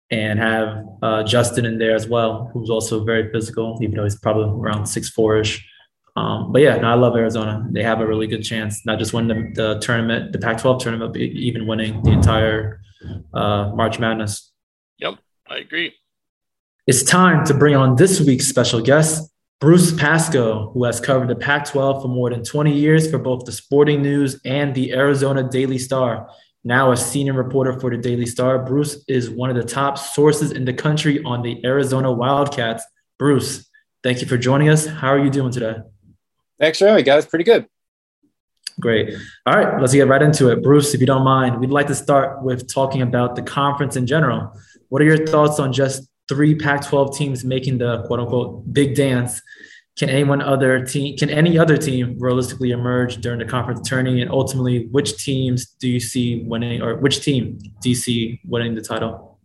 and 0.09 0.39
have 0.39 0.85
uh, 1.01 1.23
Justin 1.23 1.65
in 1.65 1.77
there 1.77 1.95
as 1.95 2.07
well, 2.07 2.49
who's 2.53 2.69
also 2.69 3.03
very 3.03 3.31
physical, 3.31 3.79
even 3.81 3.95
though 3.95 4.03
he's 4.03 4.19
probably 4.19 4.49
around 4.59 4.85
six 4.85 5.09
four 5.09 5.37
ish. 5.37 5.67
Um, 6.15 6.51
but 6.51 6.61
yeah, 6.61 6.75
no, 6.77 6.87
I 6.89 6.95
love 6.95 7.15
Arizona. 7.15 7.65
They 7.71 7.83
have 7.83 8.01
a 8.01 8.07
really 8.07 8.27
good 8.27 8.43
chance, 8.43 8.85
not 8.85 8.99
just 8.99 9.13
win 9.13 9.27
the, 9.27 9.51
the 9.55 9.79
tournament, 9.79 10.33
the 10.33 10.39
Pac-12 10.39 10.79
tournament, 10.79 11.13
but 11.13 11.21
even 11.21 11.67
winning 11.67 12.03
the 12.03 12.11
entire 12.11 12.81
uh, 13.33 13.71
March 13.73 13.97
Madness. 13.97 14.51
Yep, 14.97 15.15
I 15.49 15.57
agree. 15.57 15.93
It's 16.85 17.03
time 17.03 17.45
to 17.45 17.53
bring 17.53 17.75
on 17.75 17.95
this 17.95 18.19
week's 18.19 18.47
special 18.47 18.81
guest. 18.81 19.30
Bruce 19.61 19.93
Pascoe, 19.93 20.71
who 20.71 20.85
has 20.85 20.99
covered 20.99 21.27
the 21.27 21.35
Pac 21.35 21.65
12 21.65 22.01
for 22.01 22.07
more 22.07 22.31
than 22.31 22.43
20 22.43 22.73
years 22.73 23.11
for 23.11 23.19
both 23.19 23.45
the 23.45 23.51
Sporting 23.51 24.01
News 24.01 24.41
and 24.43 24.73
the 24.73 24.91
Arizona 24.91 25.47
Daily 25.47 25.77
Star. 25.77 26.27
Now 26.63 26.91
a 26.91 26.97
senior 26.97 27.33
reporter 27.33 27.79
for 27.79 27.91
the 27.91 27.97
Daily 27.97 28.25
Star, 28.25 28.57
Bruce 28.65 29.05
is 29.07 29.29
one 29.29 29.51
of 29.51 29.55
the 29.55 29.63
top 29.63 29.99
sources 29.99 30.51
in 30.51 30.65
the 30.65 30.73
country 30.73 31.23
on 31.23 31.43
the 31.43 31.63
Arizona 31.63 32.11
Wildcats. 32.11 32.83
Bruce, 33.19 33.69
thank 34.01 34.19
you 34.19 34.27
for 34.27 34.35
joining 34.35 34.67
us. 34.67 34.87
How 34.87 35.09
are 35.09 35.23
you 35.23 35.29
doing 35.29 35.51
today? 35.51 35.75
Thanks 36.59 36.79
for 36.79 36.87
having 36.87 37.01
me, 37.01 37.03
guys. 37.03 37.27
Pretty 37.27 37.45
good. 37.45 37.67
Great. 38.79 39.13
All 39.45 39.53
right, 39.53 39.79
let's 39.79 39.93
get 39.93 40.07
right 40.07 40.23
into 40.23 40.49
it. 40.49 40.63
Bruce, 40.63 40.95
if 40.95 41.01
you 41.01 41.05
don't 41.05 41.23
mind, 41.23 41.59
we'd 41.59 41.69
like 41.69 41.85
to 41.87 41.95
start 41.95 42.41
with 42.41 42.67
talking 42.67 43.03
about 43.03 43.35
the 43.35 43.43
conference 43.43 43.95
in 43.95 44.07
general. 44.07 44.59
What 44.89 45.03
are 45.03 45.05
your 45.05 45.27
thoughts 45.27 45.59
on 45.59 45.71
just 45.71 46.10
three 46.31 46.55
Pac-12 46.55 47.13
teams 47.13 47.43
making 47.43 47.77
the 47.77 48.03
quote 48.03 48.21
unquote 48.21 48.73
big 48.73 48.95
dance. 48.95 49.41
Can 49.97 50.09
anyone 50.09 50.41
other 50.41 50.85
team 50.85 51.17
can 51.17 51.29
any 51.29 51.59
other 51.59 51.75
team 51.75 52.17
realistically 52.17 52.71
emerge 52.71 53.17
during 53.17 53.39
the 53.39 53.45
conference 53.45 53.87
tourney? 53.87 54.21
And 54.21 54.31
ultimately, 54.31 54.87
which 54.87 55.21
teams 55.21 55.65
do 55.81 55.89
you 55.89 55.99
see 55.99 56.43
winning 56.43 56.81
or 56.81 56.95
which 56.95 57.21
team 57.21 57.59
do 57.81 57.89
you 57.89 57.95
see 57.95 58.39
winning 58.45 58.75
the 58.75 58.81
title? 58.81 59.39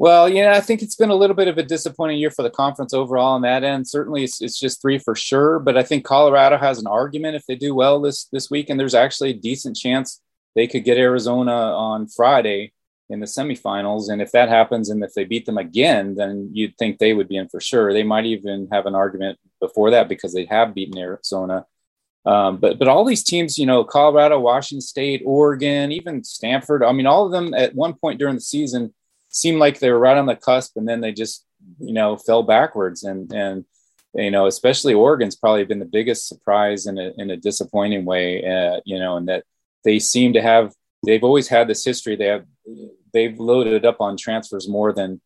Well, 0.00 0.28
yeah, 0.28 0.52
I 0.52 0.60
think 0.60 0.80
it's 0.80 0.94
been 0.94 1.10
a 1.10 1.16
little 1.16 1.34
bit 1.34 1.48
of 1.48 1.58
a 1.58 1.64
disappointing 1.64 2.18
year 2.18 2.30
for 2.30 2.44
the 2.44 2.50
conference 2.50 2.94
overall 2.94 3.34
on 3.34 3.42
that 3.42 3.64
end. 3.64 3.88
Certainly, 3.88 4.22
it's, 4.22 4.40
it's 4.40 4.60
just 4.60 4.80
three 4.80 4.98
for 5.00 5.16
sure. 5.16 5.58
But 5.58 5.76
I 5.76 5.82
think 5.82 6.04
Colorado 6.04 6.56
has 6.56 6.78
an 6.78 6.86
argument 6.86 7.34
if 7.34 7.44
they 7.46 7.56
do 7.56 7.74
well 7.74 8.00
this 8.00 8.28
this 8.32 8.48
week, 8.48 8.70
and 8.70 8.78
there's 8.78 8.94
actually 8.94 9.30
a 9.30 9.34
decent 9.34 9.76
chance 9.76 10.20
they 10.54 10.68
could 10.68 10.84
get 10.84 10.98
Arizona 10.98 11.50
on 11.50 12.06
Friday 12.06 12.72
in 13.10 13.20
the 13.20 13.26
semifinals. 13.26 14.10
And 14.10 14.20
if 14.20 14.32
that 14.32 14.48
happens, 14.48 14.90
and 14.90 15.02
if 15.02 15.14
they 15.14 15.24
beat 15.24 15.46
them 15.46 15.58
again, 15.58 16.14
then 16.14 16.50
you'd 16.52 16.76
think 16.76 16.98
they 16.98 17.14
would 17.14 17.28
be 17.28 17.36
in 17.36 17.48
for 17.48 17.60
sure. 17.60 17.92
They 17.92 18.02
might 18.02 18.26
even 18.26 18.68
have 18.70 18.86
an 18.86 18.94
argument 18.94 19.38
before 19.60 19.90
that 19.90 20.08
because 20.08 20.34
they 20.34 20.44
have 20.46 20.74
beaten 20.74 20.98
Arizona. 20.98 21.66
Um, 22.26 22.58
but 22.58 22.78
but 22.78 22.88
all 22.88 23.04
these 23.04 23.22
teams, 23.22 23.58
you 23.58 23.66
know, 23.66 23.84
Colorado, 23.84 24.38
Washington 24.38 24.82
State, 24.82 25.22
Oregon, 25.24 25.92
even 25.92 26.22
Stanford. 26.24 26.82
I 26.82 26.92
mean, 26.92 27.06
all 27.06 27.24
of 27.24 27.32
them 27.32 27.54
at 27.54 27.74
one 27.74 27.94
point 27.94 28.18
during 28.18 28.34
the 28.34 28.40
season 28.40 28.92
seemed 29.30 29.58
like 29.58 29.78
they 29.78 29.90
were 29.90 29.98
right 29.98 30.16
on 30.16 30.26
the 30.26 30.36
cusp 30.36 30.76
and 30.76 30.88
then 30.88 31.00
they 31.00 31.12
just 31.12 31.46
you 31.78 31.92
know 31.92 32.16
fell 32.16 32.42
backwards 32.42 33.04
and 33.04 33.32
and 33.32 33.64
you 34.14 34.30
know 34.30 34.46
especially 34.46 34.94
oregon's 34.94 35.36
probably 35.36 35.64
been 35.64 35.78
the 35.78 35.84
biggest 35.84 36.28
surprise 36.28 36.86
in 36.86 36.98
a, 36.98 37.12
in 37.18 37.30
a 37.30 37.36
disappointing 37.36 38.04
way 38.04 38.44
uh, 38.44 38.80
you 38.84 38.98
know 38.98 39.16
and 39.16 39.28
that 39.28 39.44
they 39.84 39.98
seem 39.98 40.32
to 40.32 40.40
have 40.40 40.72
they've 41.04 41.24
always 41.24 41.48
had 41.48 41.68
this 41.68 41.84
history 41.84 42.16
they 42.16 42.26
have 42.26 42.44
they've 43.12 43.38
loaded 43.38 43.84
up 43.84 44.00
on 44.00 44.16
transfers 44.16 44.68
more 44.68 44.92
than 44.92 45.20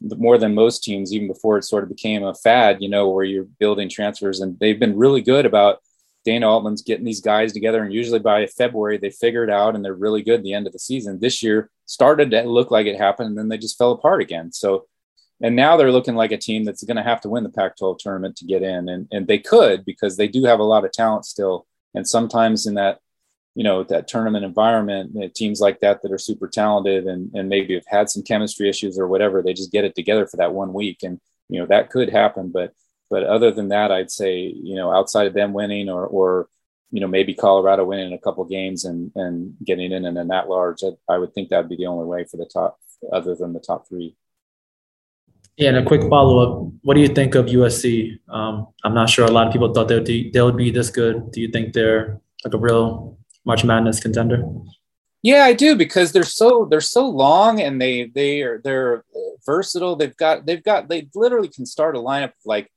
more 0.00 0.36
than 0.36 0.54
most 0.54 0.82
teams 0.82 1.12
even 1.12 1.28
before 1.28 1.58
it 1.58 1.64
sort 1.64 1.84
of 1.84 1.88
became 1.88 2.24
a 2.24 2.34
fad 2.34 2.78
you 2.80 2.88
know 2.88 3.08
where 3.08 3.24
you're 3.24 3.46
building 3.60 3.88
transfers 3.88 4.40
and 4.40 4.58
they've 4.58 4.80
been 4.80 4.96
really 4.96 5.22
good 5.22 5.46
about 5.46 5.78
Dana 6.24 6.48
Altman's 6.48 6.82
getting 6.82 7.04
these 7.04 7.20
guys 7.20 7.52
together, 7.52 7.82
and 7.82 7.92
usually 7.92 8.18
by 8.18 8.46
February 8.46 8.98
they 8.98 9.10
figure 9.10 9.44
it 9.44 9.50
out 9.50 9.74
and 9.74 9.84
they're 9.84 9.94
really 9.94 10.22
good 10.22 10.38
at 10.38 10.42
the 10.42 10.54
end 10.54 10.66
of 10.66 10.72
the 10.72 10.78
season. 10.78 11.18
This 11.18 11.42
year 11.42 11.70
started 11.86 12.30
to 12.30 12.42
look 12.42 12.70
like 12.70 12.86
it 12.86 12.96
happened, 12.96 13.30
and 13.30 13.38
then 13.38 13.48
they 13.48 13.58
just 13.58 13.78
fell 13.78 13.92
apart 13.92 14.22
again. 14.22 14.52
So, 14.52 14.86
and 15.40 15.56
now 15.56 15.76
they're 15.76 15.92
looking 15.92 16.14
like 16.14 16.32
a 16.32 16.38
team 16.38 16.64
that's 16.64 16.84
going 16.84 16.96
to 16.96 17.02
have 17.02 17.20
to 17.22 17.28
win 17.28 17.42
the 17.42 17.50
Pac-12 17.50 17.98
tournament 17.98 18.36
to 18.36 18.44
get 18.44 18.62
in, 18.62 18.88
and 18.88 19.08
and 19.10 19.26
they 19.26 19.38
could 19.38 19.84
because 19.84 20.16
they 20.16 20.28
do 20.28 20.44
have 20.44 20.60
a 20.60 20.64
lot 20.64 20.84
of 20.84 20.92
talent 20.92 21.24
still. 21.24 21.66
And 21.94 22.08
sometimes 22.08 22.66
in 22.66 22.74
that, 22.74 23.00
you 23.54 23.64
know, 23.64 23.82
that 23.84 24.08
tournament 24.08 24.44
environment, 24.44 25.14
know, 25.14 25.28
teams 25.34 25.60
like 25.60 25.80
that 25.80 26.02
that 26.02 26.12
are 26.12 26.18
super 26.18 26.48
talented 26.48 27.06
and 27.06 27.30
and 27.34 27.48
maybe 27.48 27.74
have 27.74 27.86
had 27.86 28.10
some 28.10 28.22
chemistry 28.22 28.68
issues 28.68 28.98
or 28.98 29.08
whatever, 29.08 29.42
they 29.42 29.52
just 29.52 29.72
get 29.72 29.84
it 29.84 29.94
together 29.94 30.26
for 30.26 30.38
that 30.38 30.54
one 30.54 30.72
week, 30.72 31.02
and 31.02 31.20
you 31.48 31.60
know 31.60 31.66
that 31.66 31.90
could 31.90 32.10
happen, 32.10 32.50
but 32.50 32.72
but 33.10 33.24
other 33.24 33.50
than 33.50 33.68
that, 33.68 33.92
I'd 33.92 34.10
say 34.10 34.38
you 34.40 34.74
know 34.74 34.92
outside 34.92 35.26
of 35.26 35.34
them 35.34 35.52
winning 35.52 35.88
or 35.90 36.06
or 36.06 36.48
you 36.90 37.00
know 37.00 37.08
maybe 37.08 37.34
Colorado 37.34 37.84
winning 37.84 38.12
a 38.14 38.18
couple 38.18 38.44
games 38.44 38.84
and 38.84 39.12
and 39.14 39.54
getting 39.64 39.92
in 39.92 40.06
and 40.06 40.16
in 40.16 40.28
that 40.28 40.48
large, 40.48 40.82
I, 40.82 41.14
I 41.14 41.18
would 41.18 41.34
think 41.34 41.50
that'd 41.50 41.68
be 41.68 41.76
the 41.76 41.86
only 41.86 42.06
way 42.06 42.24
for 42.24 42.38
the 42.38 42.46
top 42.46 42.78
other 43.12 43.34
than 43.34 43.52
the 43.52 43.60
top 43.60 43.86
three. 43.88 44.16
Yeah, 45.58 45.68
and 45.68 45.78
a 45.78 45.84
quick 45.84 46.08
follow 46.08 46.38
up. 46.38 46.72
What 46.82 46.94
do 46.94 47.00
you 47.00 47.08
think 47.08 47.34
of 47.34 47.46
USC? 47.46 48.18
Um, 48.30 48.68
I'm 48.84 48.94
not 48.94 49.10
sure. 49.10 49.26
A 49.26 49.30
lot 49.30 49.46
of 49.46 49.52
people 49.52 49.72
thought 49.74 49.88
they 49.88 49.96
would 49.96 50.06
be, 50.06 50.30
they 50.30 50.40
would 50.40 50.56
be 50.56 50.70
this 50.70 50.88
good. 50.88 51.30
Do 51.30 51.42
you 51.42 51.48
think 51.48 51.74
they're 51.74 52.20
like 52.44 52.54
a 52.54 52.58
real 52.58 53.18
March 53.44 53.64
Madness 53.64 54.00
contender? 54.00 54.44
Yeah, 55.22 55.44
I 55.44 55.52
do 55.52 55.76
because 55.76 56.12
they're 56.12 56.24
so 56.24 56.66
they're 56.68 56.80
so 56.80 57.08
long 57.08 57.60
and 57.60 57.80
they 57.80 58.06
they 58.06 58.42
are 58.42 58.60
they're 58.62 59.04
versatile. 59.46 59.94
They've 59.96 60.16
got 60.16 60.46
they've 60.46 60.62
got 60.62 60.88
they 60.88 61.08
literally 61.14 61.48
can 61.48 61.64
start 61.64 61.96
a 61.96 62.00
lineup 62.00 62.32
like 62.44 62.70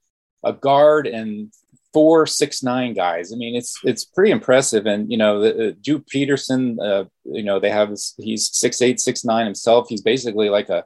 a 0.43 0.53
guard 0.53 1.07
and 1.07 1.51
four 1.91 2.27
six 2.27 2.61
nine 2.61 2.93
guys. 2.93 3.33
I 3.33 3.35
mean, 3.35 3.55
it's 3.55 3.79
it's 3.83 4.05
pretty 4.05 4.31
impressive. 4.31 4.85
And 4.85 5.09
you 5.11 5.17
know, 5.17 5.39
the, 5.39 5.69
uh, 5.69 5.99
Peterson, 6.07 6.77
uh, 6.79 7.05
you 7.23 7.43
know, 7.43 7.59
they 7.59 7.71
have 7.71 7.95
he's 8.17 8.55
six 8.55 8.81
eight 8.81 8.99
six 8.99 9.25
nine 9.25 9.45
himself. 9.45 9.87
He's 9.89 10.01
basically 10.01 10.49
like 10.49 10.69
a 10.69 10.85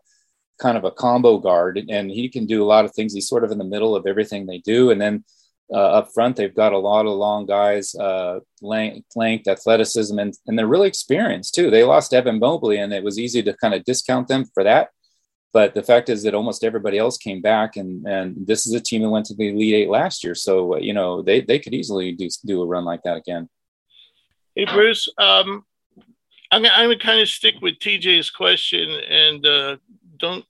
kind 0.59 0.77
of 0.77 0.85
a 0.85 0.91
combo 0.91 1.39
guard, 1.39 1.81
and 1.89 2.09
he 2.09 2.29
can 2.29 2.45
do 2.45 2.63
a 2.63 2.69
lot 2.73 2.85
of 2.85 2.93
things. 2.93 3.13
He's 3.13 3.27
sort 3.27 3.43
of 3.43 3.51
in 3.51 3.57
the 3.57 3.63
middle 3.63 3.95
of 3.95 4.07
everything 4.07 4.45
they 4.45 4.59
do, 4.59 4.91
and 4.91 5.01
then. 5.01 5.23
Uh, 5.71 5.99
up 5.99 6.11
front, 6.13 6.35
they've 6.35 6.55
got 6.55 6.73
a 6.73 6.77
lot 6.77 7.05
of 7.05 7.13
long 7.13 7.45
guys, 7.45 7.93
uh, 7.95 8.39
length, 8.61 9.05
length, 9.15 9.47
athleticism, 9.47 10.17
and, 10.17 10.33
and 10.47 10.57
they're 10.57 10.65
really 10.65 10.87
experienced 10.87 11.53
too. 11.53 11.69
They 11.69 11.83
lost 11.83 12.13
Evan 12.13 12.39
Mobley, 12.39 12.79
and 12.79 12.91
it 12.91 13.03
was 13.03 13.19
easy 13.19 13.43
to 13.43 13.53
kind 13.53 13.75
of 13.75 13.83
discount 13.83 14.27
them 14.27 14.45
for 14.53 14.63
that. 14.63 14.89
But 15.51 15.73
the 15.73 15.83
fact 15.83 16.09
is 16.09 16.23
that 16.23 16.35
almost 16.35 16.63
everybody 16.63 16.97
else 16.97 17.17
came 17.17 17.41
back, 17.41 17.75
and 17.75 18.05
and 18.07 18.35
this 18.47 18.67
is 18.67 18.73
a 18.73 18.79
team 18.79 19.01
that 19.01 19.09
went 19.09 19.25
to 19.27 19.35
the 19.35 19.49
Elite 19.49 19.75
Eight 19.75 19.89
last 19.89 20.23
year. 20.23 20.35
So 20.35 20.77
you 20.77 20.93
know 20.93 21.21
they 21.21 21.41
they 21.41 21.59
could 21.59 21.73
easily 21.73 22.11
do 22.11 22.29
do 22.45 22.61
a 22.61 22.67
run 22.67 22.85
like 22.85 23.01
that 23.03 23.17
again. 23.17 23.49
Hey 24.55 24.65
Bruce, 24.65 25.07
um, 25.17 25.65
I'm 26.51 26.65
I'm 26.65 26.89
gonna 26.89 26.99
kind 26.99 27.21
of 27.21 27.29
stick 27.29 27.55
with 27.61 27.79
TJ's 27.79 28.29
question 28.29 28.91
and 28.91 29.45
uh, 29.45 29.77
don't 30.17 30.45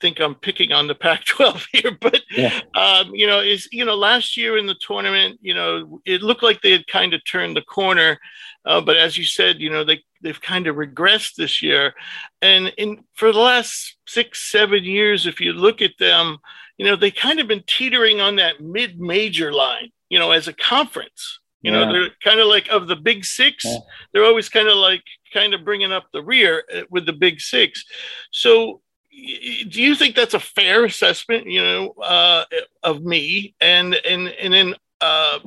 think 0.00 0.20
I'm 0.20 0.34
picking 0.34 0.72
on 0.72 0.86
the 0.86 0.94
Pac-12 1.02 1.66
here, 1.72 1.98
but 2.00 2.20
yeah. 2.30 2.60
um, 2.74 3.14
you 3.14 3.26
know, 3.26 3.40
is 3.40 3.68
you 3.72 3.84
know, 3.84 3.94
last 3.94 4.36
year 4.36 4.58
in 4.58 4.66
the 4.66 4.76
tournament, 4.80 5.38
you 5.42 5.54
know, 5.54 6.00
it 6.04 6.22
looked 6.22 6.42
like 6.42 6.60
they 6.60 6.72
had 6.72 6.86
kind 6.86 7.14
of 7.14 7.24
turned 7.24 7.56
the 7.56 7.62
corner, 7.62 8.18
uh, 8.64 8.80
but 8.80 8.96
as 8.96 9.16
you 9.16 9.24
said, 9.24 9.60
you 9.60 9.70
know, 9.70 9.84
they 9.84 10.02
they've 10.22 10.40
kind 10.40 10.66
of 10.66 10.76
regressed 10.76 11.34
this 11.34 11.62
year, 11.62 11.94
and 12.40 12.72
in 12.78 13.04
for 13.14 13.32
the 13.32 13.38
last 13.38 13.96
six 14.06 14.50
seven 14.50 14.84
years, 14.84 15.26
if 15.26 15.40
you 15.40 15.52
look 15.52 15.82
at 15.82 15.98
them, 15.98 16.38
you 16.78 16.86
know, 16.86 16.96
they 16.96 17.10
kind 17.10 17.40
of 17.40 17.48
been 17.48 17.64
teetering 17.66 18.20
on 18.20 18.36
that 18.36 18.60
mid-major 18.60 19.52
line, 19.52 19.90
you 20.08 20.18
know, 20.18 20.30
as 20.30 20.48
a 20.48 20.52
conference. 20.52 21.40
You 21.62 21.72
yeah. 21.72 21.84
know, 21.84 21.92
they're 21.92 22.10
kind 22.24 22.40
of 22.40 22.48
like 22.48 22.68
of 22.68 22.88
the 22.88 22.96
big 22.96 23.24
six. 23.24 23.64
Yeah. 23.64 23.78
They're 24.12 24.24
always 24.24 24.48
kind 24.48 24.68
of 24.68 24.76
like 24.76 25.04
kind 25.32 25.54
of 25.54 25.64
bringing 25.64 25.92
up 25.92 26.06
the 26.12 26.22
rear 26.22 26.64
uh, 26.74 26.82
with 26.90 27.06
the 27.06 27.12
big 27.12 27.40
six. 27.40 27.84
So 28.32 28.81
do 29.12 29.82
you 29.82 29.94
think 29.94 30.14
that's 30.16 30.34
a 30.34 30.40
fair 30.40 30.84
assessment 30.84 31.46
you 31.46 31.62
know 31.62 31.90
uh, 32.02 32.44
of 32.82 33.02
me? 33.02 33.54
And 33.60 33.94
and 33.94 34.28
and 34.28 34.52
then 34.52 34.74
uh, 35.00 35.40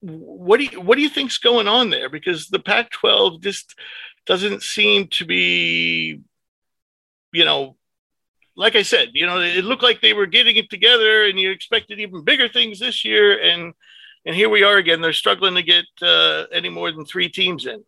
what 0.00 0.58
do 0.58 0.64
you 0.64 0.80
what 0.80 0.96
do 0.96 1.02
you 1.02 1.08
think's 1.08 1.38
going 1.38 1.68
on 1.68 1.90
there? 1.90 2.08
Because 2.08 2.48
the 2.48 2.58
pac 2.58 2.90
12 2.90 3.40
just 3.40 3.78
doesn't 4.26 4.62
seem 4.62 5.06
to 5.06 5.24
be 5.24 6.20
you 7.32 7.44
know 7.44 7.76
like 8.56 8.74
i 8.74 8.82
said 8.82 9.08
you 9.12 9.26
know 9.26 9.40
it 9.40 9.64
looked 9.64 9.82
like 9.82 10.00
they 10.00 10.12
were 10.12 10.26
getting 10.26 10.56
it 10.56 10.70
together 10.70 11.26
and 11.26 11.38
you 11.38 11.50
expected 11.50 12.00
even 12.00 12.24
bigger 12.24 12.48
things 12.48 12.78
this 12.78 13.04
year. 13.04 13.40
And 13.40 13.72
and 14.24 14.34
here 14.34 14.48
we 14.48 14.64
are 14.64 14.76
again. 14.76 15.00
They're 15.00 15.12
struggling 15.12 15.54
to 15.54 15.62
get 15.62 15.84
uh, 16.02 16.46
any 16.52 16.68
more 16.68 16.90
than 16.90 17.04
three 17.04 17.28
teams 17.28 17.66
in 17.66 17.84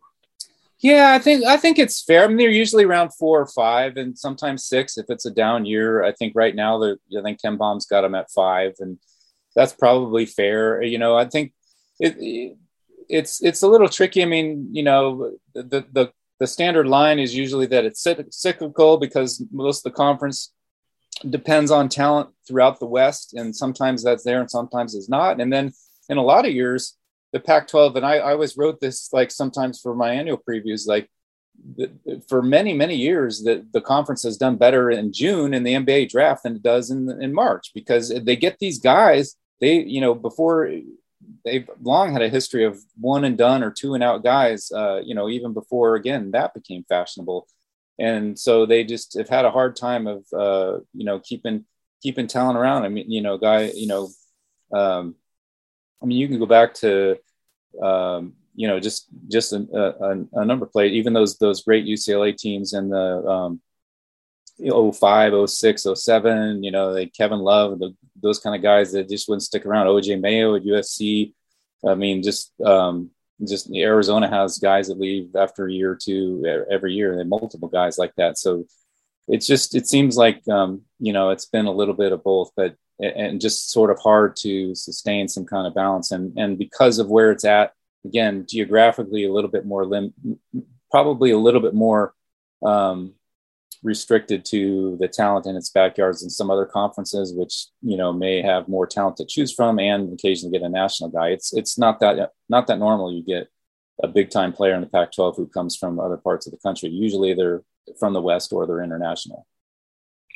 yeah, 0.81 1.13
I 1.13 1.19
think 1.19 1.45
I 1.45 1.57
think 1.57 1.77
it's 1.77 2.01
fair. 2.01 2.23
I 2.23 2.27
mean, 2.27 2.37
they're 2.37 2.49
usually 2.49 2.85
around 2.85 3.13
four 3.13 3.41
or 3.41 3.47
five, 3.47 3.97
and 3.97 4.17
sometimes 4.17 4.65
six 4.65 4.97
if 4.97 5.07
it's 5.09 5.25
a 5.25 5.31
down 5.31 5.65
year. 5.65 6.03
I 6.03 6.13
think 6.13 6.33
right 6.35 6.55
now, 6.55 6.81
I 6.81 6.95
think 7.21 7.41
KenPom's 7.41 7.85
got 7.85 8.01
them 8.01 8.15
at 8.15 8.31
five, 8.31 8.75
and 8.79 8.97
that's 9.55 9.73
probably 9.73 10.25
fair. 10.25 10.81
You 10.81 10.97
know, 10.97 11.17
I 11.17 11.25
think 11.25 11.53
it, 11.99 12.57
it's 13.09 13.43
it's 13.43 13.61
a 13.61 13.67
little 13.67 13.89
tricky. 13.89 14.21
I 14.23 14.25
mean, 14.25 14.69
you 14.71 14.83
know, 14.83 15.33
the 15.53 15.85
the 15.91 16.11
the 16.39 16.47
standard 16.47 16.87
line 16.87 17.19
is 17.19 17.35
usually 17.35 17.65
that 17.65 17.83
it's 17.83 18.07
cyclical 18.31 18.97
because 18.97 19.43
most 19.51 19.85
of 19.85 19.91
the 19.91 19.97
conference 19.97 20.53
depends 21.29 21.71
on 21.71 21.89
talent 21.89 22.29
throughout 22.47 22.79
the 22.79 22.85
West, 22.85 23.33
and 23.33 23.53
sometimes 23.53 24.01
that's 24.01 24.23
there 24.23 24.39
and 24.39 24.49
sometimes 24.49 24.95
it's 24.95 25.09
not. 25.09 25.41
And 25.41 25.51
then 25.51 25.73
in 26.07 26.17
a 26.17 26.23
lot 26.23 26.45
of 26.45 26.53
years, 26.53 26.95
the 27.31 27.39
Pac-12, 27.39 27.95
and 27.95 28.05
I, 28.05 28.15
I 28.15 28.31
always 28.33 28.57
wrote 28.57 28.79
this 28.79 29.11
like 29.13 29.31
sometimes 29.31 29.79
for 29.79 29.95
my 29.95 30.11
annual 30.11 30.37
previews, 30.37 30.87
like 30.87 31.09
the, 31.75 32.21
for 32.27 32.41
many 32.41 32.73
many 32.73 32.95
years 32.95 33.43
the, 33.43 33.65
the 33.73 33.81
conference 33.81 34.23
has 34.23 34.37
done 34.37 34.55
better 34.55 34.89
in 34.91 35.11
June 35.11 35.53
in 35.53 35.63
the 35.63 35.73
NBA 35.73 36.09
draft 36.09 36.43
than 36.43 36.55
it 36.55 36.63
does 36.63 36.89
in 36.89 37.09
in 37.21 37.33
March 37.33 37.71
because 37.73 38.09
they 38.09 38.35
get 38.35 38.57
these 38.59 38.79
guys 38.79 39.35
they 39.59 39.79
you 39.79 40.01
know 40.01 40.13
before 40.13 40.71
they've 41.45 41.69
long 41.81 42.13
had 42.13 42.21
a 42.21 42.29
history 42.29 42.63
of 42.63 42.79
one 42.99 43.23
and 43.23 43.37
done 43.37 43.63
or 43.63 43.71
two 43.71 43.93
and 43.93 44.03
out 44.03 44.23
guys 44.23 44.71
uh, 44.71 45.01
you 45.03 45.15
know 45.15 45.29
even 45.29 45.53
before 45.53 45.95
again 45.95 46.31
that 46.31 46.53
became 46.53 46.85
fashionable. 46.87 47.47
And 48.01 48.39
so 48.39 48.65
they 48.65 48.85
just 48.85 49.17
have 49.17 49.27
had 49.27 49.43
a 49.43 49.51
hard 49.51 49.75
time 49.75 50.07
of 50.07 50.25
uh, 50.33 50.79
you 50.93 51.05
know 51.05 51.19
keeping 51.19 51.65
keeping 52.01 52.27
talent 52.27 52.57
around. 52.57 52.83
I 52.83 52.89
mean 52.89 53.11
you 53.11 53.21
know 53.21 53.37
guy 53.37 53.71
you 53.75 53.87
know 53.87 54.09
um, 54.71 55.15
I 56.01 56.05
mean, 56.05 56.17
you 56.17 56.27
can 56.27 56.39
go 56.39 56.45
back 56.45 56.73
to, 56.75 57.17
um, 57.81 58.33
you 58.55 58.67
know, 58.67 58.79
just 58.79 59.07
just 59.27 59.53
a, 59.53 59.67
a, 59.73 60.41
a, 60.41 60.45
number 60.45 60.65
plate. 60.65 60.93
Even 60.93 61.13
those 61.13 61.37
those 61.37 61.63
great 61.63 61.85
UCLA 61.85 62.35
teams 62.35 62.73
in 62.73 62.89
the 62.89 63.27
um, 63.27 63.61
05, 64.59 65.49
06, 65.49 65.87
07, 65.95 66.63
you 66.63 66.71
know, 66.71 66.91
like 66.91 67.13
Kevin 67.13 67.39
Love, 67.39 67.79
the, 67.79 67.95
those 68.21 68.39
kind 68.39 68.55
of 68.55 68.61
guys 68.61 68.91
that 68.91 69.09
just 69.09 69.29
wouldn't 69.29 69.43
stick 69.43 69.65
around. 69.65 69.87
OJ 69.87 70.19
Mayo 70.19 70.55
at 70.55 70.63
USC. 70.63 71.33
I 71.87 71.95
mean, 71.95 72.21
just 72.21 72.51
um, 72.61 73.11
just 73.47 73.73
Arizona 73.73 74.29
has 74.29 74.59
guys 74.59 74.87
that 74.87 74.99
leave 74.99 75.35
after 75.35 75.67
a 75.67 75.71
year 75.71 75.91
or 75.91 75.95
two 75.95 76.65
every 76.69 76.93
year. 76.93 77.17
Have 77.17 77.27
multiple 77.27 77.69
guys 77.69 77.97
like 77.97 78.13
that. 78.15 78.37
So 78.37 78.65
it's 79.27 79.47
just 79.47 79.75
it 79.75 79.87
seems 79.87 80.17
like 80.17 80.45
um, 80.49 80.81
you 80.99 81.13
know 81.13 81.29
it's 81.29 81.45
been 81.45 81.65
a 81.65 81.71
little 81.71 81.93
bit 81.93 82.11
of 82.11 82.23
both, 82.23 82.51
but 82.55 82.75
and 82.99 83.39
just 83.39 83.71
sort 83.71 83.91
of 83.91 83.99
hard 83.99 84.35
to 84.37 84.75
sustain 84.75 85.27
some 85.27 85.45
kind 85.45 85.67
of 85.67 85.73
balance. 85.73 86.11
And 86.11 86.37
and 86.37 86.57
because 86.57 86.99
of 86.99 87.09
where 87.09 87.31
it's 87.31 87.45
at, 87.45 87.73
again, 88.05 88.45
geographically 88.47 89.25
a 89.25 89.31
little 89.31 89.49
bit 89.49 89.65
more 89.65 89.85
lim, 89.85 90.13
probably 90.91 91.31
a 91.31 91.37
little 91.37 91.61
bit 91.61 91.73
more 91.73 92.13
um, 92.65 93.13
restricted 93.83 94.43
to 94.45 94.97
the 94.99 95.07
talent 95.07 95.45
in 95.45 95.55
its 95.55 95.69
backyards 95.69 96.21
and 96.21 96.31
some 96.31 96.51
other 96.51 96.65
conferences, 96.65 97.33
which 97.33 97.67
you 97.81 97.97
know 97.97 98.11
may 98.11 98.41
have 98.41 98.67
more 98.67 98.87
talent 98.87 99.17
to 99.17 99.25
choose 99.25 99.53
from, 99.53 99.79
and 99.79 100.13
occasionally 100.13 100.57
get 100.57 100.65
a 100.65 100.69
national 100.69 101.09
guy. 101.09 101.29
It's 101.29 101.53
it's 101.53 101.77
not 101.77 101.99
that 102.01 102.31
not 102.49 102.67
that 102.67 102.79
normal. 102.79 103.13
You 103.13 103.23
get 103.23 103.47
a 104.01 104.07
big 104.07 104.29
time 104.29 104.53
player 104.53 104.73
in 104.75 104.81
the 104.81 104.87
Pac-12 104.87 105.35
who 105.35 105.47
comes 105.47 105.75
from 105.75 105.99
other 105.99 106.17
parts 106.17 106.47
of 106.47 106.51
the 106.51 106.59
country. 106.59 106.89
Usually 106.89 107.33
they're 107.33 107.63
from 107.99 108.13
the 108.13 108.21
West 108.21 108.53
or 108.53 108.65
they're 108.65 108.83
international. 108.83 109.45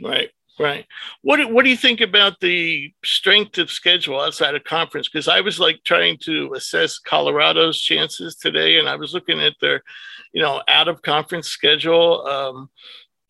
Right. 0.03 0.31
Right. 0.59 0.85
What 1.23 1.51
What 1.51 1.63
do 1.63 1.71
you 1.71 1.77
think 1.77 1.99
about 1.99 2.39
the 2.39 2.93
strength 3.03 3.57
of 3.57 3.71
schedule 3.71 4.21
outside 4.21 4.53
of 4.53 4.63
conference? 4.63 5.09
Because 5.09 5.27
I 5.27 5.41
was 5.41 5.59
like 5.59 5.83
trying 5.83 6.17
to 6.25 6.53
assess 6.53 6.99
Colorado's 6.99 7.81
chances 7.81 8.35
today, 8.35 8.77
and 8.77 8.87
I 8.87 8.95
was 8.95 9.15
looking 9.15 9.39
at 9.41 9.55
their, 9.61 9.81
you 10.31 10.43
know, 10.43 10.61
out 10.67 10.87
of 10.87 11.01
conference 11.01 11.47
schedule. 11.47 12.25
Um, 12.27 12.69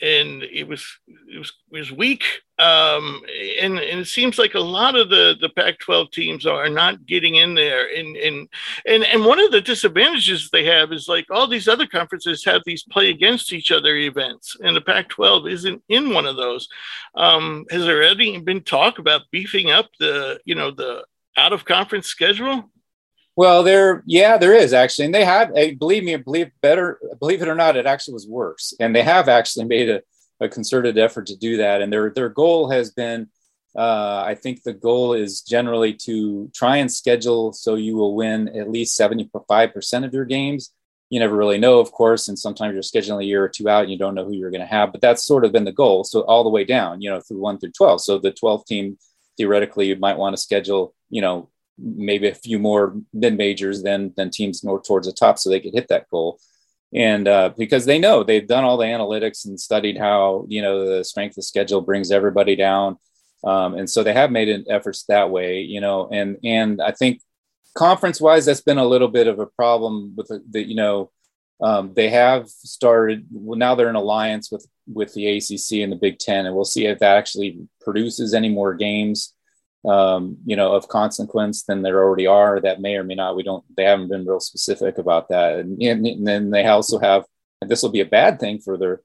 and 0.02 0.44
it 0.44 0.68
was 0.68 0.86
it 1.08 1.40
was 1.40 1.54
it 1.72 1.80
was 1.80 1.92
weak. 1.92 2.24
Um, 2.60 3.22
and 3.60 3.80
and 3.80 4.00
it 4.02 4.08
seems 4.08 4.38
like 4.38 4.54
a 4.54 4.60
lot 4.60 4.96
of 4.96 5.10
the 5.10 5.36
the 5.40 5.50
Pac-12 5.50 6.12
teams 6.12 6.46
are 6.46 6.70
not 6.70 7.06
getting 7.06 7.36
in 7.36 7.56
there. 7.56 7.88
And 7.96 8.16
and 8.18 8.50
and 8.86 9.04
and 9.06 9.26
one 9.26 9.40
of 9.40 9.52
the 9.52 9.62
disadvantages 9.62 10.50
they 10.50 10.66
have 10.66 10.92
is 10.92 11.08
like 11.08 11.26
all 11.32 11.48
these 11.48 11.68
other 11.68 11.88
conferences 11.88 12.44
have 12.46 12.62
these 12.66 12.84
play 12.84 13.10
against 13.10 13.54
each 13.54 13.72
other 13.72 13.96
events, 13.96 14.58
and 14.64 14.76
the 14.76 14.82
Pac-12 14.82 15.52
isn't 15.52 15.84
in 15.90 16.14
one 16.14 16.26
of 16.26 16.36
those. 16.36 16.68
Um, 17.16 17.66
has 17.70 17.86
there 17.86 18.04
already 18.04 18.38
been 18.40 18.62
talk 18.62 19.00
about 19.00 19.30
beefing 19.32 19.72
up 19.72 19.90
the 20.00 20.40
you 20.46 20.56
know 20.56 20.72
the 20.72 21.06
out 21.38 21.54
of 21.54 21.66
conference 21.66 22.08
schedule? 22.08 22.70
Well, 23.36 23.64
there, 23.64 24.04
yeah, 24.06 24.38
there 24.38 24.54
is 24.54 24.74
actually, 24.74 25.06
and 25.06 25.16
they 25.16 25.26
have. 25.26 25.54
Believe 25.80 26.04
me, 26.04 26.16
believe 26.18 26.52
better, 26.62 27.00
believe 27.20 27.42
it 27.42 27.48
or 27.48 27.56
not, 27.56 27.76
it 27.76 27.88
actually 27.88 28.14
was 28.14 28.28
worse, 28.28 28.76
and 28.80 28.96
they 28.96 29.02
have 29.02 29.28
actually 29.28 29.66
made 29.66 29.90
a, 29.90 30.02
a 30.40 30.48
concerted 30.48 31.00
effort 31.00 31.26
to 31.28 31.36
do 31.36 31.58
that. 31.58 31.82
And 31.82 31.92
their 31.92 32.12
their 32.12 32.30
goal 32.30 32.70
has 32.70 32.92
been, 32.92 33.30
uh, 33.76 34.24
I 34.24 34.36
think, 34.36 34.62
the 34.62 34.74
goal 34.74 35.14
is 35.14 35.42
generally 35.42 35.94
to 36.06 36.52
try 36.54 36.78
and 36.78 36.92
schedule 36.92 37.54
so 37.54 37.74
you 37.74 37.96
will 37.96 38.16
win 38.16 38.50
at 38.50 38.70
least 38.70 38.96
seventy 38.96 39.28
five 39.48 39.74
percent 39.74 40.06
of 40.06 40.14
your 40.14 40.26
games. 40.26 40.72
You 41.10 41.20
never 41.20 41.36
really 41.36 41.58
know, 41.58 41.80
of 41.80 41.92
course, 41.92 42.28
and 42.28 42.38
sometimes 42.38 42.74
you're 42.74 42.84
scheduling 42.84 43.22
a 43.22 43.26
year 43.26 43.44
or 43.44 43.50
two 43.50 43.68
out, 43.68 43.84
and 43.84 43.92
you 43.92 43.98
don't 43.98 44.14
know 44.16 44.26
who 44.26 44.34
you're 44.34 44.52
going 44.52 44.62
to 44.62 44.68
have. 44.68 44.92
But 44.92 45.02
that's 45.02 45.26
sort 45.26 45.44
of 45.44 45.52
been 45.52 45.66
the 45.66 45.72
goal. 45.72 46.04
So 46.04 46.22
all 46.22 46.44
the 46.44 46.50
way 46.50 46.66
down, 46.66 47.02
you 47.02 47.10
know, 47.10 47.20
through 47.20 47.40
one 47.40 47.58
through 47.58 47.72
twelve. 47.72 48.02
So 48.02 48.20
the 48.20 48.32
twelfth 48.32 48.68
team 48.68 49.00
theoretically 49.38 49.88
you 49.88 49.96
might 49.96 50.18
want 50.20 50.36
to 50.36 50.42
schedule, 50.42 50.94
you 51.10 51.22
know, 51.22 51.50
maybe 51.78 52.28
a 52.28 52.36
few 52.36 52.60
more 52.60 52.96
mid 53.14 53.38
majors 53.38 53.84
than 53.84 54.14
than 54.16 54.30
teams 54.30 54.64
more 54.64 54.82
towards 54.82 55.08
the 55.08 55.14
top, 55.14 55.40
so 55.40 55.50
they 55.50 55.60
could 55.60 55.74
hit 55.74 55.88
that 55.90 56.10
goal. 56.10 56.40
And 56.94 57.28
uh, 57.28 57.54
because 57.58 57.86
they 57.86 57.98
know 57.98 58.24
they've 58.24 58.48
done 58.48 58.64
all 58.64 58.78
the 58.78 58.86
analytics 58.86 59.46
and 59.46 59.60
studied 59.60 59.98
how 59.98 60.46
you 60.48 60.62
know 60.62 60.98
the 60.98 61.04
strength 61.04 61.38
of 61.38 61.44
schedule 61.44 61.82
brings 61.82 62.12
everybody 62.12 62.56
down, 62.56 62.98
um, 63.44 63.74
and 63.76 63.90
so 63.90 64.04
they 64.04 64.14
have 64.14 64.32
made 64.32 64.66
efforts 64.70 65.04
that 65.06 65.30
way. 65.30 65.62
You 65.62 65.82
know, 65.82 66.10
and 66.12 66.38
and 66.44 66.82
I 66.82 66.92
think 66.92 67.22
conference 67.76 68.22
wise, 68.22 68.46
that's 68.46 68.62
been 68.62 68.78
a 68.78 68.86
little 68.86 69.08
bit 69.08 69.28
of 69.28 69.40
a 69.40 69.48
problem 69.48 70.14
with 70.16 70.28
the, 70.28 70.44
the 70.50 70.68
you 70.68 70.76
know 70.76 71.12
um, 71.62 71.94
they 71.96 72.10
have 72.10 72.48
started 72.50 73.26
well, 73.32 73.58
now 73.58 73.74
they're 73.74 73.90
in 73.90 73.96
alliance 73.96 74.52
with 74.52 74.68
with 74.86 75.14
the 75.14 75.38
ACC 75.38 75.82
and 75.82 75.92
the 75.92 76.00
Big 76.00 76.20
Ten, 76.20 76.46
and 76.46 76.56
we'll 76.56 76.66
see 76.66 76.86
if 76.86 77.00
that 77.00 77.18
actually 77.18 77.60
produces 77.82 78.34
any 78.34 78.50
more 78.50 78.76
games 78.76 79.34
um, 79.86 80.38
you 80.46 80.56
know, 80.56 80.74
of 80.74 80.88
consequence 80.88 81.64
than 81.64 81.82
there 81.82 82.02
already 82.02 82.28
are. 82.28 82.60
That 82.60 82.82
may 82.82 82.96
or 82.96 83.04
may 83.04 83.16
not. 83.16 83.36
We 83.36 83.44
don't. 83.44 83.64
They 83.76 83.84
haven't 83.84 84.10
been 84.10 84.26
real 84.26 84.40
specific 84.40 84.98
about 84.98 85.30
that. 85.30 85.60
And, 85.60 85.82
and, 85.82 86.06
and 86.06 86.28
then 86.28 86.50
they 86.50 86.66
also 86.66 87.00
have. 87.00 87.26
And 87.62 87.70
this 87.70 87.82
will 87.82 87.90
be 87.90 88.02
a 88.02 88.06
bad 88.06 88.40
thing 88.40 88.60
for 88.60 88.78
their 88.78 89.02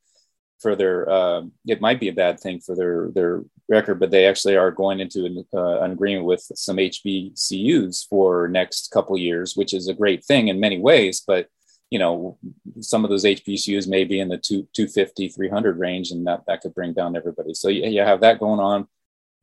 for 0.61 0.77
their. 0.77 1.09
Uh, 1.09 1.43
it 1.67 1.81
might 1.81 2.01
be 2.01 2.09
a 2.09 2.13
bad 2.13 2.41
thing 2.41 2.61
for 2.61 2.77
their 2.77 3.11
their 3.11 3.43
record, 3.69 3.99
but 4.01 4.11
they 4.11 4.27
actually 4.27 4.57
are 4.57 4.71
going 4.71 5.01
into 5.01 5.25
an, 5.25 5.45
uh, 5.53 5.81
an 5.81 5.93
agreement 5.93 6.27
with 6.27 6.43
some 6.55 6.77
HBCUs 6.77 8.09
for 8.09 8.49
next 8.49 8.91
couple 8.91 9.19
years, 9.19 9.57
which 9.57 9.75
is 9.75 9.89
a 9.89 9.95
great 9.95 10.25
thing 10.25 10.49
in 10.49 10.61
many 10.61 10.79
ways. 10.79 11.23
But 11.27 11.49
you 11.91 11.99
know, 11.99 12.39
some 12.81 13.05
of 13.05 13.11
those 13.11 13.25
HBCUs 13.25 13.89
may 13.89 14.05
be 14.05 14.21
in 14.21 14.29
the 14.29 14.37
two, 14.37 14.69
250, 14.75 15.31
300 15.31 15.79
range, 15.79 16.11
and 16.11 16.27
that, 16.27 16.43
that 16.47 16.61
could 16.61 16.75
bring 16.75 16.93
down 16.93 17.17
everybody. 17.17 17.55
So 17.55 17.69
you, 17.69 17.89
you 17.89 18.03
have 18.03 18.21
that 18.21 18.39
going 18.39 18.61
on 18.61 18.87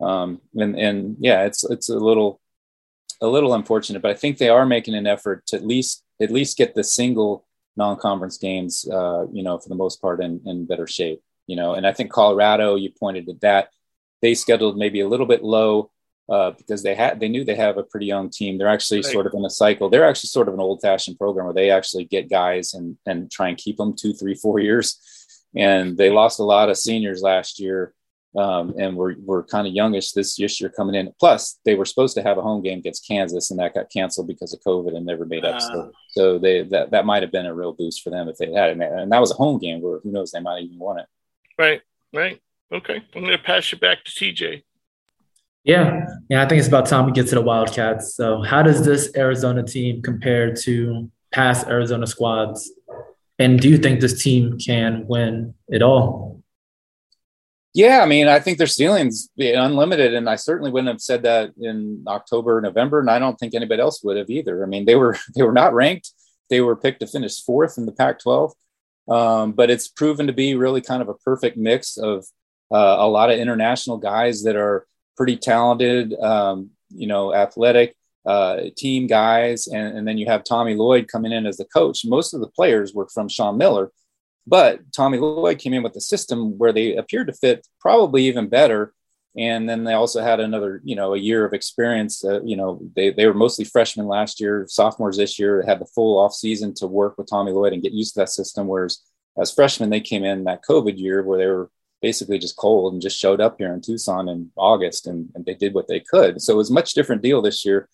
um, 0.02 0.42
and 0.56 0.78
and 0.78 1.18
yeah, 1.20 1.46
it's 1.46 1.64
it's 1.64 1.90
a 1.90 1.98
little 1.98 2.42
a 3.22 3.28
little 3.28 3.54
unfortunate, 3.54 4.02
but 4.02 4.12
I 4.12 4.16
think 4.16 4.38
they 4.38 4.50
are 4.50 4.66
making 4.66 4.96
an 4.96 5.08
effort 5.08 5.46
to 5.48 5.56
at 5.56 5.66
least 5.66 6.04
at 6.22 6.32
least 6.32 6.58
get 6.58 6.76
the 6.76 6.84
single 6.84 7.46
non-conference 7.78 8.38
games, 8.38 8.88
uh, 8.90 9.26
you 9.32 9.44
know, 9.44 9.58
for 9.58 9.70
the 9.70 9.76
most 9.76 10.02
part 10.02 10.24
in, 10.24 10.42
in 10.46 10.66
better 10.66 10.88
shape, 10.88 11.22
you 11.48 11.56
know. 11.56 11.74
And 11.74 11.86
I 11.86 11.92
think 11.94 12.12
Colorado, 12.12 12.76
you 12.76 12.92
pointed 12.92 13.28
at 13.28 13.42
that, 13.42 13.70
they 14.22 14.34
scheduled 14.34 14.78
maybe 14.78 15.02
a 15.02 15.08
little 15.08 15.26
bit 15.26 15.44
low 15.44 15.92
uh, 16.30 16.52
because 16.52 16.84
they 16.84 16.96
had 16.96 17.20
they 17.20 17.28
knew 17.28 17.44
they 17.44 17.56
have 17.56 17.78
a 17.78 17.84
pretty 17.84 18.06
young 18.06 18.30
team. 18.30 18.58
They're 18.58 18.68
actually 18.68 19.00
right. 19.00 19.12
sort 19.12 19.28
of 19.28 19.34
in 19.34 19.46
a 19.46 19.50
cycle. 19.50 19.90
They're 19.90 20.08
actually 20.08 20.30
sort 20.30 20.48
of 20.48 20.54
an 20.54 20.60
old-fashioned 20.60 21.18
program 21.18 21.46
where 21.46 21.54
they 21.54 21.70
actually 21.70 22.06
get 22.06 22.30
guys 22.30 22.74
and 22.74 22.98
and 23.06 23.32
try 23.32 23.50
and 23.50 23.58
keep 23.58 23.78
them 23.78 23.96
two, 23.96 24.14
three, 24.14 24.36
four 24.36 24.60
years. 24.60 25.00
And 25.56 25.98
they 25.98 26.10
lost 26.10 26.40
a 26.40 26.44
lot 26.44 26.70
of 26.70 26.78
seniors 26.78 27.22
last 27.22 27.62
year 27.62 27.94
um, 28.38 28.74
and 28.78 28.96
we're, 28.96 29.16
we're 29.20 29.44
kind 29.44 29.68
of 29.68 29.74
youngish 29.74 30.12
this 30.12 30.38
year 30.40 30.70
coming 30.70 30.96
in. 30.96 31.14
Plus, 31.20 31.60
they 31.66 31.76
were 31.76 31.86
supposed 31.86 32.16
to 32.16 32.24
have 32.24 32.38
a 32.38 32.42
home 32.42 32.62
game 32.62 32.80
against 32.80 33.08
Kansas, 33.08 33.52
and 33.52 33.60
that 33.60 33.74
got 33.74 33.92
canceled 33.92 34.28
because 34.28 34.54
of 34.54 34.60
COVID 34.62 34.96
and 34.96 35.06
never 35.06 35.26
made 35.26 35.46
up. 35.46 35.56
Uh, 35.56 35.60
so, 35.60 35.92
so 36.10 36.40
they 36.40 36.64
that 36.64 36.92
that 36.92 37.06
might 37.06 37.24
have 37.24 37.32
been 37.32 37.46
a 37.46 37.54
real 37.54 37.74
boost 37.74 38.02
for 38.02 38.10
them 38.10 38.28
if 38.28 38.38
they 38.38 38.52
had 38.52 38.72
it. 38.72 38.80
And 38.82 39.12
that 39.12 39.22
was 39.22 39.32
a 39.32 39.36
home 39.36 39.60
game 39.60 39.82
where 39.82 40.00
who 40.00 40.12
knows 40.12 40.32
they 40.32 40.40
might 40.40 40.64
even 40.64 40.80
won 40.80 41.00
it. 41.00 41.06
Right, 41.58 41.82
right. 42.14 42.42
Okay, 42.72 43.02
I'm 43.16 43.22
going 43.22 43.38
to 43.38 43.44
pass 43.44 43.72
you 43.72 43.78
back 43.78 44.04
to 44.04 44.12
TJ. 44.12 44.64
Yeah, 45.64 46.06
yeah. 46.30 46.44
I 46.44 46.48
think 46.48 46.60
it's 46.60 46.68
about 46.68 46.88
time 46.88 47.06
we 47.06 47.12
get 47.12 47.28
to 47.28 47.36
the 47.36 47.42
Wildcats. 47.42 48.16
So, 48.16 48.42
how 48.42 48.62
does 48.62 48.86
this 48.86 49.12
Arizona 49.16 49.64
team 49.64 50.02
compare 50.02 50.54
to 50.54 51.10
past 51.32 51.68
Arizona 51.68 52.06
squads? 52.06 52.72
And 53.40 53.60
do 53.60 53.70
you 53.70 53.78
think 53.78 54.00
this 54.00 54.24
team 54.24 54.58
can 54.60 55.06
win 55.08 55.54
it 55.68 55.82
all? 55.82 56.35
Yeah, 57.76 58.00
I 58.02 58.06
mean, 58.06 58.30
I 58.30 58.40
think 58.40 58.58
their 58.58 58.68
ceiling's 58.68 59.28
be 59.36 59.52
unlimited, 59.52 60.14
and 60.14 60.30
I 60.30 60.38
certainly 60.38 60.72
wouldn't 60.72 60.88
have 60.88 61.02
said 61.02 61.24
that 61.24 61.52
in 61.60 62.06
October, 62.08 62.62
November, 62.62 63.02
and 63.02 63.10
I 63.10 63.20
don't 63.20 63.36
think 63.36 63.54
anybody 63.54 63.82
else 63.82 64.02
would 64.02 64.16
have 64.16 64.30
either. 64.30 64.64
I 64.64 64.66
mean, 64.66 64.86
they 64.86 64.96
were 64.96 65.18
they 65.36 65.44
were 65.44 65.52
not 65.52 65.74
ranked; 65.74 66.14
they 66.50 66.62
were 66.62 66.78
picked 66.78 67.02
to 67.02 67.08
finish 67.08 67.44
fourth 67.44 67.78
in 67.78 67.86
the 67.86 67.92
Pac-12, 67.92 68.54
um, 69.10 69.52
but 69.52 69.70
it's 69.70 69.90
proven 69.90 70.26
to 70.28 70.32
be 70.32 70.56
really 70.56 70.80
kind 70.80 71.02
of 71.02 71.10
a 71.10 71.16
perfect 71.16 71.58
mix 71.58 71.98
of 71.98 72.26
uh, 72.72 72.96
a 73.00 73.10
lot 73.10 73.30
of 73.30 73.40
international 73.40 73.98
guys 73.98 74.44
that 74.44 74.56
are 74.56 74.88
pretty 75.18 75.36
talented, 75.36 76.14
um, 76.22 76.70
you 76.92 77.08
know, 77.08 77.36
athletic 77.36 77.98
uh, 78.26 78.62
team 78.78 79.06
guys, 79.06 79.68
and, 79.68 79.98
and 79.98 80.08
then 80.08 80.18
you 80.18 80.28
have 80.28 80.46
Tommy 80.46 80.76
Lloyd 80.76 81.10
coming 81.10 81.34
in 81.34 81.46
as 81.46 81.58
the 81.58 81.66
coach. 81.66 82.06
Most 82.06 82.34
of 82.34 82.40
the 82.40 82.48
players 82.48 82.94
were 82.94 83.10
from 83.14 83.28
Sean 83.28 83.58
Miller 83.58 83.92
but 84.48 84.80
Tommy 84.94 85.18
Lloyd 85.18 85.60
came 85.60 85.74
in 85.74 85.84
with 85.84 85.96
a 85.96 86.02
system 86.02 86.58
where 86.58 86.72
they 86.72 86.96
appeared 86.96 87.28
to 87.28 87.34
fit 87.34 87.68
probably 87.80 88.26
even 88.28 88.48
better. 88.48 88.94
And 89.38 89.68
then 89.68 89.84
they 89.84 89.94
also 89.94 90.22
had 90.22 90.40
another, 90.40 90.82
you 90.86 90.96
know, 90.96 91.14
a 91.14 91.18
year 91.18 91.44
of 91.44 91.54
experience. 91.54 92.24
Uh, 92.24 92.42
you 92.44 92.56
know, 92.56 92.80
they, 92.96 93.10
they 93.12 93.26
were 93.26 93.34
mostly 93.34 93.66
freshmen 93.66 94.08
last 94.08 94.40
year, 94.40 94.66
sophomores 94.70 95.18
this 95.18 95.38
year, 95.38 95.64
had 95.68 95.80
the 95.80 95.86
full 95.86 96.18
off 96.18 96.34
season 96.34 96.74
to 96.76 96.88
work 96.88 97.18
with 97.18 97.30
Tommy 97.30 97.52
Lloyd 97.52 97.74
and 97.74 97.84
get 97.84 97.92
used 97.92 98.14
to 98.14 98.22
that 98.22 98.30
system. 98.30 98.68
Whereas 98.68 99.02
as 99.38 99.52
freshmen, 99.52 99.90
they 99.90 100.00
came 100.00 100.24
in 100.24 100.46
that 100.46 100.64
COVID 100.64 100.98
year 100.98 101.22
where 101.22 101.38
they 101.38 101.48
were 101.48 101.70
basically 102.02 102.40
just 102.40 102.56
cold 102.56 102.94
and 102.94 103.02
just 103.02 103.20
showed 103.20 103.42
up 103.42 103.56
here 103.58 103.74
in 103.74 103.82
Tucson 103.82 104.30
in 104.30 104.52
August 104.56 105.08
and, 105.08 105.30
and 105.36 105.44
they 105.46 105.56
did 105.56 105.74
what 105.74 105.88
they 105.88 106.00
could. 106.00 106.42
So 106.42 106.54
it 106.54 106.58
was 106.58 106.70
a 106.70 106.74
much 106.74 106.94
different 106.94 107.22
deal 107.22 107.42
this 107.42 107.66
year 107.66 107.90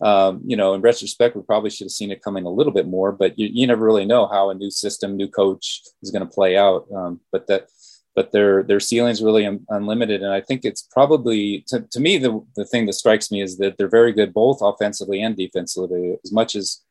um, 0.00 0.40
you 0.44 0.56
know, 0.56 0.74
in 0.74 0.80
retrospect, 0.80 1.36
we 1.36 1.42
probably 1.42 1.70
should 1.70 1.86
have 1.86 1.92
seen 1.92 2.12
it 2.12 2.22
coming 2.22 2.44
a 2.44 2.50
little 2.50 2.72
bit 2.72 2.86
more, 2.86 3.10
but 3.10 3.38
you, 3.38 3.48
you 3.50 3.66
never 3.66 3.84
really 3.84 4.04
know 4.04 4.28
how 4.28 4.50
a 4.50 4.54
new 4.54 4.70
system, 4.70 5.16
new 5.16 5.28
coach 5.28 5.82
is 6.02 6.10
going 6.10 6.26
to 6.26 6.32
play 6.32 6.56
out. 6.56 6.86
Um, 6.94 7.20
but 7.32 7.46
that, 7.48 7.68
but 8.14 8.32
their 8.32 8.62
their 8.62 8.80
ceiling's 8.80 9.22
really 9.22 9.46
un- 9.46 9.64
unlimited, 9.68 10.22
and 10.22 10.32
I 10.32 10.40
think 10.40 10.64
it's 10.64 10.82
probably 10.90 11.64
to, 11.68 11.80
to 11.92 12.00
me 12.00 12.18
the 12.18 12.44
the 12.56 12.64
thing 12.64 12.86
that 12.86 12.94
strikes 12.94 13.30
me 13.30 13.42
is 13.42 13.58
that 13.58 13.76
they're 13.76 13.88
very 13.88 14.12
good 14.12 14.34
both 14.34 14.58
offensively 14.60 15.22
and 15.22 15.36
defensively. 15.36 16.16
As 16.24 16.32
much 16.32 16.56
as 16.56 16.82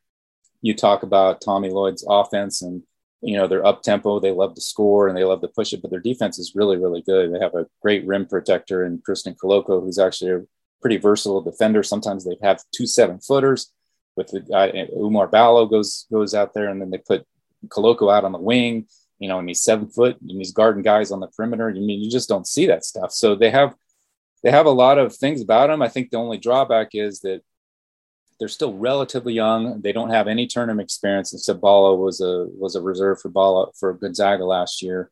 you 0.61 0.73
talk 0.73 1.03
about 1.03 1.41
Tommy 1.41 1.69
Lloyd's 1.69 2.05
offense 2.09 2.61
and 2.61 2.81
you 3.21 3.35
know 3.37 3.47
they're 3.47 3.65
up 3.65 3.83
tempo, 3.83 4.19
they 4.19 4.31
love 4.31 4.53
to 4.55 4.61
score 4.61 5.07
and 5.07 5.17
they 5.17 5.25
love 5.25 5.41
to 5.41 5.49
push 5.49 5.73
it, 5.73 5.81
but 5.81 5.91
their 5.91 5.99
defense 5.99 6.39
is 6.39 6.55
really 6.55 6.77
really 6.77 7.01
good. 7.01 7.33
They 7.33 7.39
have 7.39 7.55
a 7.55 7.67
great 7.81 8.05
rim 8.05 8.25
protector 8.25 8.85
in 8.85 9.01
Christian 9.03 9.35
Koloko, 9.35 9.81
who's 9.81 9.99
actually 9.99 10.31
a 10.31 10.41
pretty 10.87 11.01
versatile 11.01 11.41
defender. 11.41 11.83
Sometimes 11.83 12.23
they 12.23 12.37
have 12.41 12.63
two 12.71 12.87
seven 12.87 13.19
footers 13.19 13.73
with 14.15 14.29
the 14.29 14.39
guy 14.39 14.71
Oumar 14.95 15.29
Ballo 15.29 15.65
goes 15.65 16.07
goes 16.09 16.33
out 16.33 16.53
there, 16.53 16.69
and 16.69 16.79
then 16.79 16.91
they 16.91 16.97
put 16.97 17.27
Koloko 17.67 18.09
out 18.13 18.23
on 18.23 18.31
the 18.31 18.37
wing. 18.37 18.87
You 19.19 19.27
know, 19.27 19.39
and 19.39 19.49
he's 19.49 19.63
seven 19.63 19.89
foot, 19.89 20.15
and 20.21 20.31
he's 20.31 20.53
guarding 20.53 20.83
guys 20.83 21.11
on 21.11 21.19
the 21.19 21.27
perimeter. 21.27 21.69
I 21.69 21.73
mean, 21.73 22.01
you 22.01 22.09
just 22.09 22.29
don't 22.29 22.47
see 22.47 22.67
that 22.67 22.85
stuff. 22.85 23.11
So 23.11 23.35
they 23.35 23.49
have 23.49 23.75
they 24.43 24.51
have 24.51 24.65
a 24.65 24.69
lot 24.71 24.97
of 24.97 25.13
things 25.13 25.41
about 25.41 25.67
them. 25.67 25.81
I 25.81 25.89
think 25.89 26.09
the 26.09 26.19
only 26.19 26.37
drawback 26.37 26.89
is 26.93 27.19
that 27.21 27.41
they're 28.39 28.47
still 28.47 28.73
relatively 28.73 29.33
young. 29.33 29.81
They 29.81 29.91
don't 29.91 30.11
have 30.11 30.29
any 30.29 30.47
tournament 30.47 30.85
experience. 30.85 31.33
Except 31.33 31.59
Ballo 31.59 31.95
was 31.95 32.21
a 32.21 32.47
was 32.57 32.75
a 32.75 32.81
reserve 32.81 33.19
for 33.19 33.27
Ballo 33.27 33.73
for 33.77 33.91
Gonzaga 33.91 34.45
last 34.45 34.81
year. 34.81 35.11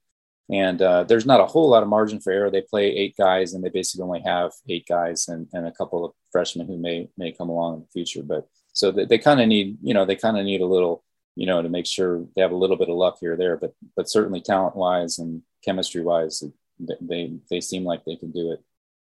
And 0.52 0.80
uh, 0.82 1.04
there's 1.06 1.26
not 1.26 1.40
a 1.40 1.46
whole 1.46 1.70
lot 1.70 1.82
of 1.82 1.90
margin 1.90 2.20
for 2.20 2.32
error. 2.32 2.52
They 2.52 2.62
play 2.62 2.96
eight 2.96 3.16
guys, 3.18 3.54
and 3.54 3.64
they 3.64 3.70
basically 3.70 4.04
only 4.04 4.22
have 4.22 4.52
eight 4.70 4.86
guys 4.88 5.28
and, 5.28 5.48
and 5.54 5.66
a 5.66 5.72
couple 5.72 6.06
of 6.06 6.12
freshmen 6.32 6.68
who 6.68 6.78
may 6.78 7.10
may 7.18 7.32
come 7.32 7.50
along 7.50 7.76
in 7.76 7.80
the 7.82 7.88
future. 7.88 8.22
But 8.22 8.48
so 8.74 8.92
they, 8.92 9.06
they 9.06 9.18
kind 9.18 9.42
of 9.42 9.48
need, 9.48 9.78
you 9.82 9.94
know, 9.94 10.06
they 10.06 10.16
kind 10.16 10.38
of 10.38 10.46
need 10.46 10.62
a 10.62 10.68
little, 10.68 11.04
you 11.36 11.48
know, 11.48 11.62
to 11.62 11.70
make 11.70 11.88
sure 11.88 12.26
they 12.36 12.42
have 12.42 12.52
a 12.52 12.58
little 12.58 12.76
bit 12.76 12.90
of 12.90 12.96
luck 12.96 13.18
here 13.20 13.34
or 13.34 13.38
there. 13.38 13.58
But 13.58 13.74
but 13.96 14.10
certainly 14.10 14.42
talent 14.42 14.76
wise 14.76 15.18
and 15.18 15.42
chemistry 15.64 16.04
wise, 16.04 16.44
they 16.80 17.34
they 17.50 17.62
seem 17.62 17.84
like 17.84 18.06
they 18.06 18.16
can 18.16 18.32
do 18.32 18.52
it 18.52 18.62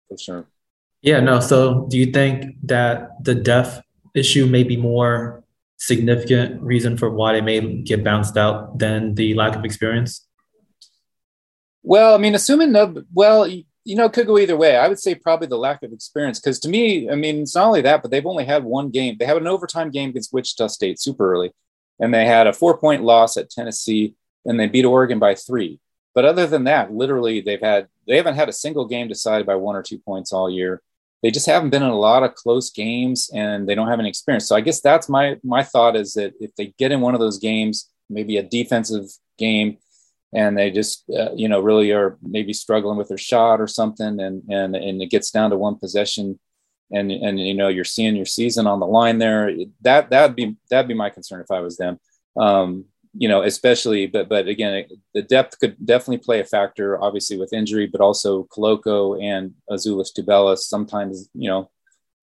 for 0.09 0.17
sure. 0.17 0.47
Yeah, 1.03 1.21
no. 1.21 1.41
So 1.41 1.87
do 1.91 1.99
you 1.99 2.07
think 2.07 2.57
that 2.65 3.23
the 3.23 3.35
depth 3.35 3.83
issue 4.15 4.47
may 4.47 4.65
be 4.65 4.77
more 4.77 5.45
significant 5.77 6.61
reason 6.63 6.97
for 6.97 7.11
why 7.11 7.35
they 7.35 7.41
may 7.41 7.83
get 7.83 8.03
bounced 8.03 8.37
out 8.37 8.79
than 8.79 9.15
the 9.15 9.35
lack 9.35 9.55
of 9.55 9.65
experience? 9.65 10.28
Well, 11.83 12.15
I 12.15 12.19
mean, 12.19 12.35
assuming 12.35 12.73
no, 12.73 13.03
well, 13.15 13.47
you 13.47 13.65
know, 13.97 14.07
it 14.07 14.13
could 14.13 14.27
go 14.27 14.39
either 14.39 14.57
way. 14.57 14.77
I 14.77 14.89
would 14.89 14.99
say 14.99 15.15
probably 15.15 15.47
the 15.47 15.57
lack 15.57 15.83
of 15.83 15.93
experience 15.93 16.41
because 16.41 16.59
to 16.61 16.69
me, 16.69 17.11
I 17.11 17.15
mean, 17.15 17.43
it's 17.43 17.55
not 17.55 17.67
only 17.67 17.81
that, 17.83 18.03
but 18.03 18.11
they've 18.11 18.27
only 18.27 18.45
had 18.45 18.65
one 18.65 18.91
game. 18.91 19.17
They 19.19 19.25
have 19.25 19.37
an 19.37 19.47
overtime 19.47 19.91
game 19.91 20.11
against 20.11 20.33
Wichita 20.33 20.69
State 20.69 21.01
super 21.01 21.33
early, 21.33 21.53
and 21.99 22.13
they 22.13 22.27
had 22.27 22.47
a 22.47 22.53
four 22.53 22.77
point 22.79 23.03
loss 23.03 23.37
at 23.37 23.51
Tennessee, 23.51 24.15
and 24.45 24.59
they 24.59 24.67
beat 24.67 24.85
Oregon 24.85 25.19
by 25.19 25.35
three. 25.35 25.81
But 26.15 26.25
other 26.25 26.47
than 26.47 26.65
that, 26.65 26.93
literally, 26.93 27.41
they've 27.41 27.61
had 27.61 27.89
they 28.07 28.17
haven't 28.17 28.35
had 28.35 28.49
a 28.49 28.53
single 28.53 28.87
game 28.87 29.09
decided 29.09 29.47
by 29.47 29.55
one 29.55 29.77
or 29.77 29.83
two 29.83 29.99
points 29.99 30.33
all 30.33 30.51
year 30.51 30.83
they 31.23 31.31
just 31.31 31.47
haven't 31.47 31.71
been 31.71 31.83
in 31.83 31.89
a 31.89 31.99
lot 31.99 32.23
of 32.23 32.35
close 32.35 32.71
games 32.71 33.31
and 33.35 33.69
they 33.69 33.75
don't 33.75 33.89
have 33.89 33.99
any 33.99 34.09
experience. 34.09 34.47
So 34.47 34.55
I 34.55 34.61
guess 34.61 34.81
that's 34.81 35.09
my 35.09 35.37
my 35.43 35.63
thought 35.63 35.97
is 35.97 36.15
that 36.15 36.35
if 36.41 36.55
they 36.55 36.75
get 36.79 36.93
in 36.93 37.01
one 37.01 37.15
of 37.15 37.21
those 37.21 37.39
games, 37.39 37.91
maybe 38.09 38.37
a 38.37 38.43
defensive 38.43 39.07
game, 39.37 39.79
and 40.33 40.57
they 40.57 40.71
just 40.71 41.05
uh, 41.11 41.31
you 41.35 41.49
know 41.49 41.61
really 41.61 41.93
are 41.93 42.19
maybe 42.23 42.53
struggling 42.53 42.99
with 42.99 43.09
their 43.09 43.19
shot 43.19 43.61
or 43.61 43.67
something, 43.67 44.21
and 44.21 44.43
and 44.49 44.77
and 44.77 45.03
it 45.03 45.11
gets 45.11 45.31
down 45.31 45.51
to 45.51 45.57
one 45.57 45.77
possession, 45.77 46.39
and 46.91 47.11
and 47.11 47.41
you 47.41 47.55
know 47.55 47.69
you're 47.69 47.85
seeing 47.85 48.17
your 48.17 48.27
season 48.27 48.67
on 48.67 48.81
the 48.81 48.87
line 48.87 49.19
there. 49.19 49.51
That 49.83 50.11
that'd 50.11 50.37
be 50.37 50.57
that'd 50.71 50.89
be 50.89 50.95
my 50.95 51.11
concern 51.11 51.41
if 51.41 51.51
I 51.51 51.61
was 51.61 51.77
them. 51.77 51.99
Um, 52.37 52.87
you 53.15 53.29
know, 53.29 53.43
especially, 53.43 54.07
but 54.07 54.29
but 54.29 54.49
again, 54.49 54.87
the 55.15 55.23
depth 55.23 55.59
could 55.59 55.77
definitely 55.85 56.19
play 56.19 56.41
a 56.41 56.45
factor, 56.45 57.03
obviously 57.03 57.39
with 57.39 57.53
injury, 57.53 57.87
but 57.87 58.01
also 58.01 58.45
Koloko 58.45 59.23
and 59.23 59.55
Azuolas 59.71 60.13
Tubelis. 60.17 60.59
Sometimes, 60.59 61.29
you 61.35 61.49
know, 61.49 61.71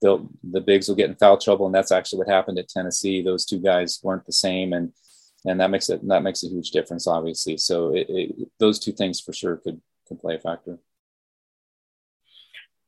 the 0.01 0.25
the 0.43 0.61
bigs 0.61 0.87
will 0.87 0.95
get 0.95 1.09
in 1.09 1.15
foul 1.15 1.37
trouble, 1.37 1.65
and 1.65 1.73
that's 1.73 1.91
actually 1.91 2.19
what 2.19 2.29
happened 2.29 2.59
at 2.59 2.69
Tennessee. 2.69 3.21
Those 3.21 3.45
two 3.45 3.59
guys 3.59 3.99
weren't 4.03 4.25
the 4.25 4.33
same, 4.33 4.73
and 4.73 4.93
and 5.45 5.59
that 5.59 5.69
makes 5.69 5.89
it 5.89 6.05
that 6.07 6.23
makes 6.23 6.43
a 6.43 6.47
huge 6.47 6.71
difference, 6.71 7.07
obviously. 7.07 7.57
So 7.57 7.95
it, 7.95 8.07
it, 8.09 8.49
those 8.59 8.79
two 8.79 8.91
things 8.91 9.19
for 9.19 9.33
sure 9.33 9.57
could 9.57 9.81
could 10.07 10.19
play 10.19 10.35
a 10.35 10.39
factor. 10.39 10.77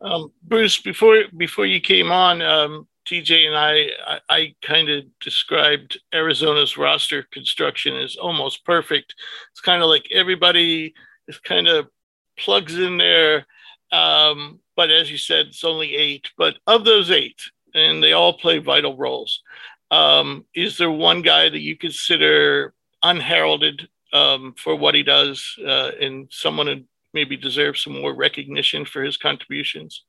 Um, 0.01 0.31
Bruce, 0.43 0.79
before 0.79 1.23
before 1.35 1.65
you 1.65 1.79
came 1.81 2.11
on, 2.11 2.41
um, 2.41 2.87
TJ 3.07 3.47
and 3.47 3.55
I, 3.55 3.89
I, 4.05 4.19
I 4.29 4.55
kind 4.61 4.89
of 4.89 5.05
described 5.19 5.99
Arizona's 6.13 6.77
roster 6.77 7.23
construction 7.31 7.95
as 7.95 8.15
almost 8.15 8.65
perfect. 8.65 9.15
It's 9.51 9.61
kind 9.61 9.81
of 9.81 9.89
like 9.89 10.07
everybody 10.11 10.93
is 11.27 11.39
kind 11.39 11.67
of 11.67 11.87
plugs 12.37 12.77
in 12.77 12.97
there. 12.97 13.45
Um, 13.91 14.59
but 14.75 14.91
as 14.91 15.09
you 15.09 15.17
said, 15.17 15.47
it's 15.47 15.63
only 15.63 15.95
eight. 15.95 16.29
But 16.37 16.55
of 16.67 16.83
those 16.85 17.09
eight, 17.09 17.41
and 17.73 18.03
they 18.03 18.13
all 18.13 18.33
play 18.33 18.57
vital 18.59 18.97
roles, 18.97 19.41
um, 19.91 20.45
is 20.53 20.77
there 20.77 20.91
one 20.91 21.21
guy 21.21 21.49
that 21.49 21.61
you 21.61 21.77
consider 21.77 22.73
unheralded 23.03 23.88
um, 24.13 24.53
for 24.57 24.75
what 24.75 24.95
he 24.95 25.03
does 25.03 25.55
uh, 25.65 25.91
and 25.99 26.27
someone 26.31 26.67
who 26.67 26.83
maybe 27.13 27.38
deserves 27.38 27.83
some 27.83 27.93
more 27.93 28.13
recognition 28.13 28.85
for 28.85 29.03
his 29.03 29.17
contributions? 29.17 30.03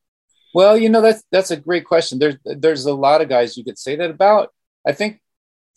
Well, 0.53 0.77
you 0.77 0.89
know 0.89 1.01
that's 1.01 1.23
that's 1.31 1.51
a 1.51 1.57
great 1.57 1.85
question. 1.85 2.19
There's 2.19 2.35
there's 2.43 2.85
a 2.85 2.93
lot 2.93 3.21
of 3.21 3.29
guys 3.29 3.55
you 3.55 3.63
could 3.63 3.77
say 3.77 3.95
that 3.95 4.09
about. 4.09 4.51
I 4.85 4.93
think 4.93 5.21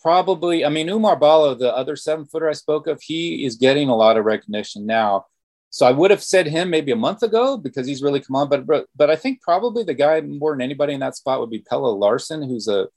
probably. 0.00 0.64
I 0.64 0.70
mean, 0.70 0.88
Oumar 0.88 1.20
Ballo, 1.20 1.54
the 1.54 1.74
other 1.74 1.94
seven 1.94 2.24
footer 2.24 2.48
I 2.48 2.54
spoke 2.54 2.86
of, 2.86 3.00
he 3.02 3.44
is 3.44 3.56
getting 3.56 3.88
a 3.88 3.96
lot 3.96 4.16
of 4.16 4.24
recognition 4.24 4.86
now. 4.86 5.26
So 5.70 5.86
I 5.86 5.92
would 5.92 6.10
have 6.10 6.22
said 6.22 6.46
him 6.46 6.70
maybe 6.70 6.92
a 6.92 6.96
month 6.96 7.22
ago 7.22 7.56
because 7.56 7.86
he's 7.86 8.02
really 8.02 8.20
come 8.20 8.36
on. 8.36 8.48
But 8.48 8.86
but 8.96 9.10
I 9.10 9.16
think 9.16 9.42
probably 9.42 9.84
the 9.84 9.94
guy 9.94 10.20
more 10.22 10.52
than 10.52 10.62
anybody 10.62 10.94
in 10.94 11.00
that 11.00 11.16
spot 11.16 11.40
would 11.40 11.50
be 11.50 11.60
Pelle 11.60 11.98
Larsson, 11.98 12.42
who's 12.42 12.68
a 12.68 12.88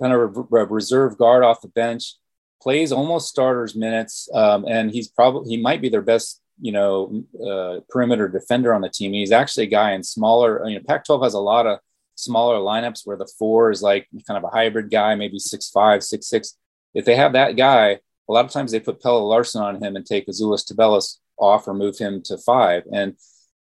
kind 0.00 0.12
of 0.12 0.36
a 0.52 0.64
reserve 0.66 1.18
guard 1.18 1.44
off 1.44 1.60
the 1.60 1.68
bench, 1.68 2.14
plays 2.62 2.92
almost 2.92 3.28
starters 3.28 3.74
minutes, 3.74 4.28
um, 4.34 4.64
and 4.68 4.90
he's 4.90 5.08
probably 5.08 5.48
he 5.50 5.60
might 5.60 5.80
be 5.80 5.88
their 5.88 6.02
best 6.02 6.40
you 6.60 6.72
know, 6.72 7.24
uh, 7.46 7.80
perimeter 7.88 8.28
defender 8.28 8.74
on 8.74 8.80
the 8.80 8.88
team. 8.88 9.12
He's 9.12 9.32
actually 9.32 9.64
a 9.64 9.70
guy 9.70 9.92
in 9.92 10.02
smaller, 10.02 10.68
you 10.68 10.76
know, 10.76 10.84
Pac 10.86 11.04
12 11.04 11.22
has 11.22 11.34
a 11.34 11.40
lot 11.40 11.66
of 11.66 11.78
smaller 12.16 12.56
lineups 12.56 13.02
where 13.04 13.16
the 13.16 13.30
four 13.38 13.70
is 13.70 13.80
like 13.80 14.08
kind 14.26 14.36
of 14.36 14.44
a 14.44 14.54
hybrid 14.54 14.90
guy, 14.90 15.14
maybe 15.14 15.38
six 15.38 15.70
five, 15.70 16.02
six 16.02 16.26
six. 16.26 16.56
If 16.94 17.04
they 17.04 17.14
have 17.14 17.34
that 17.34 17.56
guy, 17.56 18.00
a 18.28 18.32
lot 18.32 18.44
of 18.44 18.50
times 18.50 18.72
they 18.72 18.80
put 18.80 19.00
Pelle 19.00 19.26
Larsson 19.26 19.62
on 19.62 19.82
him 19.82 19.94
and 19.94 20.04
take 20.04 20.26
Azuolas 20.26 20.70
Tubelis 20.70 21.18
off 21.38 21.68
or 21.68 21.74
move 21.74 21.96
him 21.96 22.22
to 22.24 22.36
five. 22.38 22.82
And 22.92 23.16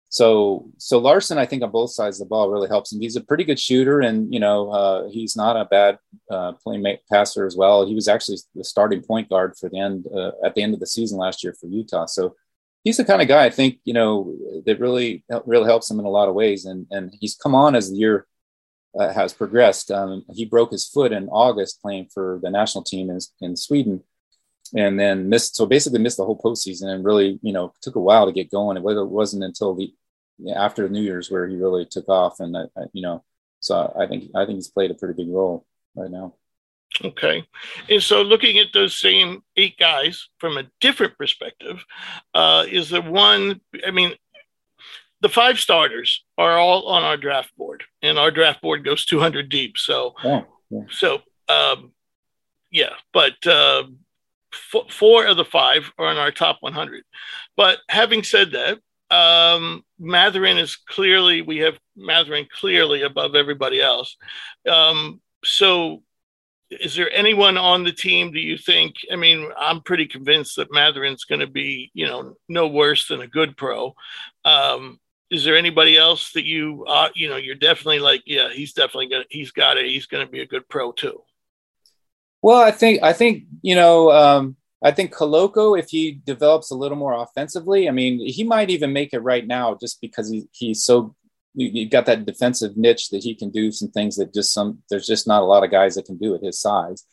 so, 0.08 0.70
so 0.78 0.98
Larsson, 0.98 1.38
I 1.38 1.46
think 1.46 1.62
on 1.62 1.70
both 1.70 1.90
sides 1.90 2.20
of 2.20 2.26
the 2.26 2.30
ball 2.30 2.50
really 2.50 2.68
helps 2.68 2.92
him. 2.92 3.00
He's 3.00 3.16
a 3.16 3.20
pretty 3.20 3.44
good 3.44 3.58
shooter, 3.58 4.00
and 4.00 4.32
you 4.32 4.40
know 4.40 4.70
uh, 4.70 5.08
he's 5.08 5.36
not 5.36 5.56
a 5.56 5.64
bad 5.64 5.98
uh, 6.30 6.52
playmaker 6.64 7.00
passer 7.10 7.46
as 7.46 7.56
well. 7.56 7.86
He 7.86 7.94
was 7.94 8.08
actually 8.08 8.38
the 8.54 8.64
starting 8.64 9.02
point 9.02 9.28
guard 9.28 9.54
for 9.58 9.68
the 9.68 9.80
end 9.80 10.06
uh, 10.14 10.32
at 10.44 10.54
the 10.54 10.62
end 10.62 10.74
of 10.74 10.80
the 10.80 10.86
season 10.86 11.18
last 11.18 11.42
year 11.42 11.54
for 11.60 11.66
Utah. 11.66 12.06
So 12.06 12.36
he's 12.84 12.96
the 12.96 13.04
kind 13.04 13.20
of 13.20 13.28
guy 13.28 13.44
I 13.44 13.50
think 13.50 13.78
you 13.84 13.94
know 13.94 14.36
that 14.64 14.80
really 14.80 15.24
really 15.44 15.66
helps 15.66 15.90
him 15.90 15.98
in 15.98 16.06
a 16.06 16.10
lot 16.10 16.28
of 16.28 16.34
ways, 16.34 16.64
and 16.64 16.86
and 16.90 17.12
he's 17.20 17.34
come 17.34 17.54
on 17.54 17.74
as 17.74 17.90
the 17.90 17.96
year 17.96 18.26
uh, 18.98 19.12
has 19.12 19.32
progressed. 19.32 19.90
Um, 19.90 20.24
he 20.32 20.44
broke 20.44 20.70
his 20.70 20.88
foot 20.88 21.12
in 21.12 21.28
August 21.28 21.82
playing 21.82 22.08
for 22.14 22.40
the 22.42 22.50
national 22.50 22.84
team 22.84 23.10
in, 23.10 23.18
in 23.40 23.56
Sweden, 23.56 24.02
and 24.74 24.98
then 24.98 25.28
missed 25.28 25.56
so 25.56 25.66
basically 25.66 25.98
missed 25.98 26.16
the 26.16 26.24
whole 26.24 26.38
postseason, 26.38 26.88
and 26.88 27.04
really 27.04 27.38
you 27.42 27.52
know 27.52 27.72
took 27.82 27.96
a 27.96 28.00
while 28.00 28.26
to 28.26 28.32
get 28.32 28.50
going. 28.50 28.76
It 28.76 28.82
wasn't 28.82 29.44
until 29.44 29.74
the 29.74 29.92
after 30.54 30.88
New 30.88 31.02
Year's 31.02 31.30
where 31.30 31.46
he 31.46 31.56
really 31.56 31.86
took 31.86 32.08
off, 32.08 32.40
and 32.40 32.56
I, 32.56 32.62
I, 32.76 32.84
you 32.92 33.02
know 33.02 33.24
so 33.60 33.92
I 33.98 34.06
think 34.06 34.30
I 34.34 34.46
think 34.46 34.56
he's 34.56 34.68
played 34.68 34.90
a 34.90 34.94
pretty 34.94 35.14
big 35.14 35.32
role 35.32 35.66
right 35.94 36.10
now. 36.10 36.34
Okay. 37.04 37.44
And 37.90 38.02
so 38.02 38.22
looking 38.22 38.58
at 38.58 38.68
those 38.72 38.98
same 38.98 39.42
eight 39.56 39.76
guys 39.76 40.28
from 40.38 40.56
a 40.56 40.70
different 40.80 41.18
perspective, 41.18 41.84
uh, 42.32 42.64
is 42.68 42.90
there 42.90 43.02
one? 43.02 43.60
I 43.86 43.90
mean, 43.90 44.14
the 45.20 45.28
five 45.28 45.58
starters 45.58 46.24
are 46.38 46.58
all 46.58 46.86
on 46.86 47.02
our 47.02 47.16
draft 47.16 47.50
board, 47.56 47.84
and 48.02 48.18
our 48.18 48.30
draft 48.30 48.62
board 48.62 48.84
goes 48.84 49.04
200 49.04 49.48
deep. 49.48 49.76
So, 49.76 50.14
yeah, 50.24 50.42
yeah. 50.70 50.82
so, 50.90 51.22
um, 51.48 51.92
yeah, 52.70 52.94
but 53.12 53.44
uh, 53.46 53.84
four 54.90 55.26
of 55.26 55.36
the 55.36 55.44
five 55.44 55.90
are 55.98 56.10
in 56.10 56.18
our 56.18 56.30
top 56.30 56.58
100. 56.60 57.04
But 57.56 57.78
having 57.88 58.22
said 58.22 58.52
that, 58.52 58.78
um, 59.10 59.84
Mathurin 59.98 60.58
is 60.58 60.76
clearly, 60.76 61.42
we 61.42 61.58
have 61.58 61.78
Mathurin 61.96 62.46
clearly 62.52 63.02
above 63.02 63.34
everybody 63.34 63.80
else. 63.80 64.16
Um, 64.68 65.20
so 65.44 66.02
is 66.70 66.94
there 66.94 67.10
anyone 67.12 67.56
on 67.56 67.84
the 67.84 67.92
team 67.92 68.32
do 68.32 68.40
you 68.40 68.58
think 68.58 68.96
i 69.12 69.16
mean 69.16 69.48
i'm 69.56 69.80
pretty 69.80 70.06
convinced 70.06 70.56
that 70.56 70.72
Mathurin's 70.72 71.24
going 71.24 71.40
to 71.40 71.46
be 71.46 71.90
you 71.94 72.06
know 72.06 72.34
no 72.48 72.66
worse 72.66 73.06
than 73.08 73.20
a 73.20 73.28
good 73.28 73.56
pro 73.56 73.94
um, 74.44 74.98
is 75.30 75.44
there 75.44 75.56
anybody 75.56 75.96
else 75.96 76.32
that 76.32 76.44
you 76.44 76.84
uh, 76.88 77.08
you 77.14 77.28
know 77.28 77.36
you're 77.36 77.54
definitely 77.54 78.00
like 78.00 78.22
yeah 78.26 78.48
he's 78.52 78.72
definitely 78.72 79.08
gonna 79.08 79.24
he's 79.30 79.52
got 79.52 79.76
it 79.76 79.86
he's 79.86 80.06
gonna 80.06 80.26
be 80.26 80.40
a 80.40 80.46
good 80.46 80.68
pro 80.68 80.92
too 80.92 81.22
well 82.42 82.62
i 82.62 82.70
think 82.70 83.02
i 83.02 83.12
think 83.12 83.44
you 83.62 83.74
know 83.74 84.10
um, 84.10 84.56
i 84.82 84.90
think 84.90 85.14
Koloko, 85.14 85.78
if 85.78 85.88
he 85.88 86.20
develops 86.24 86.70
a 86.70 86.76
little 86.76 86.98
more 86.98 87.14
offensively 87.14 87.88
i 87.88 87.92
mean 87.92 88.18
he 88.18 88.44
might 88.44 88.70
even 88.70 88.92
make 88.92 89.12
it 89.12 89.20
right 89.20 89.46
now 89.46 89.74
just 89.74 90.00
because 90.00 90.30
he, 90.30 90.48
he's 90.52 90.84
so 90.84 91.14
you, 91.56 91.88
got 91.88 92.06
that 92.06 92.26
defensive 92.26 92.76
niche 92.76 93.08
that 93.08 93.24
he 93.24 93.34
can 93.34 93.50
do 93.50 93.72
some 93.72 93.88
things 93.88 94.16
that 94.16 94.34
just 94.34 94.52
some 94.52 94.82
there's 94.90 95.06
just 95.06 95.26
not 95.26 95.42
a 95.42 95.46
lot 95.46 95.64
of 95.64 95.70
guys 95.70 95.94
that 95.94 96.04
can 96.04 96.18
do 96.18 96.34
at 96.34 96.42
his 96.42 96.60
size. 96.60 97.04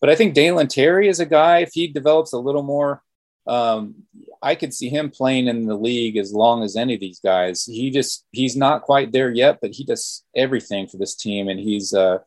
But 0.00 0.10
I 0.10 0.14
think 0.14 0.34
Dalen 0.34 0.68
Terry 0.68 1.08
is 1.08 1.20
a 1.20 1.26
guy 1.26 1.60
if 1.60 1.70
he 1.72 1.88
develops 1.88 2.34
a 2.34 2.38
little 2.38 2.62
more. 2.62 3.02
Um, 3.46 3.94
I 4.42 4.54
could 4.54 4.74
see 4.74 4.90
him 4.90 5.10
playing 5.10 5.46
in 5.46 5.66
the 5.66 5.76
league 5.76 6.16
as 6.16 6.34
long 6.34 6.62
as 6.62 6.76
any 6.76 6.94
of 6.94 7.00
these 7.00 7.20
guys. 7.20 7.64
He 7.64 7.90
just 7.90 8.26
he's 8.32 8.56
not 8.56 8.82
quite 8.82 9.12
there 9.12 9.32
yet, 9.32 9.58
but 9.62 9.72
he 9.72 9.84
does 9.84 10.24
everything 10.34 10.88
for 10.88 10.98
this 10.98 11.14
team, 11.14 11.48
and 11.48 11.58
he's 11.58 11.94
uh, 11.94 12.18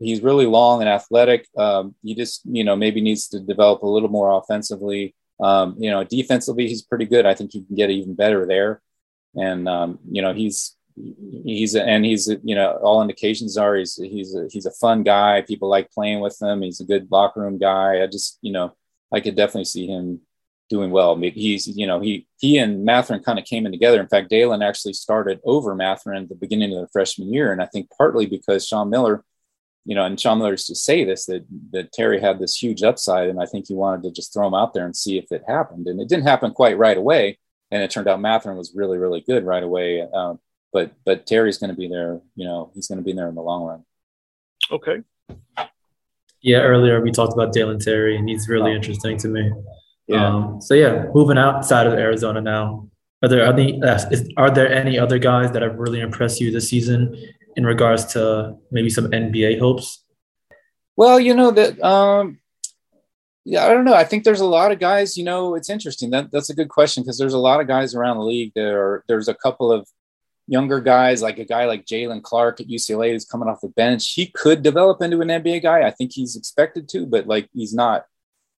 he's 0.00 0.22
really 0.22 0.46
long 0.46 0.80
and 0.80 0.88
athletic. 0.88 1.46
Um, 1.56 1.94
he 2.02 2.14
just 2.14 2.42
you 2.44 2.64
know 2.64 2.74
maybe 2.76 3.00
needs 3.00 3.28
to 3.28 3.40
develop 3.40 3.82
a 3.82 3.86
little 3.86 4.08
more 4.08 4.32
offensively. 4.32 5.14
Um, 5.40 5.76
you 5.78 5.90
know, 5.90 6.04
defensively 6.04 6.68
he's 6.68 6.82
pretty 6.82 7.06
good. 7.06 7.26
I 7.26 7.34
think 7.34 7.52
he 7.52 7.62
can 7.62 7.76
get 7.76 7.90
even 7.90 8.14
better 8.14 8.46
there, 8.46 8.82
and 9.34 9.68
um, 9.68 9.98
you 10.10 10.22
know 10.22 10.32
he's 10.32 10.76
he's 11.44 11.76
and 11.76 12.04
he's 12.04 12.28
you 12.42 12.54
know 12.54 12.72
all 12.82 13.00
indications 13.00 13.56
are 13.56 13.76
he's 13.76 13.96
he's 13.96 14.34
a, 14.34 14.48
he's 14.50 14.66
a 14.66 14.72
fun 14.72 15.02
guy. 15.02 15.42
People 15.42 15.68
like 15.68 15.92
playing 15.92 16.20
with 16.20 16.40
him. 16.40 16.62
He's 16.62 16.80
a 16.80 16.84
good 16.84 17.08
locker 17.10 17.40
room 17.40 17.58
guy. 17.58 18.02
I 18.02 18.06
just 18.06 18.38
you 18.42 18.52
know 18.52 18.74
I 19.12 19.20
could 19.20 19.36
definitely 19.36 19.64
see 19.64 19.86
him 19.86 20.20
doing 20.70 20.92
well. 20.92 21.16
He's, 21.16 21.66
you 21.66 21.86
know, 21.86 22.00
he 22.00 22.26
he 22.38 22.56
and 22.56 22.84
Mathurin 22.84 23.22
kind 23.22 23.38
of 23.38 23.44
came 23.44 23.66
in 23.66 23.72
together. 23.72 24.00
In 24.00 24.08
fact, 24.08 24.30
Dalen 24.30 24.62
actually 24.62 24.94
started 24.94 25.40
over 25.44 25.74
Mathurin 25.74 26.22
at 26.22 26.28
the 26.28 26.36
beginning 26.36 26.74
of 26.74 26.80
the 26.80 26.88
freshman 26.88 27.32
year, 27.32 27.52
and 27.52 27.60
I 27.60 27.66
think 27.66 27.90
partly 27.96 28.24
because 28.24 28.66
Sean 28.66 28.88
Miller, 28.88 29.24
you 29.84 29.94
know, 29.94 30.04
and 30.04 30.20
Sean 30.20 30.38
Miller 30.38 30.52
used 30.52 30.66
to 30.66 30.74
say 30.74 31.04
this 31.04 31.26
that 31.26 31.44
that 31.72 31.92
Terry 31.92 32.20
had 32.20 32.38
this 32.38 32.56
huge 32.56 32.82
upside, 32.82 33.28
and 33.28 33.40
I 33.40 33.46
think 33.46 33.66
he 33.66 33.74
wanted 33.74 34.02
to 34.04 34.10
just 34.10 34.32
throw 34.32 34.46
him 34.46 34.54
out 34.54 34.74
there 34.74 34.84
and 34.84 34.94
see 34.94 35.18
if 35.18 35.32
it 35.32 35.42
happened, 35.48 35.86
and 35.86 36.00
it 36.00 36.08
didn't 36.08 36.26
happen 36.26 36.52
quite 36.52 36.78
right 36.78 36.96
away. 36.96 37.38
And 37.70 37.82
it 37.82 37.90
turned 37.90 38.08
out 38.08 38.20
Mathurin 38.20 38.58
was 38.58 38.72
really, 38.74 38.98
really 38.98 39.20
good 39.20 39.44
right 39.44 39.62
away. 39.62 40.02
Um, 40.02 40.40
but 40.72 40.92
but 41.04 41.26
Terry's 41.26 41.58
going 41.58 41.70
to 41.70 41.76
be 41.76 41.88
there. 41.88 42.20
You 42.34 42.44
know, 42.44 42.70
he's 42.74 42.88
going 42.88 42.98
to 42.98 43.04
be 43.04 43.12
there 43.12 43.28
in 43.28 43.34
the 43.34 43.42
long 43.42 43.64
run. 43.64 43.84
Okay. 44.70 45.02
Yeah, 46.42 46.60
earlier 46.60 47.00
we 47.00 47.10
talked 47.10 47.32
about 47.32 47.52
Dalen 47.52 47.78
Terry, 47.78 48.16
and 48.16 48.28
he's 48.28 48.48
really 48.48 48.72
oh. 48.72 48.76
interesting 48.76 49.16
to 49.18 49.28
me. 49.28 49.50
Yeah. 50.06 50.26
Um, 50.26 50.60
so 50.60 50.74
yeah, 50.74 51.06
moving 51.14 51.38
outside 51.38 51.86
of 51.86 51.94
Arizona 51.94 52.40
now. 52.40 52.88
Are 53.22 53.28
there 53.28 53.44
any 53.44 53.82
uh, 53.82 53.98
are 54.36 54.50
there 54.50 54.72
any 54.72 54.98
other 54.98 55.18
guys 55.18 55.52
that 55.52 55.62
have 55.62 55.76
really 55.76 56.00
impressed 56.00 56.40
you 56.40 56.50
this 56.50 56.68
season 56.68 57.14
in 57.56 57.64
regards 57.64 58.04
to 58.12 58.56
maybe 58.70 58.90
some 58.90 59.10
NBA 59.10 59.58
hopes? 59.58 60.04
Well, 60.96 61.18
you 61.18 61.34
know 61.34 61.50
that 61.50 61.82
um, 61.82 62.38
yeah, 63.44 63.64
I 63.64 63.70
don't 63.70 63.84
know. 63.84 63.94
I 63.94 64.04
think 64.04 64.24
there's 64.24 64.40
a 64.40 64.46
lot 64.46 64.72
of 64.72 64.78
guys. 64.78 65.16
You 65.16 65.24
know, 65.24 65.54
it's 65.54 65.70
interesting. 65.70 66.10
That 66.10 66.30
that's 66.30 66.50
a 66.50 66.54
good 66.54 66.68
question 66.68 67.02
because 67.02 67.18
there's 67.18 67.34
a 67.34 67.38
lot 67.38 67.60
of 67.60 67.66
guys 67.66 67.94
around 67.94 68.18
the 68.18 68.24
league. 68.24 68.52
There, 68.54 69.04
there's 69.08 69.28
a 69.28 69.34
couple 69.34 69.72
of 69.72 69.88
younger 70.46 70.80
guys, 70.80 71.22
like 71.22 71.38
a 71.38 71.44
guy 71.44 71.64
like 71.64 71.86
Jaylen 71.86 72.22
Clark 72.22 72.60
at 72.60 72.68
UCLA 72.68 73.12
who's 73.12 73.24
coming 73.24 73.48
off 73.48 73.60
the 73.60 73.68
bench. 73.68 74.12
He 74.12 74.26
could 74.26 74.62
develop 74.62 75.00
into 75.00 75.20
an 75.20 75.28
NBA 75.28 75.62
guy. 75.62 75.86
I 75.86 75.90
think 75.90 76.12
he's 76.12 76.36
expected 76.36 76.88
to, 76.90 77.06
but 77.06 77.26
like 77.26 77.48
he's 77.52 77.72
not 77.72 78.04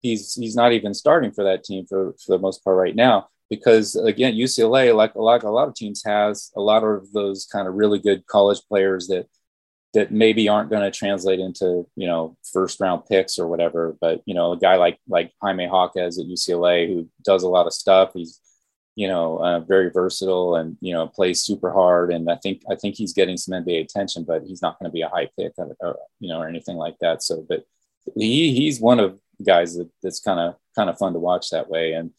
he's 0.00 0.34
he's 0.34 0.56
not 0.56 0.72
even 0.72 0.94
starting 0.94 1.32
for 1.32 1.44
that 1.44 1.64
team 1.64 1.86
for, 1.86 2.14
for 2.24 2.36
the 2.36 2.38
most 2.38 2.64
part 2.64 2.76
right 2.76 2.96
now 2.96 3.28
because 3.50 3.96
again 3.96 4.34
UCLA 4.34 4.94
like 4.94 5.14
a 5.14 5.20
lot 5.20 5.68
of 5.68 5.74
teams 5.74 6.02
has 6.06 6.50
a 6.56 6.60
lot 6.60 6.84
of 6.84 7.12
those 7.12 7.46
kind 7.52 7.68
of 7.68 7.74
really 7.74 7.98
good 7.98 8.26
college 8.26 8.60
players 8.68 9.08
that 9.08 9.26
that 9.92 10.12
maybe 10.12 10.48
aren't 10.48 10.70
going 10.70 10.82
to 10.82 10.96
translate 10.96 11.40
into 11.40 11.86
you 11.96 12.06
know 12.06 12.36
first 12.52 12.80
round 12.80 13.04
picks 13.06 13.38
or 13.38 13.48
whatever. 13.48 13.96
But 14.00 14.22
you 14.24 14.34
know 14.34 14.52
a 14.52 14.58
guy 14.58 14.76
like 14.76 14.98
like 15.08 15.32
Jaime 15.42 15.64
Jaquez 15.64 16.18
at 16.18 16.26
UCLA 16.26 16.88
who 16.88 17.08
does 17.24 17.42
a 17.42 17.48
lot 17.48 17.66
of 17.66 17.72
stuff 17.72 18.12
he's 18.14 18.40
you 18.96 19.08
know 19.08 19.38
uh, 19.38 19.60
very 19.60 19.90
versatile 19.90 20.56
and 20.56 20.76
you 20.80 20.94
know 20.94 21.08
plays 21.08 21.42
super 21.42 21.72
hard. 21.72 22.12
And 22.12 22.30
I 22.30 22.36
think 22.36 22.62
I 22.70 22.76
think 22.76 22.94
he's 22.94 23.12
getting 23.12 23.36
some 23.36 23.62
NBA 23.62 23.82
attention 23.82 24.24
but 24.24 24.44
he's 24.44 24.62
not 24.62 24.78
going 24.78 24.88
to 24.88 24.94
be 24.94 25.02
a 25.02 25.08
high 25.08 25.28
pick 25.38 25.52
or, 25.58 25.76
or, 25.80 25.98
you 26.20 26.28
know 26.28 26.40
or 26.40 26.48
anything 26.48 26.76
like 26.76 26.98
that. 27.00 27.22
So 27.22 27.44
but 27.48 27.64
he 28.16 28.54
he's 28.54 28.80
one 28.80 29.00
of 29.00 29.18
guys 29.44 29.74
that, 29.76 29.90
that's 30.02 30.20
kind 30.20 30.38
of 30.38 30.54
kind 30.76 30.88
of 30.88 30.98
fun 30.98 31.14
to 31.14 31.18
watch 31.18 31.50
that 31.50 31.68
way. 31.68 31.94
And 31.94 32.12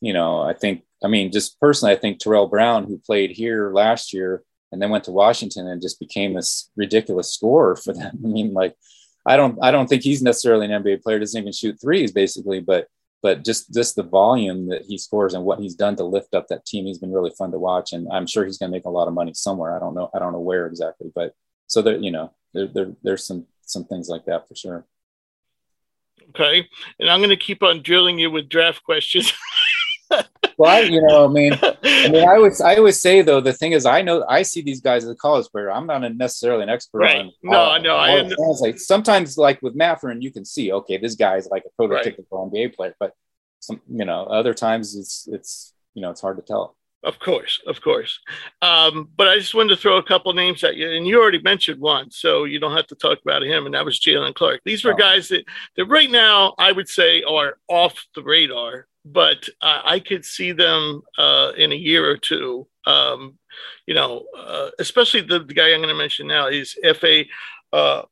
you 0.00 0.12
know, 0.12 0.40
I 0.40 0.54
think 0.54 0.82
I 1.02 1.08
mean 1.08 1.32
just 1.32 1.58
personally, 1.60 1.94
I 1.94 1.98
think 1.98 2.18
Terrell 2.18 2.48
Brown, 2.48 2.84
who 2.84 2.98
played 2.98 3.30
here 3.30 3.72
last 3.72 4.12
year 4.12 4.42
and 4.70 4.80
then 4.80 4.90
went 4.90 5.04
to 5.04 5.12
Washington 5.12 5.66
and 5.66 5.80
just 5.80 5.98
became 5.98 6.34
this 6.34 6.70
ridiculous 6.76 7.32
scorer 7.32 7.76
for 7.76 7.92
them. 7.92 8.18
I 8.24 8.28
mean, 8.28 8.52
like 8.52 8.74
I 9.26 9.36
don't 9.36 9.58
I 9.62 9.70
don't 9.70 9.88
think 9.88 10.02
he's 10.02 10.22
necessarily 10.22 10.66
an 10.66 10.82
NBA 10.82 11.02
player, 11.02 11.18
doesn't 11.18 11.40
even 11.40 11.52
shoot 11.52 11.80
threes 11.80 12.12
basically, 12.12 12.60
but 12.60 12.88
but 13.22 13.44
just 13.44 13.74
just 13.74 13.96
the 13.96 14.02
volume 14.02 14.68
that 14.68 14.84
he 14.84 14.96
scores 14.96 15.34
and 15.34 15.44
what 15.44 15.58
he's 15.58 15.74
done 15.74 15.96
to 15.96 16.04
lift 16.04 16.34
up 16.34 16.46
that 16.48 16.64
team, 16.64 16.86
he's 16.86 16.98
been 16.98 17.12
really 17.12 17.32
fun 17.36 17.50
to 17.50 17.58
watch. 17.58 17.92
And 17.92 18.08
I'm 18.12 18.26
sure 18.26 18.44
he's 18.44 18.58
going 18.58 18.70
to 18.70 18.76
make 18.76 18.84
a 18.84 18.90
lot 18.90 19.08
of 19.08 19.14
money 19.14 19.34
somewhere. 19.34 19.74
I 19.74 19.80
don't 19.80 19.94
know. 19.94 20.08
I 20.14 20.18
don't 20.18 20.32
know 20.32 20.40
where 20.40 20.66
exactly, 20.66 21.10
but 21.14 21.34
so 21.66 21.82
there, 21.82 21.96
you 21.96 22.10
know, 22.10 22.32
there, 22.54 22.66
there 22.66 22.92
there's 23.02 23.26
some 23.26 23.46
some 23.62 23.84
things 23.84 24.08
like 24.08 24.24
that 24.26 24.48
for 24.48 24.54
sure. 24.54 24.86
Okay. 26.30 26.68
And 26.98 27.08
I'm 27.08 27.20
going 27.20 27.30
to 27.30 27.36
keep 27.36 27.62
on 27.62 27.82
drilling 27.82 28.18
you 28.18 28.30
with 28.30 28.48
draft 28.48 28.82
questions. 28.84 29.32
well, 30.58 30.70
I, 30.70 30.80
you 30.80 31.00
know, 31.06 31.24
I 31.24 31.28
mean, 31.28 31.52
I 31.62 32.08
mean, 32.08 32.28
I 32.28 32.36
always, 32.36 32.60
I 32.60 32.76
always 32.76 33.00
say 33.00 33.22
though, 33.22 33.40
the 33.40 33.52
thing 33.52 33.72
is, 33.72 33.86
I 33.86 34.02
know, 34.02 34.24
I 34.28 34.42
see 34.42 34.62
these 34.62 34.80
guys 34.80 35.04
as 35.04 35.10
a 35.10 35.14
college 35.14 35.46
player. 35.50 35.70
I'm 35.70 35.86
not 35.86 36.00
necessarily 36.16 36.62
an 36.62 36.68
expert 36.68 36.98
right. 36.98 37.16
on. 37.16 37.32
No, 37.42 37.76
no, 37.78 37.96
I 37.96 38.22
like 38.60 38.78
sometimes, 38.78 39.36
like 39.36 39.60
with 39.62 39.74
Mathurin, 39.74 40.22
you 40.22 40.30
can 40.30 40.44
see, 40.44 40.72
okay, 40.72 40.96
this 40.96 41.14
guy's 41.14 41.46
like 41.48 41.64
a 41.66 41.82
prototypical 41.82 42.52
right. 42.52 42.52
NBA 42.52 42.74
player, 42.74 42.94
but 42.98 43.12
some, 43.60 43.80
you 43.88 44.04
know, 44.04 44.24
other 44.24 44.54
times 44.54 44.96
it's, 44.96 45.28
it's, 45.30 45.74
you 45.94 46.02
know, 46.02 46.10
it's 46.10 46.20
hard 46.20 46.36
to 46.36 46.42
tell. 46.42 46.76
Of 47.04 47.20
course, 47.20 47.60
of 47.66 47.80
course. 47.80 48.18
Um, 48.60 49.08
but 49.16 49.28
I 49.28 49.38
just 49.38 49.54
wanted 49.54 49.70
to 49.70 49.80
throw 49.80 49.98
a 49.98 50.02
couple 50.02 50.32
names 50.32 50.64
at 50.64 50.76
you, 50.76 50.90
and 50.90 51.06
you 51.06 51.20
already 51.20 51.40
mentioned 51.40 51.80
one, 51.80 52.10
so 52.10 52.42
you 52.44 52.58
don't 52.58 52.76
have 52.76 52.88
to 52.88 52.96
talk 52.96 53.20
about 53.24 53.44
him, 53.44 53.66
and 53.66 53.74
that 53.74 53.84
was 53.84 54.00
Jaylen 54.00 54.34
Clark. 54.34 54.62
These 54.64 54.84
were 54.84 54.94
oh. 54.94 54.96
guys 54.96 55.28
that, 55.28 55.44
that 55.76 55.86
right 55.86 56.10
now 56.10 56.54
I 56.58 56.72
would 56.72 56.88
say 56.88 57.22
are 57.22 57.58
off 57.68 58.04
the 58.16 58.22
radar, 58.22 58.88
but 59.04 59.48
uh, 59.62 59.82
I 59.84 60.00
could 60.00 60.24
see 60.24 60.50
them 60.50 61.02
uh, 61.16 61.52
in 61.56 61.70
a 61.70 61.76
year 61.76 62.10
or 62.10 62.16
two. 62.16 62.66
Um, 62.84 63.38
you 63.86 63.94
know, 63.94 64.24
uh, 64.36 64.70
especially 64.80 65.20
the, 65.20 65.40
the, 65.40 65.54
guy 65.54 65.72
I'm 65.72 65.78
going 65.78 65.88
to 65.88 65.94
mention 65.94 66.26
now 66.26 66.48
is 66.48 66.76
Fa. 66.82 67.24
Uh, 67.72 68.02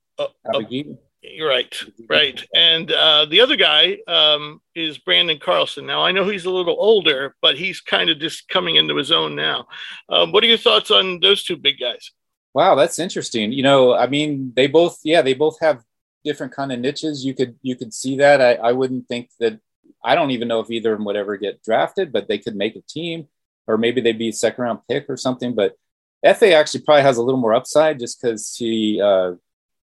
uh, 1.26 1.44
Right, 1.44 1.82
right. 2.08 2.44
And 2.54 2.90
uh, 2.92 3.26
the 3.26 3.40
other 3.40 3.56
guy 3.56 3.98
um, 4.06 4.60
is 4.74 4.98
Branden 4.98 5.40
Carlson. 5.40 5.86
Now, 5.86 6.02
I 6.02 6.12
know 6.12 6.28
he's 6.28 6.44
a 6.44 6.50
little 6.50 6.76
older, 6.78 7.34
but 7.42 7.56
he's 7.56 7.80
kind 7.80 8.10
of 8.10 8.18
just 8.18 8.48
coming 8.48 8.76
into 8.76 8.96
his 8.96 9.12
own 9.12 9.34
now. 9.34 9.66
Um, 10.08 10.32
what 10.32 10.44
are 10.44 10.46
your 10.46 10.58
thoughts 10.58 10.90
on 10.90 11.20
those 11.20 11.44
two 11.44 11.56
big 11.56 11.78
guys? 11.80 12.10
Wow, 12.54 12.74
that's 12.74 12.98
interesting. 12.98 13.52
You 13.52 13.62
know, 13.62 13.94
I 13.94 14.06
mean, 14.06 14.52
they 14.56 14.66
both, 14.66 14.98
yeah, 15.04 15.22
they 15.22 15.34
both 15.34 15.58
have 15.60 15.82
different 16.24 16.54
kind 16.54 16.72
of 16.72 16.80
niches. 16.80 17.24
You 17.24 17.34
could, 17.34 17.56
you 17.62 17.76
could 17.76 17.92
see 17.92 18.16
that. 18.18 18.40
I, 18.40 18.54
I 18.54 18.72
wouldn't 18.72 19.08
think 19.08 19.30
that. 19.40 19.60
I 20.04 20.14
don't 20.14 20.30
even 20.30 20.46
know 20.46 20.60
if 20.60 20.70
either 20.70 20.92
of 20.92 20.98
them 20.98 21.04
would 21.06 21.16
ever 21.16 21.36
get 21.36 21.62
drafted, 21.64 22.12
but 22.12 22.28
they 22.28 22.38
could 22.38 22.54
make 22.54 22.76
a 22.76 22.80
team, 22.82 23.26
or 23.66 23.76
maybe 23.76 24.00
they'd 24.00 24.18
be 24.18 24.28
a 24.28 24.32
second 24.32 24.62
round 24.62 24.78
pick 24.88 25.06
or 25.08 25.16
something. 25.16 25.54
But 25.54 25.74
Fa 26.22 26.54
actually 26.54 26.82
probably 26.82 27.02
has 27.02 27.16
a 27.16 27.22
little 27.22 27.40
more 27.40 27.54
upside 27.54 27.98
just 27.98 28.20
because 28.22 28.54
he. 28.56 29.00
Uh, 29.00 29.32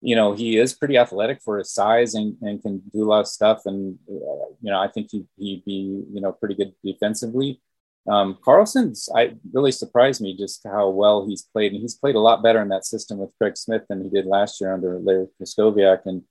you 0.00 0.16
know, 0.16 0.32
he 0.32 0.56
is 0.56 0.74
pretty 0.74 0.96
athletic 0.96 1.42
for 1.42 1.58
his 1.58 1.72
size 1.72 2.14
and, 2.14 2.36
and 2.40 2.62
can 2.62 2.82
do 2.92 3.04
a 3.04 3.08
lot 3.08 3.20
of 3.20 3.28
stuff. 3.28 3.62
And, 3.66 3.98
uh, 4.08 4.48
you 4.62 4.70
know, 4.70 4.80
I 4.80 4.88
think 4.88 5.08
he, 5.10 5.26
he'd 5.36 5.64
be, 5.64 6.04
you 6.12 6.20
know, 6.20 6.32
pretty 6.32 6.54
good 6.54 6.72
defensively. 6.82 7.60
Um, 8.08 8.38
Carlson's, 8.42 9.10
I 9.14 9.34
really 9.52 9.72
surprised 9.72 10.22
me 10.22 10.36
just 10.36 10.62
how 10.64 10.88
well 10.88 11.26
he's 11.26 11.42
played. 11.42 11.72
And 11.72 11.82
he's 11.82 11.94
played 11.94 12.14
a 12.14 12.20
lot 12.20 12.42
better 12.42 12.62
in 12.62 12.68
that 12.68 12.86
system 12.86 13.18
with 13.18 13.36
Craig 13.38 13.58
Smith 13.58 13.82
than 13.88 14.02
he 14.02 14.08
did 14.08 14.24
last 14.24 14.60
year 14.60 14.72
under 14.72 14.98
Larry 14.98 15.26
Krystkowiak 15.38 16.00
and 16.06 16.22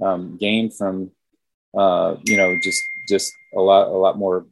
um, 0.00 0.36
gained 0.38 0.76
from, 0.76 1.10
uh, 1.76 2.16
you 2.24 2.36
know, 2.36 2.56
just, 2.62 2.80
just 3.08 3.32
a 3.56 3.60
lot, 3.60 3.88
a 3.88 3.98
lot 3.98 4.18
more 4.18 4.46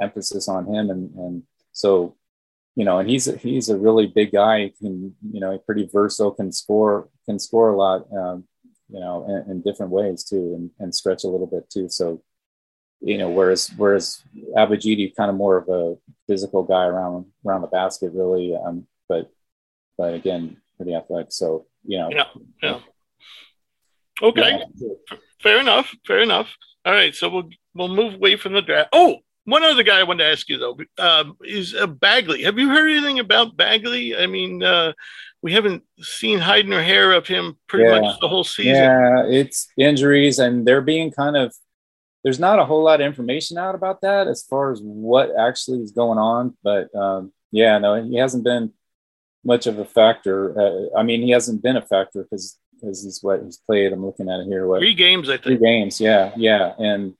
emphasis 0.00 0.48
on 0.48 0.64
him. 0.66 0.88
And, 0.88 1.14
and 1.14 1.42
so, 1.72 2.16
you 2.76 2.84
know, 2.84 2.98
and 2.98 3.08
he's 3.08 3.26
he's 3.40 3.68
a 3.68 3.78
really 3.78 4.06
big 4.06 4.32
guy. 4.32 4.64
He 4.64 4.70
Can 4.70 5.14
you 5.32 5.40
know, 5.40 5.56
pretty 5.58 5.88
versatile. 5.92 6.32
Can 6.32 6.52
score 6.52 7.08
can 7.26 7.38
score 7.38 7.70
a 7.70 7.76
lot. 7.76 8.06
Um, 8.12 8.44
you 8.88 9.00
know, 9.00 9.24
in, 9.26 9.50
in, 9.50 9.62
different 9.62 9.92
ways 9.92 10.24
too, 10.24 10.54
and, 10.54 10.70
and 10.78 10.94
stretch 10.94 11.24
a 11.24 11.28
little 11.28 11.46
bit 11.46 11.68
too. 11.70 11.88
So, 11.88 12.22
you 13.00 13.16
know, 13.16 13.30
whereas 13.30 13.70
whereas 13.76 14.22
Abogidi 14.56 15.14
kind 15.16 15.30
of 15.30 15.36
more 15.36 15.56
of 15.56 15.68
a 15.68 15.96
physical 16.28 16.62
guy 16.62 16.84
around 16.84 17.26
around 17.46 17.62
the 17.62 17.68
basket, 17.68 18.12
really. 18.12 18.54
Um, 18.54 18.86
but 19.08 19.30
but 19.96 20.14
again, 20.14 20.58
pretty 20.76 20.94
athletic. 20.94 21.32
So 21.32 21.66
you 21.86 21.98
know, 21.98 22.10
yeah, 22.10 22.26
yeah. 22.62 22.80
Okay, 24.22 24.60
yeah. 24.76 25.06
fair 25.42 25.60
enough. 25.60 25.94
Fair 26.06 26.20
enough. 26.20 26.48
All 26.84 26.92
right, 26.92 27.14
so 27.14 27.28
we'll 27.28 27.48
we'll 27.74 27.88
move 27.88 28.14
away 28.14 28.36
from 28.36 28.52
the 28.52 28.62
draft. 28.62 28.90
Oh, 28.92 29.18
one 29.44 29.62
other 29.62 29.82
guy 29.82 30.00
I 30.00 30.04
wanted 30.04 30.24
to 30.24 30.30
ask 30.30 30.48
you 30.48 30.58
though 30.58 30.78
uh, 30.98 31.24
is 31.44 31.74
uh, 31.74 31.86
Bagley. 31.86 32.42
Have 32.44 32.58
you 32.58 32.68
heard 32.68 32.90
anything 32.90 33.18
about 33.18 33.56
Bagley? 33.56 34.16
I 34.16 34.26
mean, 34.26 34.62
uh, 34.62 34.92
we 35.42 35.52
haven't 35.52 35.82
seen 36.00 36.38
hide 36.38 36.66
nor 36.66 36.80
hair 36.80 37.12
of 37.12 37.26
him 37.26 37.58
pretty 37.66 37.88
yeah. 37.88 38.00
much 38.00 38.20
the 38.20 38.28
whole 38.28 38.44
season. 38.44 38.74
Yeah, 38.74 39.24
it's 39.26 39.68
injuries, 39.76 40.38
and 40.38 40.66
they're 40.66 40.80
being 40.80 41.10
kind 41.10 41.36
of. 41.36 41.54
There's 42.22 42.40
not 42.40 42.58
a 42.58 42.64
whole 42.64 42.82
lot 42.82 43.02
of 43.02 43.06
information 43.06 43.58
out 43.58 43.74
about 43.74 44.00
that 44.00 44.28
as 44.28 44.42
far 44.42 44.72
as 44.72 44.80
what 44.82 45.30
actually 45.38 45.82
is 45.82 45.90
going 45.90 46.16
on, 46.16 46.56
but 46.64 46.94
um, 46.94 47.34
yeah, 47.52 47.76
no, 47.76 48.02
he 48.02 48.16
hasn't 48.16 48.44
been 48.44 48.72
much 49.44 49.66
of 49.66 49.78
a 49.78 49.84
factor. 49.84 50.58
Uh, 50.58 50.98
I 50.98 51.02
mean, 51.02 51.20
he 51.20 51.30
hasn't 51.32 51.62
been 51.62 51.76
a 51.76 51.82
factor 51.82 52.22
because 52.22 52.58
because 52.80 53.04
he's 53.04 53.22
what 53.22 53.42
he's 53.42 53.58
played. 53.58 53.92
I'm 53.92 54.04
looking 54.04 54.30
at 54.30 54.40
it 54.40 54.46
here. 54.46 54.66
What 54.66 54.80
three 54.80 54.94
games? 54.94 55.28
I 55.28 55.32
think 55.32 55.42
three 55.42 55.56
games. 55.58 56.00
Yeah, 56.00 56.32
yeah, 56.36 56.72
and 56.78 57.14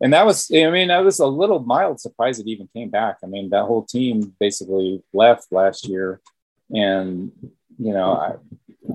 and 0.00 0.12
that 0.12 0.26
was 0.26 0.50
i 0.52 0.70
mean 0.70 0.90
i 0.90 1.00
was 1.00 1.18
a 1.18 1.26
little 1.26 1.60
mild 1.60 2.00
surprised 2.00 2.40
it 2.40 2.48
even 2.48 2.68
came 2.74 2.90
back. 2.90 3.16
I 3.22 3.26
mean 3.26 3.50
that 3.50 3.64
whole 3.64 3.84
team 3.84 4.34
basically 4.40 5.02
left 5.12 5.52
last 5.52 5.88
year 5.88 6.20
and 6.70 7.32
you 7.78 7.92
know 7.92 8.12
I, 8.12 8.34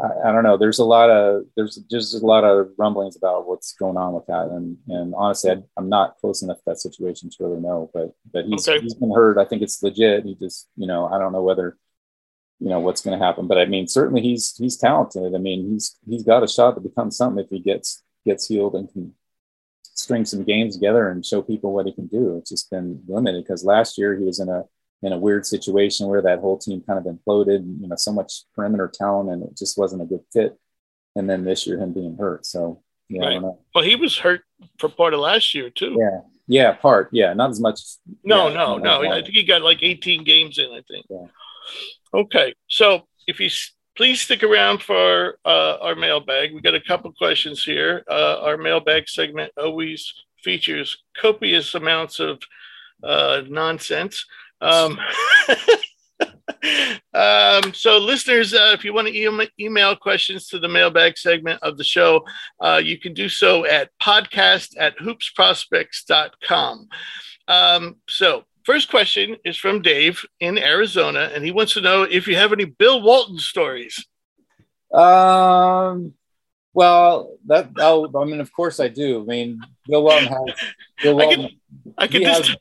I, 0.01 0.29
I 0.29 0.31
don't 0.31 0.43
know. 0.43 0.57
There's 0.57 0.79
a 0.79 0.85
lot 0.85 1.09
of 1.09 1.43
there's 1.55 1.75
just 1.89 2.13
a 2.13 2.25
lot 2.25 2.43
of 2.43 2.69
rumblings 2.77 3.15
about 3.15 3.47
what's 3.47 3.73
going 3.73 3.97
on 3.97 4.13
with 4.13 4.25
that. 4.27 4.47
And 4.47 4.77
and 4.87 5.13
honestly 5.15 5.51
I, 5.51 5.57
am 5.77 5.89
not 5.89 6.17
close 6.19 6.41
enough 6.41 6.57
to 6.57 6.63
that 6.67 6.79
situation 6.79 7.29
to 7.29 7.43
really 7.43 7.61
know 7.61 7.89
but 7.93 8.13
but 8.31 8.45
he's, 8.45 8.67
okay. 8.67 8.81
he's 8.81 8.93
been 8.93 9.11
hurt. 9.11 9.37
I 9.37 9.45
think 9.45 9.61
it's 9.61 9.81
legit. 9.81 10.25
He 10.25 10.35
just 10.35 10.67
you 10.75 10.87
know 10.87 11.07
i 11.07 11.17
don't 11.17 11.33
know 11.33 11.43
whether 11.43 11.77
you 12.59 12.69
know 12.69 12.79
what's 12.79 13.01
going 13.01 13.17
to 13.17 13.25
happen 13.25 13.47
but 13.47 13.57
i 13.57 13.63
mean 13.65 13.87
certainly 13.87 14.21
he's 14.21 14.55
he's 14.57 14.77
talented. 14.77 15.33
I 15.33 15.37
mean 15.37 15.71
he's 15.71 15.97
he's 16.07 16.23
got 16.23 16.43
a 16.43 16.47
shot 16.47 16.75
to 16.75 16.81
become 16.81 17.11
something 17.11 17.43
if 17.43 17.49
he 17.49 17.59
gets 17.59 18.03
gets 18.25 18.47
healed 18.47 18.75
and 18.75 18.91
can 18.91 19.13
string 19.99 20.23
some 20.23 20.43
games 20.43 20.75
together 20.75 21.09
and 21.09 21.25
show 21.25 21.41
people 21.41 21.73
what 21.73 21.85
he 21.85 21.91
can 21.91 22.07
do. 22.07 22.37
It's 22.37 22.49
just 22.49 22.71
been 22.71 23.03
limited 23.07 23.43
because 23.43 23.65
last 23.65 23.97
year 23.97 24.17
he 24.17 24.23
was 24.23 24.39
in 24.39 24.49
a 24.49 24.63
in 25.01 25.13
a 25.13 25.17
weird 25.17 25.45
situation 25.45 26.07
where 26.07 26.21
that 26.21 26.39
whole 26.39 26.57
team 26.57 26.81
kind 26.85 26.99
of 26.99 27.05
imploded. 27.05 27.81
You 27.81 27.87
know, 27.87 27.95
so 27.95 28.11
much 28.11 28.43
perimeter 28.55 28.91
talent, 28.93 29.29
and 29.29 29.43
it 29.43 29.57
just 29.57 29.77
wasn't 29.77 30.01
a 30.01 30.05
good 30.05 30.23
fit. 30.31 30.57
And 31.15 31.29
then 31.29 31.43
this 31.43 31.67
year, 31.67 31.77
him 31.79 31.93
being 31.93 32.17
hurt. 32.17 32.45
So 32.45 32.81
yeah, 33.09 33.25
right. 33.25 33.41
Well, 33.75 33.83
he 33.83 33.95
was 33.95 34.17
hurt 34.17 34.41
for 34.77 34.89
part 34.89 35.13
of 35.13 35.19
last 35.19 35.53
year 35.53 35.69
too. 35.69 35.97
Yeah, 35.99 36.19
yeah, 36.47 36.71
part. 36.73 37.09
Yeah, 37.11 37.33
not 37.33 37.49
as 37.49 37.59
much. 37.59 37.81
No, 38.23 38.47
yeah, 38.47 38.53
no, 38.53 38.77
no. 38.77 39.11
I 39.11 39.21
think 39.21 39.35
he 39.35 39.43
got 39.43 39.61
like 39.61 39.79
18 39.81 40.23
games 40.23 40.57
in. 40.57 40.71
I 40.71 40.81
think. 40.87 41.05
Yeah. 41.09 41.27
Okay, 42.13 42.53
so 42.67 43.07
if 43.27 43.39
you 43.39 43.49
please 43.99 44.21
stick 44.21 44.43
around 44.43 44.81
for 44.81 45.37
uh, 45.43 45.75
our 45.81 45.93
mailbag. 45.93 46.53
We 46.53 46.61
got 46.61 46.73
a 46.73 46.79
couple 46.79 47.11
questions 47.11 47.65
here. 47.65 48.05
Uh, 48.09 48.37
our 48.39 48.55
mailbag 48.55 49.09
segment 49.09 49.51
always 49.57 50.13
features 50.41 51.03
copious 51.21 51.75
amounts 51.75 52.21
of 52.21 52.39
uh, 53.03 53.41
nonsense. 53.49 54.25
Um, 54.61 54.97
um, 57.13 57.73
so, 57.73 57.97
listeners, 57.97 58.53
uh, 58.53 58.71
if 58.73 58.85
you 58.85 58.93
want 58.93 59.09
to 59.09 59.13
e- 59.13 59.49
email 59.59 59.97
questions 59.97 60.47
to 60.47 60.59
the 60.59 60.69
mailbag 60.69 61.17
segment 61.17 61.61
of 61.61 61.77
the 61.77 61.83
show, 61.83 62.23
uh, 62.61 62.79
you 62.81 62.97
can 62.97 63.13
do 63.13 63.27
so 63.27 63.65
at 63.65 63.89
podcast 64.01 64.75
at 64.79 64.97
hoopsprospects.com. 64.99 66.87
Um, 67.49 67.97
so, 68.07 68.45
first 68.69 68.91
question 68.91 69.35
is 69.43 69.57
from 69.57 69.81
Dave 69.81 70.23
in 70.39 70.55
Arizona, 70.59 71.31
and 71.33 71.43
he 71.43 71.49
wants 71.49 71.73
to 71.73 71.81
know 71.81 72.03
if 72.03 72.27
you 72.27 72.35
have 72.35 72.53
any 72.53 72.65
Bill 72.65 73.01
Walton 73.01 73.39
stories. 73.39 74.05
Um, 74.93 76.13
well, 76.71 77.35
that 77.47 77.71
I 77.79 78.25
mean, 78.25 78.39
of 78.39 78.53
course 78.53 78.79
I 78.79 78.87
do. 78.87 79.21
I 79.21 79.25
mean, 79.25 79.59
Bill 79.87 80.03
Walton 80.03 80.27
has 80.27 80.55
Bill 81.01 81.17
Walton. 81.17 81.49
I 81.97 82.05
can, 82.05 82.23
I 82.23 82.29
can 82.29 82.43
just 82.43 82.57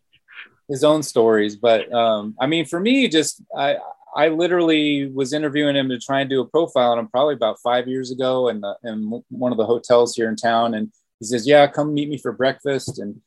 his 0.67 0.83
own 0.83 1.03
stories. 1.03 1.57
But 1.57 1.93
um, 1.93 2.35
I 2.41 2.47
mean, 2.47 2.65
for 2.65 2.81
me, 2.81 3.07
just 3.09 3.43
I 3.55 3.77
I 4.17 4.29
literally 4.29 5.11
was 5.11 5.35
interviewing 5.35 5.77
him 5.77 5.91
to 5.91 5.99
try 5.99 6.23
and 6.23 6.31
do 6.31 6.41
a 6.41 6.47
profile 6.47 6.93
on 6.93 6.99
him 6.99 7.09
probably 7.09 7.35
about 7.35 7.61
five 7.61 7.87
years 7.87 8.11
ago, 8.11 8.49
in 8.49 8.63
the, 8.63 8.75
in 8.83 9.23
one 9.29 9.53
of 9.53 9.59
the 9.59 9.67
hotels 9.67 10.17
here 10.17 10.31
in 10.31 10.37
town, 10.37 10.73
and 10.73 10.91
he 11.21 11.27
says, 11.27 11.47
"Yeah, 11.47 11.67
come 11.67 11.93
meet 11.93 12.09
me 12.09 12.17
for 12.17 12.33
breakfast," 12.33 12.99
and 12.99 13.21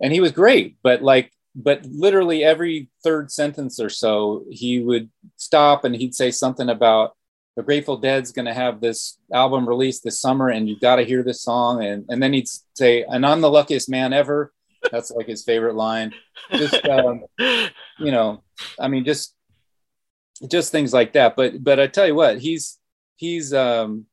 and 0.00 0.14
he 0.14 0.20
was 0.20 0.32
great, 0.32 0.78
but 0.82 1.02
like. 1.02 1.30
But 1.54 1.84
literally 1.84 2.42
every 2.42 2.88
third 3.04 3.30
sentence 3.30 3.78
or 3.78 3.90
so, 3.90 4.44
he 4.50 4.80
would 4.80 5.10
stop 5.36 5.84
and 5.84 5.94
he'd 5.94 6.14
say 6.14 6.30
something 6.30 6.68
about 6.68 7.14
the 7.56 7.62
Grateful 7.62 7.98
Dead's 7.98 8.32
going 8.32 8.46
to 8.46 8.54
have 8.54 8.80
this 8.80 9.18
album 9.32 9.68
released 9.68 10.04
this 10.04 10.20
summer, 10.20 10.48
and 10.48 10.68
you've 10.68 10.80
got 10.80 10.96
to 10.96 11.04
hear 11.04 11.22
this 11.22 11.42
song. 11.42 11.84
And, 11.84 12.06
and 12.08 12.22
then 12.22 12.32
he'd 12.32 12.48
say, 12.74 13.04
and 13.06 13.26
I'm 13.26 13.42
the 13.42 13.50
luckiest 13.50 13.90
man 13.90 14.12
ever. 14.12 14.52
That's 14.90 15.10
like 15.10 15.26
his 15.26 15.44
favorite 15.44 15.74
line. 15.74 16.14
Just 16.50 16.84
um, 16.88 17.24
you 17.38 18.10
know, 18.10 18.42
I 18.80 18.88
mean, 18.88 19.04
just 19.04 19.34
just 20.48 20.72
things 20.72 20.92
like 20.92 21.12
that. 21.12 21.36
But 21.36 21.62
but 21.62 21.78
I 21.78 21.86
tell 21.86 22.06
you 22.06 22.14
what, 22.14 22.38
he's 22.38 22.78
he's 23.16 23.52
um, 23.52 24.06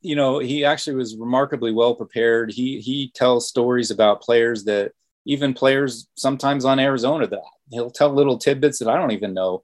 you 0.00 0.16
know, 0.16 0.38
he 0.38 0.64
actually 0.64 0.96
was 0.96 1.16
remarkably 1.16 1.72
well 1.72 1.94
prepared. 1.94 2.50
He 2.50 2.80
he 2.80 3.10
tells 3.14 3.48
stories 3.48 3.90
about 3.90 4.22
players 4.22 4.64
that 4.64 4.92
even 5.26 5.54
players 5.54 6.08
sometimes 6.16 6.64
on 6.64 6.78
Arizona 6.78 7.26
that 7.26 7.42
he'll 7.70 7.90
tell 7.90 8.12
little 8.12 8.38
tidbits 8.38 8.78
that 8.78 8.88
I 8.88 8.96
don't 8.96 9.12
even 9.12 9.34
know. 9.34 9.62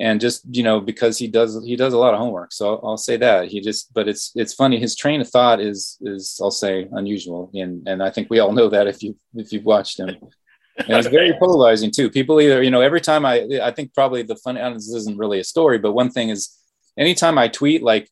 And 0.00 0.20
just 0.20 0.42
you 0.50 0.64
know 0.64 0.80
because 0.80 1.18
he 1.18 1.28
does 1.28 1.64
he 1.64 1.76
does 1.76 1.92
a 1.92 1.98
lot 1.98 2.14
of 2.14 2.18
homework. 2.18 2.52
So 2.52 2.74
I'll, 2.74 2.80
I'll, 2.90 2.96
say 2.96 3.16
that 3.18 3.46
he 3.46 3.60
just 3.60 3.94
but 3.94 4.08
it's 4.08 4.32
it's 4.34 4.52
funny. 4.52 4.80
His 4.80 4.96
train 4.96 5.20
of 5.20 5.28
thought 5.28 5.60
is 5.60 5.98
is 6.00 6.40
i'll 6.42 6.50
say 6.50 6.88
unusual. 6.90 7.48
And 7.54 7.86
and 7.86 8.02
i 8.02 8.10
think 8.10 8.28
we 8.28 8.40
all 8.40 8.50
know 8.50 8.68
that 8.68 8.88
if 8.88 9.04
you 9.04 9.16
if 9.34 9.52
you've 9.52 9.64
watched 9.64 10.00
him. 10.00 10.08
And 10.08 10.98
it's 10.98 11.06
very 11.06 11.32
polarizing 11.38 11.92
too. 11.92 12.10
People 12.10 12.40
either 12.40 12.60
you 12.60 12.72
know 12.72 12.80
every 12.80 13.00
time 13.00 13.24
i 13.24 13.46
i 13.62 13.70
think 13.70 13.94
probably 13.94 14.22
the 14.22 14.34
fun 14.34 14.56
this 14.56 14.92
isn't 14.92 15.16
really 15.16 15.38
a 15.38 15.44
story 15.44 15.78
but 15.78 15.92
one 15.92 16.10
thing 16.10 16.30
is 16.30 16.58
anytime 16.98 17.38
i 17.38 17.46
tweet 17.46 17.80
like 17.80 18.10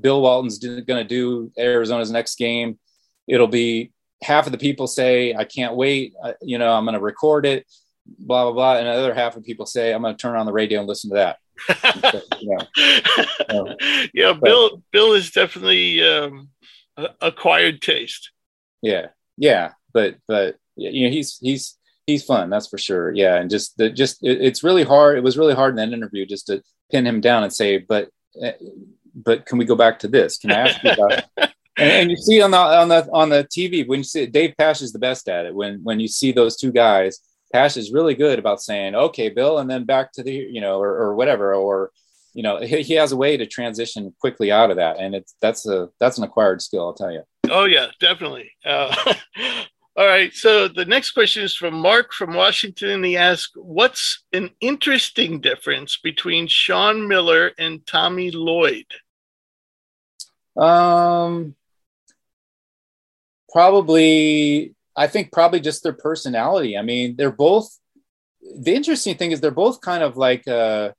bill 0.00 0.22
walton's 0.22 0.58
going 0.58 0.86
to 0.86 1.04
do 1.04 1.52
arizona's 1.58 2.10
next 2.10 2.38
game 2.38 2.78
it'll 3.26 3.46
be 3.48 3.92
half 4.22 4.46
of 4.46 4.52
the 4.52 4.58
people 4.58 4.86
say 4.86 5.34
i 5.34 5.44
can't 5.44 5.76
wait 5.76 6.14
you 6.42 6.58
know 6.58 6.72
i'm 6.72 6.84
going 6.84 6.94
to 6.94 7.00
record 7.00 7.46
it 7.46 7.66
blah 8.18 8.44
blah 8.44 8.52
blah, 8.52 8.76
and 8.76 8.86
the 8.86 8.92
other 8.92 9.14
half 9.14 9.36
of 9.36 9.44
people 9.44 9.66
say, 9.66 9.92
"I'm 9.92 10.02
going 10.02 10.16
to 10.16 10.20
turn 10.20 10.36
on 10.36 10.46
the 10.46 10.52
radio 10.52 10.80
and 10.80 10.88
listen 10.88 11.10
to 11.10 11.16
that." 11.16 11.38
yeah, 12.40 14.08
yeah. 14.14 14.32
Bill 14.32 14.82
Bill 14.92 15.12
is 15.12 15.30
definitely 15.30 16.02
um, 16.02 16.48
acquired 17.20 17.82
taste. 17.82 18.30
Yeah, 18.82 19.08
yeah, 19.36 19.72
but 19.92 20.16
but 20.26 20.56
you 20.76 21.06
know 21.06 21.12
he's 21.12 21.38
he's 21.38 21.76
he's 22.06 22.24
fun, 22.24 22.50
that's 22.50 22.68
for 22.68 22.78
sure. 22.78 23.12
Yeah, 23.14 23.36
and 23.36 23.50
just 23.50 23.76
the 23.76 23.90
just 23.90 24.22
it, 24.22 24.40
it's 24.40 24.64
really 24.64 24.84
hard. 24.84 25.18
It 25.18 25.24
was 25.24 25.38
really 25.38 25.54
hard 25.54 25.70
in 25.70 25.76
that 25.76 25.96
interview 25.96 26.26
just 26.26 26.46
to 26.46 26.62
pin 26.90 27.06
him 27.06 27.20
down 27.20 27.42
and 27.42 27.52
say, 27.52 27.78
but 27.78 28.08
eh, 28.40 28.52
but 29.14 29.46
can 29.46 29.58
we 29.58 29.64
go 29.64 29.74
back 29.74 29.98
to 30.00 30.08
this? 30.08 30.38
Can 30.38 30.52
I 30.52 30.68
ask 30.68 30.82
you 30.82 30.90
about? 30.90 31.52
And, 31.78 31.90
and, 31.90 32.10
you 32.10 32.16
see 32.16 32.42
on 32.42 32.50
the 32.50 32.58
on 32.58 32.88
the 32.88 33.08
on 33.12 33.28
the 33.28 33.44
TV 33.44 33.86
when 33.86 34.00
you 34.00 34.04
see 34.04 34.26
Dave 34.26 34.54
Pasch 34.58 34.82
is 34.82 34.92
the 34.92 34.98
best 34.98 35.28
at 35.28 35.46
it. 35.46 35.54
When 35.54 35.82
when 35.82 36.00
you 36.00 36.08
see 36.08 36.32
those 36.32 36.56
two 36.56 36.72
guys 36.72 37.20
Pasch 37.52 37.76
is 37.76 37.92
really 37.92 38.14
good 38.14 38.38
about 38.38 38.62
saying, 38.62 38.94
okay, 38.94 39.28
Bill, 39.28 39.58
and 39.58 39.70
then 39.70 39.84
back 39.84 40.12
to 40.12 40.22
the, 40.22 40.32
you 40.32 40.60
know, 40.60 40.80
or, 40.80 40.90
or 40.90 41.14
whatever, 41.14 41.54
or, 41.54 41.90
you 42.34 42.42
know, 42.42 42.58
he, 42.58 42.82
he, 42.82 42.94
has 42.94 43.12
a 43.12 43.16
way 43.16 43.36
to 43.36 43.46
transition 43.46 44.14
quickly 44.20 44.52
out 44.52 44.70
of 44.70 44.76
that. 44.76 44.98
And 44.98 45.14
it's, 45.14 45.34
that's 45.40 45.66
a, 45.66 45.88
that's 45.98 46.18
an 46.18 46.24
acquired 46.24 46.60
skill, 46.60 46.86
I'll 46.86 46.94
tell 46.94 47.10
you. 47.10 47.22
Oh 47.50 47.64
yeah, 47.64 47.86
definitely. 48.00 48.50
Uh, 48.64 48.94
all 49.96 50.06
right. 50.06 50.32
So 50.34 50.68
the 50.68 50.84
next 50.84 51.12
question 51.12 51.42
is 51.42 51.54
from 51.54 51.74
Mark 51.74 52.12
from 52.12 52.34
Washington. 52.34 52.90
And 52.90 53.04
he 53.04 53.16
asks, 53.16 53.52
what's 53.56 54.24
an 54.32 54.50
interesting 54.60 55.40
difference 55.40 55.96
between 55.96 56.46
Sean 56.46 57.08
Miller 57.08 57.52
and 57.58 57.86
Tommy 57.86 58.30
Lloyd? 58.30 58.86
Um, 60.56 61.54
probably 63.58 64.72
I 64.94 65.08
think 65.08 65.32
probably 65.32 65.58
just 65.58 65.82
their 65.82 65.92
personality. 65.92 66.78
I 66.78 66.82
mean, 66.82 67.16
they're 67.16 67.32
both. 67.48 67.68
The 68.60 68.72
interesting 68.72 69.16
thing 69.16 69.32
is 69.32 69.40
they're 69.40 69.50
both 69.50 69.80
kind 69.80 70.04
of 70.04 70.16
like, 70.16 70.46
uh, 70.46 70.92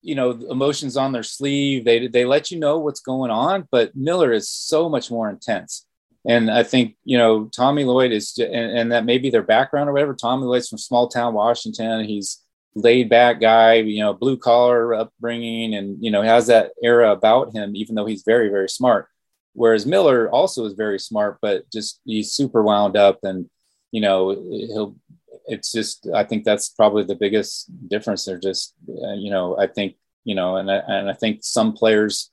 you 0.00 0.16
know, 0.16 0.30
emotions 0.30 0.96
on 0.96 1.12
their 1.12 1.22
sleeve. 1.22 1.84
They 1.84 2.08
they 2.08 2.24
let 2.24 2.50
you 2.50 2.58
know 2.58 2.80
what's 2.80 3.00
going 3.12 3.30
on, 3.30 3.68
but 3.70 3.94
Miller 3.94 4.32
is 4.32 4.48
so 4.48 4.88
much 4.88 5.12
more 5.12 5.30
intense. 5.30 5.86
And 6.26 6.50
I 6.50 6.64
think 6.64 6.96
you 7.04 7.18
know 7.18 7.44
Tommy 7.60 7.84
Lloyd 7.84 8.10
is, 8.10 8.36
and, 8.36 8.70
and 8.78 8.92
that 8.92 9.04
may 9.04 9.18
be 9.18 9.30
their 9.30 9.48
background 9.54 9.88
or 9.88 9.92
whatever. 9.92 10.14
Tommy 10.14 10.44
Lloyd's 10.44 10.68
from 10.68 10.78
small 10.78 11.06
town 11.06 11.34
Washington. 11.34 12.04
He's 12.04 12.42
laid 12.74 13.10
back 13.10 13.40
guy, 13.40 13.74
you 13.74 14.00
know, 14.00 14.12
blue 14.12 14.38
collar 14.38 14.92
upbringing, 14.92 15.76
and 15.76 16.02
you 16.04 16.10
know 16.10 16.22
has 16.22 16.48
that 16.48 16.72
era 16.82 17.12
about 17.12 17.54
him, 17.54 17.76
even 17.76 17.94
though 17.94 18.06
he's 18.06 18.24
very 18.24 18.48
very 18.48 18.68
smart. 18.68 19.06
Whereas 19.54 19.86
Miller 19.86 20.30
also 20.30 20.64
is 20.64 20.72
very 20.74 20.98
smart, 20.98 21.38
but 21.42 21.70
just 21.70 22.00
he's 22.04 22.32
super 22.32 22.62
wound 22.62 22.96
up, 22.96 23.20
and 23.22 23.48
you 23.90 24.00
know 24.00 24.30
he'll. 24.30 24.96
It's 25.46 25.72
just 25.72 26.06
I 26.14 26.24
think 26.24 26.44
that's 26.44 26.68
probably 26.68 27.04
the 27.04 27.16
biggest 27.16 27.70
difference. 27.88 28.24
They're 28.24 28.38
just 28.38 28.74
uh, 28.88 29.14
you 29.14 29.30
know 29.30 29.58
I 29.58 29.66
think 29.66 29.96
you 30.24 30.34
know, 30.34 30.56
and 30.56 30.70
I, 30.70 30.76
and 30.76 31.10
I 31.10 31.14
think 31.14 31.40
some 31.42 31.72
players 31.72 32.30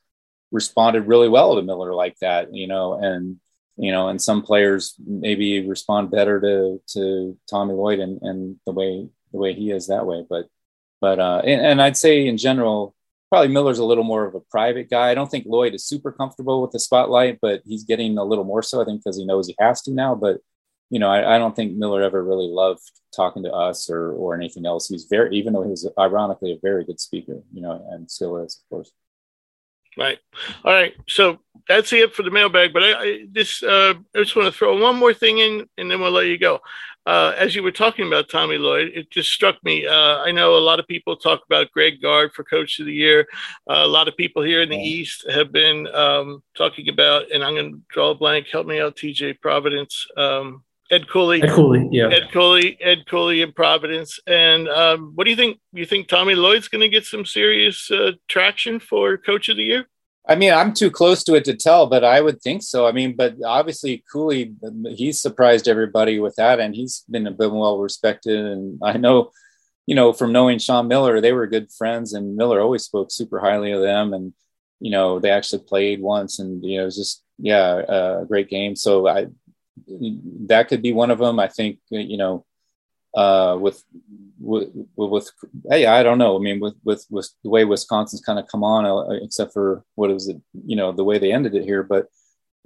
responded 0.50 1.06
really 1.06 1.28
well 1.28 1.56
to 1.56 1.62
Miller 1.62 1.94
like 1.94 2.16
that, 2.20 2.54
you 2.54 2.66
know, 2.66 2.94
and 2.94 3.38
you 3.76 3.92
know, 3.92 4.08
and 4.08 4.20
some 4.20 4.42
players 4.42 4.94
maybe 5.04 5.66
respond 5.66 6.10
better 6.10 6.40
to 6.40 6.82
to 6.94 7.38
Tommy 7.48 7.74
Lloyd 7.74 7.98
and, 7.98 8.20
and 8.22 8.56
the 8.66 8.72
way 8.72 9.08
the 9.32 9.38
way 9.38 9.54
he 9.54 9.70
is 9.70 9.86
that 9.86 10.06
way. 10.06 10.24
But 10.28 10.46
but 11.00 11.18
uh, 11.18 11.42
and, 11.44 11.64
and 11.64 11.82
I'd 11.82 11.96
say 11.96 12.26
in 12.26 12.36
general, 12.36 12.94
probably 13.30 13.48
Miller's 13.48 13.78
a 13.78 13.84
little 13.84 14.04
more 14.04 14.26
of 14.26 14.34
a 14.34 14.40
private 14.40 14.90
guy. 14.90 15.10
I 15.10 15.14
don't 15.14 15.30
think 15.30 15.46
Lloyd 15.46 15.74
is 15.74 15.84
super 15.84 16.10
comfortable 16.10 16.60
with 16.60 16.72
the 16.72 16.80
spotlight, 16.80 17.38
but 17.40 17.62
he's 17.64 17.84
getting 17.84 18.18
a 18.18 18.24
little 18.24 18.44
more 18.44 18.62
so, 18.62 18.82
I 18.82 18.84
think, 18.84 19.02
because 19.02 19.16
he 19.16 19.24
knows 19.24 19.46
he 19.46 19.54
has 19.60 19.82
to 19.82 19.92
now. 19.92 20.16
But, 20.16 20.38
you 20.90 20.98
know, 20.98 21.08
I, 21.08 21.36
I, 21.36 21.38
don't 21.38 21.54
think 21.54 21.76
Miller 21.76 22.02
ever 22.02 22.24
really 22.24 22.48
loved 22.48 22.82
talking 23.14 23.44
to 23.44 23.52
us 23.52 23.88
or, 23.88 24.12
or 24.12 24.34
anything 24.34 24.66
else. 24.66 24.88
He's 24.88 25.04
very, 25.04 25.36
even 25.36 25.52
though 25.52 25.62
he 25.62 25.70
was 25.70 25.88
ironically 25.96 26.52
a 26.52 26.58
very 26.60 26.84
good 26.84 26.98
speaker, 26.98 27.40
you 27.52 27.62
know, 27.62 27.86
and 27.90 28.10
still 28.10 28.36
is, 28.38 28.60
of 28.64 28.68
course. 28.68 28.92
Right. 30.00 30.18
All 30.64 30.72
right. 30.72 30.94
So 31.08 31.40
that's 31.68 31.92
it 31.92 32.14
for 32.14 32.22
the 32.22 32.30
mailbag. 32.30 32.72
But 32.72 32.82
I, 32.82 32.92
I 32.92 33.26
this 33.30 33.62
uh, 33.62 33.94
I 34.16 34.18
just 34.18 34.34
want 34.34 34.46
to 34.46 34.58
throw 34.58 34.80
one 34.80 34.96
more 34.96 35.12
thing 35.12 35.38
in, 35.38 35.68
and 35.76 35.90
then 35.90 36.00
we'll 36.00 36.10
let 36.10 36.26
you 36.26 36.38
go 36.38 36.60
uh, 37.06 37.34
as 37.36 37.54
you 37.54 37.62
were 37.62 37.72
talking 37.72 38.06
about 38.06 38.28
Tommy 38.28 38.58
Lloyd, 38.58 38.92
it 38.94 39.10
just 39.10 39.30
struck 39.30 39.56
me. 39.64 39.86
Uh, 39.86 40.18
I 40.18 40.30
know 40.32 40.56
a 40.56 40.58
lot 40.58 40.78
of 40.78 40.86
people 40.86 41.16
talk 41.16 41.40
about 41.46 41.70
Greg 41.72 42.00
Gard 42.02 42.32
for 42.32 42.44
Coach 42.44 42.78
of 42.78 42.86
the 42.86 42.92
Year. 42.92 43.26
Uh, 43.68 43.82
a 43.82 43.86
lot 43.86 44.06
of 44.06 44.16
people 44.16 44.42
here 44.42 44.62
in 44.62 44.68
the 44.68 44.76
East 44.76 45.28
have 45.30 45.50
been 45.50 45.86
um, 45.88 46.42
talking 46.56 46.88
about, 46.88 47.30
and 47.32 47.42
I'm 47.42 47.54
going 47.54 47.72
to 47.72 47.80
draw 47.88 48.10
a 48.10 48.14
blank. 48.14 48.48
Help 48.48 48.66
me 48.66 48.80
out, 48.80 48.96
TJ 48.96 49.40
Providence. 49.40 50.06
Um, 50.16 50.62
Ed 50.90 51.08
Cooley. 51.08 51.42
Ed 51.42 51.50
Cooley, 51.50 51.88
yeah. 51.92 52.08
Ed 52.08 52.30
Cooley, 52.32 52.76
Ed 52.80 53.06
Cooley 53.06 53.42
in 53.42 53.52
Providence. 53.52 54.18
And 54.26 54.68
um, 54.68 55.12
what 55.14 55.24
do 55.24 55.30
you 55.30 55.36
think? 55.36 55.60
You 55.72 55.86
think 55.86 56.08
Tommy 56.08 56.34
Lloyd's 56.34 56.68
going 56.68 56.80
to 56.80 56.88
get 56.88 57.04
some 57.04 57.24
serious 57.24 57.90
uh, 57.90 58.12
traction 58.28 58.80
for 58.80 59.16
Coach 59.16 59.48
of 59.48 59.56
the 59.56 59.62
Year? 59.62 59.86
I 60.28 60.34
mean, 60.34 60.52
I'm 60.52 60.72
too 60.72 60.90
close 60.90 61.24
to 61.24 61.34
it 61.34 61.44
to 61.46 61.56
tell, 61.56 61.86
but 61.86 62.04
I 62.04 62.20
would 62.20 62.42
think 62.42 62.62
so. 62.62 62.86
I 62.86 62.92
mean, 62.92 63.16
but 63.16 63.36
obviously 63.44 64.04
Cooley, 64.12 64.54
he's 64.90 65.20
surprised 65.20 65.66
everybody 65.66 66.18
with 66.18 66.36
that, 66.36 66.60
and 66.60 66.74
he's 66.74 67.04
been 67.10 67.26
a 67.26 67.32
bit 67.32 67.50
well 67.50 67.78
respected. 67.78 68.38
And 68.38 68.78
I 68.82 68.96
know, 68.96 69.30
you 69.86 69.94
know, 69.94 70.12
from 70.12 70.32
knowing 70.32 70.58
Sean 70.58 70.88
Miller, 70.88 71.20
they 71.20 71.32
were 71.32 71.46
good 71.46 71.72
friends, 71.72 72.12
and 72.12 72.36
Miller 72.36 72.60
always 72.60 72.84
spoke 72.84 73.10
super 73.10 73.40
highly 73.40 73.72
of 73.72 73.80
them. 73.80 74.12
And 74.12 74.34
you 74.78 74.90
know, 74.90 75.20
they 75.20 75.30
actually 75.30 75.62
played 75.64 76.00
once, 76.00 76.38
and 76.38 76.62
you 76.64 76.76
know, 76.76 76.82
it 76.82 76.86
was 76.86 76.96
just 76.96 77.22
yeah, 77.38 77.80
a 77.88 78.24
great 78.26 78.50
game. 78.50 78.76
So 78.76 79.08
I 79.08 79.28
that 79.86 80.68
could 80.68 80.82
be 80.82 80.92
one 80.92 81.10
of 81.10 81.18
them. 81.18 81.38
I 81.38 81.48
think 81.48 81.78
you 81.90 82.16
know, 82.16 82.44
uh, 83.14 83.56
with 83.60 83.82
with, 84.38 84.70
with 84.96 85.30
hey, 85.68 85.86
I 85.86 86.02
don't 86.02 86.18
know. 86.18 86.36
I 86.36 86.40
mean, 86.40 86.60
with 86.60 86.74
with 86.84 87.06
with 87.10 87.30
the 87.42 87.50
way 87.50 87.64
Wisconsin's 87.64 88.22
kind 88.22 88.38
of 88.38 88.46
come 88.46 88.64
on, 88.64 88.84
uh, 88.84 89.14
except 89.22 89.52
for 89.52 89.84
what 89.94 90.10
is 90.10 90.28
it? 90.28 90.40
You 90.66 90.76
know, 90.76 90.92
the 90.92 91.04
way 91.04 91.18
they 91.18 91.32
ended 91.32 91.54
it 91.54 91.64
here, 91.64 91.82
but 91.82 92.08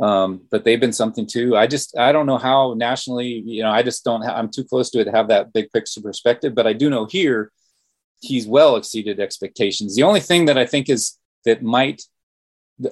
um, 0.01 0.43
but 0.51 0.65
they've 0.65 0.81
been 0.81 0.93
something 0.93 1.27
too. 1.27 1.57
I 1.57 1.67
just 1.67 1.97
I 1.97 2.13
don't 2.13 2.27
know 2.27 2.39
how 2.39 2.75
nationally. 2.75 3.43
You 3.47 3.63
know, 3.63 3.71
I 3.71 3.83
just 3.83 4.05
don't. 4.05 4.23
Ha- 4.23 4.37
I'm 4.37 4.51
too 4.51 4.65
close 4.65 4.91
to 4.91 5.01
it 5.01 5.05
to 5.05 5.13
have 5.13 5.29
that 5.29 5.53
big 5.53 5.71
picture 5.73 6.01
perspective. 6.01 6.55
But 6.55 6.67
I 6.67 6.73
do 6.73 6.91
know 6.91 7.07
here, 7.07 7.53
he's 8.21 8.47
well 8.47 8.77
exceeded 8.77 9.21
expectations. 9.21 9.95
The 9.95 10.03
only 10.03 10.21
thing 10.21 10.47
that 10.47 10.59
I 10.59 10.67
think 10.67 10.89
is 10.89 11.19
that 11.45 11.63
might 11.63 12.03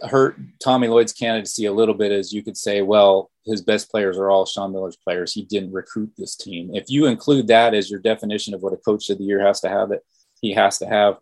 hurt 0.08 0.38
Tommy 0.62 0.86
Lloyd's 0.86 1.12
candidacy 1.12 1.66
a 1.66 1.72
little 1.72 1.94
bit 1.94 2.12
is 2.12 2.32
you 2.32 2.44
could 2.44 2.56
say, 2.56 2.82
well, 2.82 3.31
his 3.44 3.62
best 3.62 3.90
players 3.90 4.18
are 4.18 4.30
all 4.30 4.46
Sean 4.46 4.72
Miller's 4.72 4.96
players. 4.96 5.32
He 5.32 5.42
didn't 5.44 5.72
recruit 5.72 6.12
this 6.16 6.36
team. 6.36 6.74
If 6.74 6.84
you 6.88 7.06
include 7.06 7.48
that 7.48 7.74
as 7.74 7.90
your 7.90 8.00
definition 8.00 8.54
of 8.54 8.62
what 8.62 8.72
a 8.72 8.76
coach 8.76 9.10
of 9.10 9.18
the 9.18 9.24
year 9.24 9.44
has 9.44 9.60
to 9.62 9.68
have, 9.68 9.90
it 9.90 10.04
he 10.40 10.52
has 10.52 10.78
to 10.78 10.86
have 10.86 11.18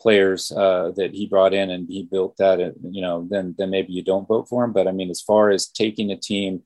players 0.00 0.50
uh, 0.52 0.90
that 0.96 1.12
he 1.12 1.26
brought 1.26 1.54
in 1.54 1.70
and 1.70 1.88
he 1.88 2.02
built 2.02 2.36
that. 2.38 2.58
And, 2.58 2.74
you 2.94 3.00
know, 3.02 3.26
then 3.30 3.54
then 3.56 3.70
maybe 3.70 3.92
you 3.92 4.02
don't 4.02 4.26
vote 4.26 4.48
for 4.48 4.64
him. 4.64 4.72
But 4.72 4.88
I 4.88 4.92
mean, 4.92 5.10
as 5.10 5.20
far 5.20 5.50
as 5.50 5.68
taking 5.68 6.10
a 6.10 6.16
team 6.16 6.62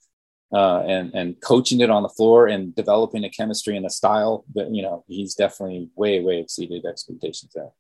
uh, 0.53 0.81
and 0.81 1.15
and 1.15 1.41
coaching 1.41 1.81
it 1.81 1.91
on 1.91 2.03
the 2.03 2.09
floor 2.09 2.47
and 2.47 2.75
developing 2.75 3.25
a 3.25 3.31
chemistry 3.31 3.77
and 3.77 3.85
a 3.85 3.91
style, 3.91 4.45
that 4.55 4.71
you 4.75 4.83
know, 4.83 5.05
he's 5.07 5.35
definitely 5.35 5.91
way 5.95 6.21
way 6.21 6.41
exceeded 6.41 6.87
expectations 6.87 7.53
there. 7.55 7.71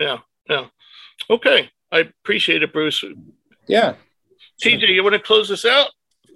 Yeah, 0.00 0.18
yeah. 0.48 0.66
Okay, 1.28 1.70
I 1.90 1.98
appreciate 2.00 2.62
it, 2.62 2.72
Bruce. 2.72 3.04
Yeah. 3.68 3.94
TJ, 4.62 4.88
you 4.88 5.02
want 5.02 5.14
to 5.14 5.20
close 5.20 5.48
this 5.48 5.64
out? 5.64 5.90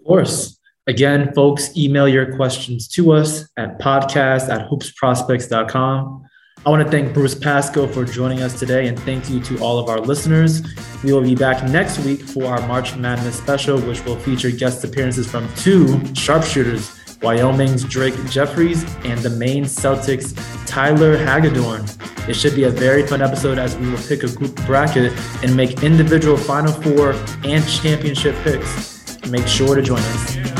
Of 0.06 0.08
course. 0.08 0.60
Again, 0.86 1.34
folks, 1.34 1.76
email 1.76 2.06
your 2.06 2.36
questions 2.36 2.86
to 2.90 3.10
us 3.10 3.48
at 3.56 3.80
podcast 3.80 4.48
at 4.48 4.70
hoopsprospects.com. 4.70 6.24
I 6.64 6.70
want 6.70 6.84
to 6.84 6.88
thank 6.88 7.12
Bruce 7.12 7.34
Pascoe 7.34 7.88
for 7.88 8.04
joining 8.04 8.40
us 8.40 8.56
today, 8.56 8.86
and 8.86 8.96
thank 9.00 9.28
you 9.28 9.40
to 9.40 9.58
all 9.58 9.80
of 9.80 9.88
our 9.88 9.98
listeners. 9.98 10.62
We 11.02 11.12
will 11.12 11.22
be 11.22 11.34
back 11.34 11.68
next 11.70 11.98
week 12.04 12.22
for 12.22 12.44
our 12.44 12.64
March 12.68 12.94
Madness 12.94 13.36
special, 13.36 13.80
which 13.80 14.04
will 14.04 14.14
feature 14.14 14.52
guest 14.52 14.84
appearances 14.84 15.28
from 15.28 15.52
two 15.56 16.00
sharpshooters 16.14 16.96
Wyoming's 17.20 17.82
Drake 17.82 18.14
Jeffries 18.26 18.84
and 19.04 19.18
the 19.20 19.30
Maine 19.30 19.64
Celtics 19.64 20.38
Tyler 20.68 21.16
Hagedorn. 21.16 21.84
It 22.28 22.34
should 22.34 22.54
be 22.54 22.62
a 22.62 22.70
very 22.70 23.04
fun 23.04 23.22
episode 23.22 23.58
as 23.58 23.76
we 23.76 23.90
will 23.90 23.98
pick 23.98 24.22
a 24.22 24.28
group 24.28 24.54
bracket 24.66 25.12
and 25.42 25.56
make 25.56 25.82
individual 25.82 26.36
Final 26.36 26.72
Four 26.72 27.14
and 27.42 27.66
championship 27.66 28.36
picks. 28.44 28.95
Make 29.30 29.48
sure 29.48 29.74
to 29.74 29.82
join 29.82 29.98
us. 29.98 30.55